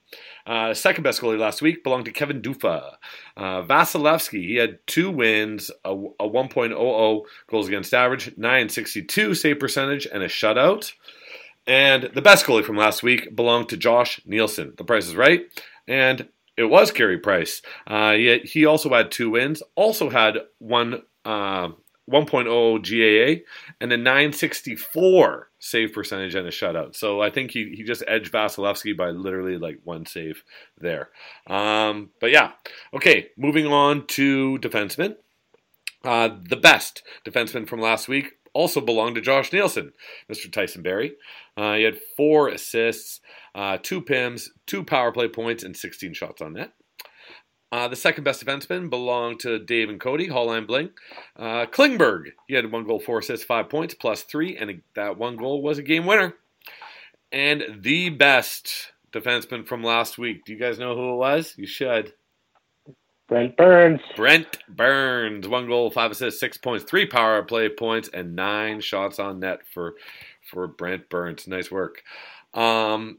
Uh, 0.46 0.74
second 0.74 1.02
best 1.02 1.20
goalie 1.20 1.38
last 1.38 1.62
week 1.62 1.82
belonged 1.82 2.04
to 2.06 2.12
Kevin 2.12 2.42
Dufa. 2.42 2.94
Uh, 3.36 3.62
Vasilevskiy, 3.62 4.46
he 4.46 4.56
had 4.56 4.78
two 4.86 5.10
wins, 5.10 5.70
a, 5.84 5.92
a 5.92 6.28
1.00 6.28 7.22
goals 7.50 7.68
against 7.68 7.94
average, 7.94 8.36
962 8.36 9.34
save 9.34 9.58
percentage, 9.58 10.06
and 10.06 10.22
a 10.22 10.28
shutout. 10.28 10.92
And 11.66 12.10
the 12.14 12.22
best 12.22 12.44
goalie 12.44 12.64
from 12.64 12.76
last 12.76 13.02
week 13.02 13.34
belonged 13.34 13.68
to 13.68 13.76
Josh 13.76 14.20
Nielsen. 14.26 14.74
The 14.76 14.84
price 14.84 15.06
is 15.06 15.16
right. 15.16 15.42
And 15.86 16.28
it 16.56 16.64
was 16.64 16.90
Carey 16.90 17.18
Price. 17.18 17.62
Uh, 17.86 18.12
he, 18.12 18.38
he 18.38 18.66
also 18.66 18.90
had 18.90 19.10
two 19.10 19.30
wins, 19.30 19.62
also 19.74 20.10
had 20.10 20.38
one 20.58 21.02
uh, 21.24 21.70
1.0 22.10 22.46
GAA, 22.82 23.42
and 23.80 23.92
a 23.92 23.96
964 23.96 25.50
save 25.58 25.92
percentage 25.92 26.34
and 26.34 26.46
a 26.46 26.50
shutout. 26.50 26.96
So 26.96 27.22
I 27.22 27.30
think 27.30 27.52
he, 27.52 27.74
he 27.76 27.84
just 27.84 28.02
edged 28.08 28.32
Vasilevskiy 28.32 28.96
by 28.96 29.10
literally 29.10 29.56
like 29.56 29.78
one 29.84 30.04
save 30.06 30.42
there. 30.78 31.10
Um, 31.46 32.10
but 32.20 32.30
yeah, 32.30 32.52
okay, 32.92 33.28
moving 33.36 33.66
on 33.66 34.06
to 34.08 34.58
defensemen. 34.60 35.16
Uh, 36.04 36.30
the 36.48 36.56
best 36.56 37.02
defenseman 37.24 37.68
from 37.68 37.80
last 37.80 38.08
week 38.08 38.32
also 38.52 38.80
belonged 38.80 39.14
to 39.14 39.20
Josh 39.20 39.52
Nielsen, 39.52 39.92
Mr. 40.30 40.52
Tyson 40.52 40.82
Barrie. 40.82 41.14
Uh, 41.56 41.74
he 41.74 41.82
had 41.82 41.98
four 42.16 42.48
assists, 42.48 43.20
uh, 43.54 43.78
two 43.82 44.00
PIMs, 44.00 44.48
two 44.66 44.82
power 44.82 45.12
play 45.12 45.28
points, 45.28 45.62
and 45.62 45.76
16 45.76 46.14
shots 46.14 46.40
on 46.40 46.54
net. 46.54 46.72
Uh, 47.70 47.88
the 47.88 47.96
second 47.96 48.24
best 48.24 48.44
defenseman 48.44 48.90
belonged 48.90 49.40
to 49.40 49.58
Dave 49.58 49.88
and 49.88 49.98
Cody, 49.98 50.28
Hallline 50.28 50.66
Bling. 50.66 50.90
Uh, 51.36 51.64
Klingberg, 51.66 52.32
he 52.46 52.54
had 52.54 52.70
one 52.70 52.84
goal, 52.84 53.00
four 53.00 53.20
assists, 53.20 53.46
five 53.46 53.70
points, 53.70 53.94
plus 53.94 54.22
three, 54.22 54.56
and 54.56 54.82
that 54.94 55.16
one 55.16 55.36
goal 55.36 55.62
was 55.62 55.78
a 55.78 55.82
game 55.82 56.04
winner. 56.04 56.34
And 57.32 57.64
the 57.80 58.10
best 58.10 58.92
defenseman 59.10 59.66
from 59.66 59.82
last 59.82 60.18
week. 60.18 60.44
Do 60.44 60.52
you 60.52 60.58
guys 60.58 60.78
know 60.78 60.94
who 60.94 61.14
it 61.14 61.16
was? 61.16 61.54
You 61.56 61.66
should. 61.66 62.12
Brent 63.28 63.56
Burns. 63.56 64.00
Brent 64.16 64.58
Burns, 64.68 65.48
one 65.48 65.66
goal, 65.66 65.90
five 65.90 66.10
assists, 66.10 66.40
six 66.40 66.58
points, 66.58 66.84
three 66.84 67.06
power 67.06 67.42
play 67.42 67.70
points, 67.70 68.10
and 68.12 68.36
nine 68.36 68.82
shots 68.82 69.18
on 69.18 69.40
net 69.40 69.60
for 69.72 69.94
for 70.50 70.66
Brent 70.66 71.08
Burns. 71.08 71.46
Nice 71.46 71.70
work. 71.70 72.02
Um, 72.54 73.18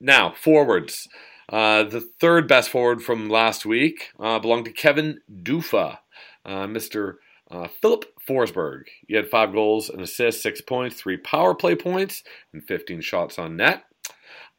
now 0.00 0.32
forwards. 0.32 1.08
Uh, 1.48 1.82
the 1.84 2.00
third 2.00 2.48
best 2.48 2.70
forward 2.70 3.02
from 3.02 3.28
last 3.28 3.66
week 3.66 4.10
uh, 4.18 4.38
belonged 4.38 4.64
to 4.64 4.72
Kevin 4.72 5.20
Dufa, 5.42 5.98
uh, 6.46 6.66
Mr. 6.66 7.16
Uh, 7.50 7.68
Filip 7.68 8.06
Forsberg. 8.26 8.84
He 9.06 9.14
had 9.14 9.28
five 9.28 9.52
goals, 9.52 9.90
an 9.90 10.00
assist, 10.00 10.42
six 10.42 10.60
points, 10.60 10.96
three 10.96 11.18
power 11.18 11.54
play 11.54 11.74
points, 11.76 12.22
and 12.52 12.64
15 12.64 13.00
shots 13.02 13.38
on 13.38 13.56
net. 13.56 13.84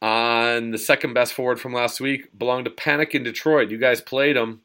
Uh, 0.01 0.57
and 0.57 0.74
the 0.74 0.78
second 0.78 1.14
best 1.14 1.34
forward 1.34 1.59
from 1.59 1.74
last 1.74 1.99
week 2.01 2.38
belonged 2.38 2.66
to 2.66 2.72
Panic 2.72 3.16
in 3.16 3.24
Detroit. 3.24 3.72
You 3.72 3.78
guys 3.78 4.01
played 4.01 4.36
him, 4.36 4.61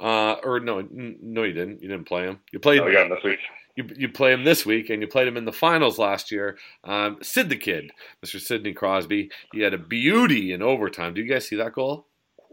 uh, 0.00 0.36
or 0.42 0.60
no, 0.60 0.78
n- 0.78 1.18
no, 1.22 1.42
you 1.42 1.52
didn't. 1.52 1.82
You 1.82 1.88
didn't 1.88 2.06
play 2.06 2.22
him. 2.22 2.40
You 2.52 2.58
played. 2.58 2.80
Oh, 2.80 2.86
him 2.88 3.10
this 3.10 3.22
week. 3.22 3.38
You, 3.78 3.88
you 3.96 4.08
play 4.08 4.32
him 4.32 4.42
this 4.42 4.66
week, 4.66 4.90
and 4.90 5.00
you 5.00 5.06
played 5.06 5.28
him 5.28 5.36
in 5.36 5.44
the 5.44 5.52
finals 5.52 5.98
last 5.98 6.32
year. 6.32 6.58
Um, 6.82 7.18
Sid 7.22 7.48
the 7.48 7.56
Kid, 7.56 7.92
Mr. 8.24 8.40
Sidney 8.40 8.72
Crosby. 8.72 9.30
He 9.52 9.60
had 9.60 9.72
a 9.72 9.78
beauty 9.78 10.52
in 10.52 10.62
overtime. 10.62 11.14
Do 11.14 11.22
you 11.22 11.32
guys 11.32 11.46
see 11.46 11.54
that 11.56 11.72
goal? 11.74 12.06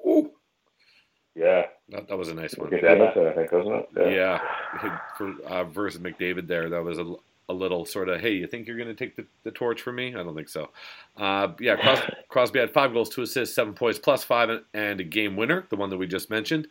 Ooh, 0.08 0.30
Yeah, 1.34 1.64
that, 1.90 2.08
that 2.10 2.18
was 2.18 2.30
a 2.30 2.36
nice 2.36 2.54
one. 2.56 2.72
Edmonton, 2.74 3.26
I 3.28 3.32
think, 3.34 3.52
wasn't 3.52 3.76
it? 3.96 4.14
Yeah, 4.14 4.40
for 5.18 5.34
uh, 5.48 5.64
versus 5.64 6.00
McDavid 6.00 6.48
there, 6.48 6.70
that 6.70 6.84
was 6.84 7.00
a, 7.00 7.16
a 7.50 7.54
little 7.54 7.86
sort 7.86 8.08
of, 8.10 8.22
hey, 8.22 8.34
you 8.34 8.46
think 8.46 8.68
you're 8.68 8.78
going 8.78 8.88
to 8.90 8.94
take 8.96 9.16
the, 9.16 9.26
the 9.44 9.52
torch 9.52 9.82
from 9.82 9.96
me? 9.96 10.10
I 10.16 10.22
don't 10.24 10.36
think 10.36 10.50
so. 10.50 10.70
Uh, 11.18 11.50
yeah, 11.60 11.76
Cros- 11.76 12.10
Crosby 12.30 12.60
had 12.60 12.72
five 12.72 12.94
goals, 12.94 13.10
two 13.10 13.24
assists, 13.24 13.56
seven 13.56 13.74
points, 13.74 13.98
plus 13.98 14.24
five, 14.24 14.50
and- 14.50 14.64
and 14.76 15.00
a 15.00 15.04
game 15.04 15.36
winner, 15.36 15.66
the 15.72 15.76
one 15.76 15.90
that 15.90 15.98
we 15.98 16.06
just 16.06 16.30
mentioned. 16.30 16.68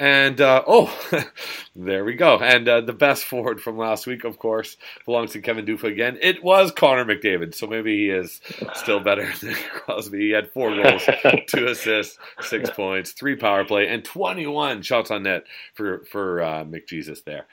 And 0.00 0.40
uh, 0.40 0.62
oh, 0.66 0.96
there 1.76 2.04
we 2.04 2.14
go. 2.14 2.38
And 2.38 2.68
uh, 2.68 2.82
the 2.82 2.92
best 2.92 3.24
forward 3.24 3.60
from 3.60 3.76
last 3.76 4.06
week, 4.06 4.22
of 4.22 4.38
course, 4.38 4.76
belongs 5.04 5.32
to 5.32 5.40
Kevin 5.40 5.66
Dufa 5.66 5.84
again. 5.90 6.18
It 6.20 6.44
was 6.44 6.70
Connor 6.70 7.04
McDavid, 7.04 7.52
so 7.54 7.66
maybe 7.66 7.96
he 7.96 8.10
is 8.10 8.40
still 8.74 9.00
better 9.00 9.32
than 9.40 9.54
Crosby. 9.54 10.20
He 10.20 10.30
had 10.30 10.52
four 10.52 10.74
goals, 10.74 11.02
two 11.48 11.66
assists, 11.66 12.16
six 12.40 12.70
points, 12.70 13.10
three 13.10 13.34
power 13.34 13.64
play, 13.64 13.88
and 13.88 14.04
21 14.04 14.82
shots 14.82 15.10
on 15.10 15.24
net 15.24 15.44
for 15.74 16.04
for 16.04 16.42
uh, 16.42 16.64
McJesus 16.64 17.24
there. 17.24 17.46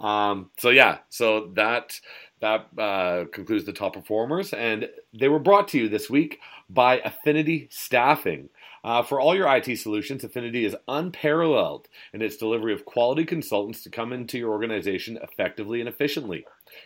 Um, 0.00 0.50
so 0.58 0.70
yeah, 0.70 0.98
so 1.08 1.52
that 1.54 2.00
that 2.40 2.66
uh, 2.76 3.26
concludes 3.32 3.64
the 3.64 3.72
top 3.72 3.92
performers, 3.94 4.52
and 4.52 4.88
they 5.14 5.28
were 5.28 5.38
brought 5.38 5.68
to 5.68 5.78
you 5.78 5.88
this 5.88 6.10
week 6.10 6.40
by 6.68 6.98
Affinity 6.98 7.68
Staffing. 7.70 8.48
Uh, 8.84 9.02
for 9.02 9.20
all 9.20 9.34
your 9.34 9.54
IT 9.54 9.76
solutions, 9.78 10.24
Affinity 10.24 10.64
is 10.64 10.76
unparalleled 10.88 11.86
in 12.12 12.20
its 12.20 12.36
delivery 12.36 12.72
of 12.72 12.84
quality 12.84 13.24
consultants 13.24 13.82
to 13.84 13.90
come 13.90 14.12
into 14.12 14.38
your 14.38 14.50
organization 14.50 15.18
effectively 15.22 15.80
and 15.80 15.88
efficiently. 15.88 16.44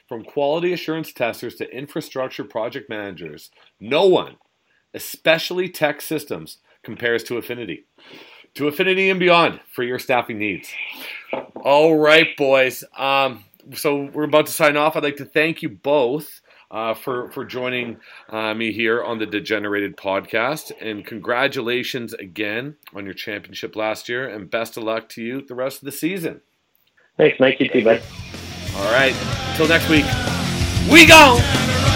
From 0.09 0.25
quality 0.25 0.73
assurance 0.73 1.13
testers 1.13 1.55
to 1.57 1.71
infrastructure 1.71 2.45
project 2.45 2.91
managers, 2.91 3.51
no 3.81 4.07
one, 4.07 4.37
especially 4.93 5.69
tech 5.71 6.03
systems, 6.03 6.59
compares 6.83 7.25
to 7.25 7.39
Affinity. 7.39 7.87
To 8.55 8.69
Affinity 8.69 9.11
and 9.11 9.19
beyond 9.19 9.61
for 9.73 9.83
your 9.83 9.99
staffing 9.99 10.39
needs. 10.39 10.71
All 11.57 11.97
right, 11.97 12.37
boys. 12.37 12.85
Um, 12.97 13.45
so 13.75 14.11
we're 14.13 14.25
about 14.25 14.47
to 14.47 14.53
sign 14.53 14.77
off. 14.77 14.97
I'd 14.97 15.03
like 15.03 15.17
to 15.17 15.25
thank 15.25 15.63
you 15.63 15.69
both 15.71 16.41
uh, 16.77 16.93
for 16.93 17.31
for 17.31 17.45
joining 17.45 17.97
uh, 18.29 18.53
me 18.53 18.71
here 18.71 19.03
on 19.03 19.19
the 19.19 19.25
Degenerated 19.25 19.97
podcast, 19.97 20.73
and 20.79 21.07
congratulations 21.07 22.13
again 22.13 22.77
on 22.95 23.07
your 23.07 23.15
championship 23.15 23.75
last 23.77 24.11
year, 24.11 24.29
and 24.29 24.51
best 24.51 24.77
of 24.77 24.83
luck 24.83 25.09
to 25.09 25.23
you 25.23 25.41
the 25.41 25.55
rest 25.55 25.79
of 25.79 25.87
the 25.87 25.93
season. 25.93 26.43
Thanks, 27.17 27.41
Mike. 27.41 27.59
You 27.61 27.69
too, 27.71 27.83
bud. 27.83 28.03
All 28.77 28.93
right, 28.93 29.15
until 29.51 29.69
next 29.69 29.89
week, 29.89 30.05
we 30.93 31.07
go. 31.07 31.96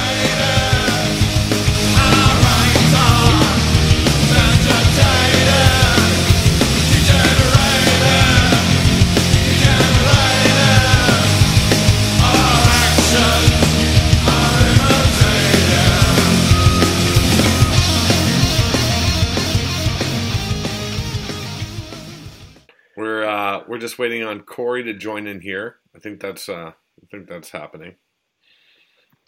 Just 23.91 23.99
waiting 23.99 24.23
on 24.23 24.43
Corey 24.43 24.85
to 24.85 24.95
join 24.95 25.27
in 25.27 25.41
here. 25.41 25.79
I 25.97 25.99
think 25.99 26.21
that's 26.21 26.49
uh, 26.49 26.71
I 26.73 27.07
think 27.11 27.29
that's 27.29 27.51
happening. 27.51 27.97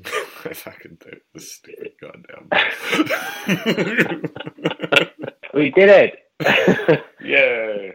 I 0.07 0.53
fucking 0.55 0.99
do 1.01 1.11
this 1.35 1.55
stupid 1.55 1.95
goddamn. 2.01 2.49
We 5.55 5.71
did 5.71 5.91
it. 5.91 6.19
Yeah. 7.25 7.93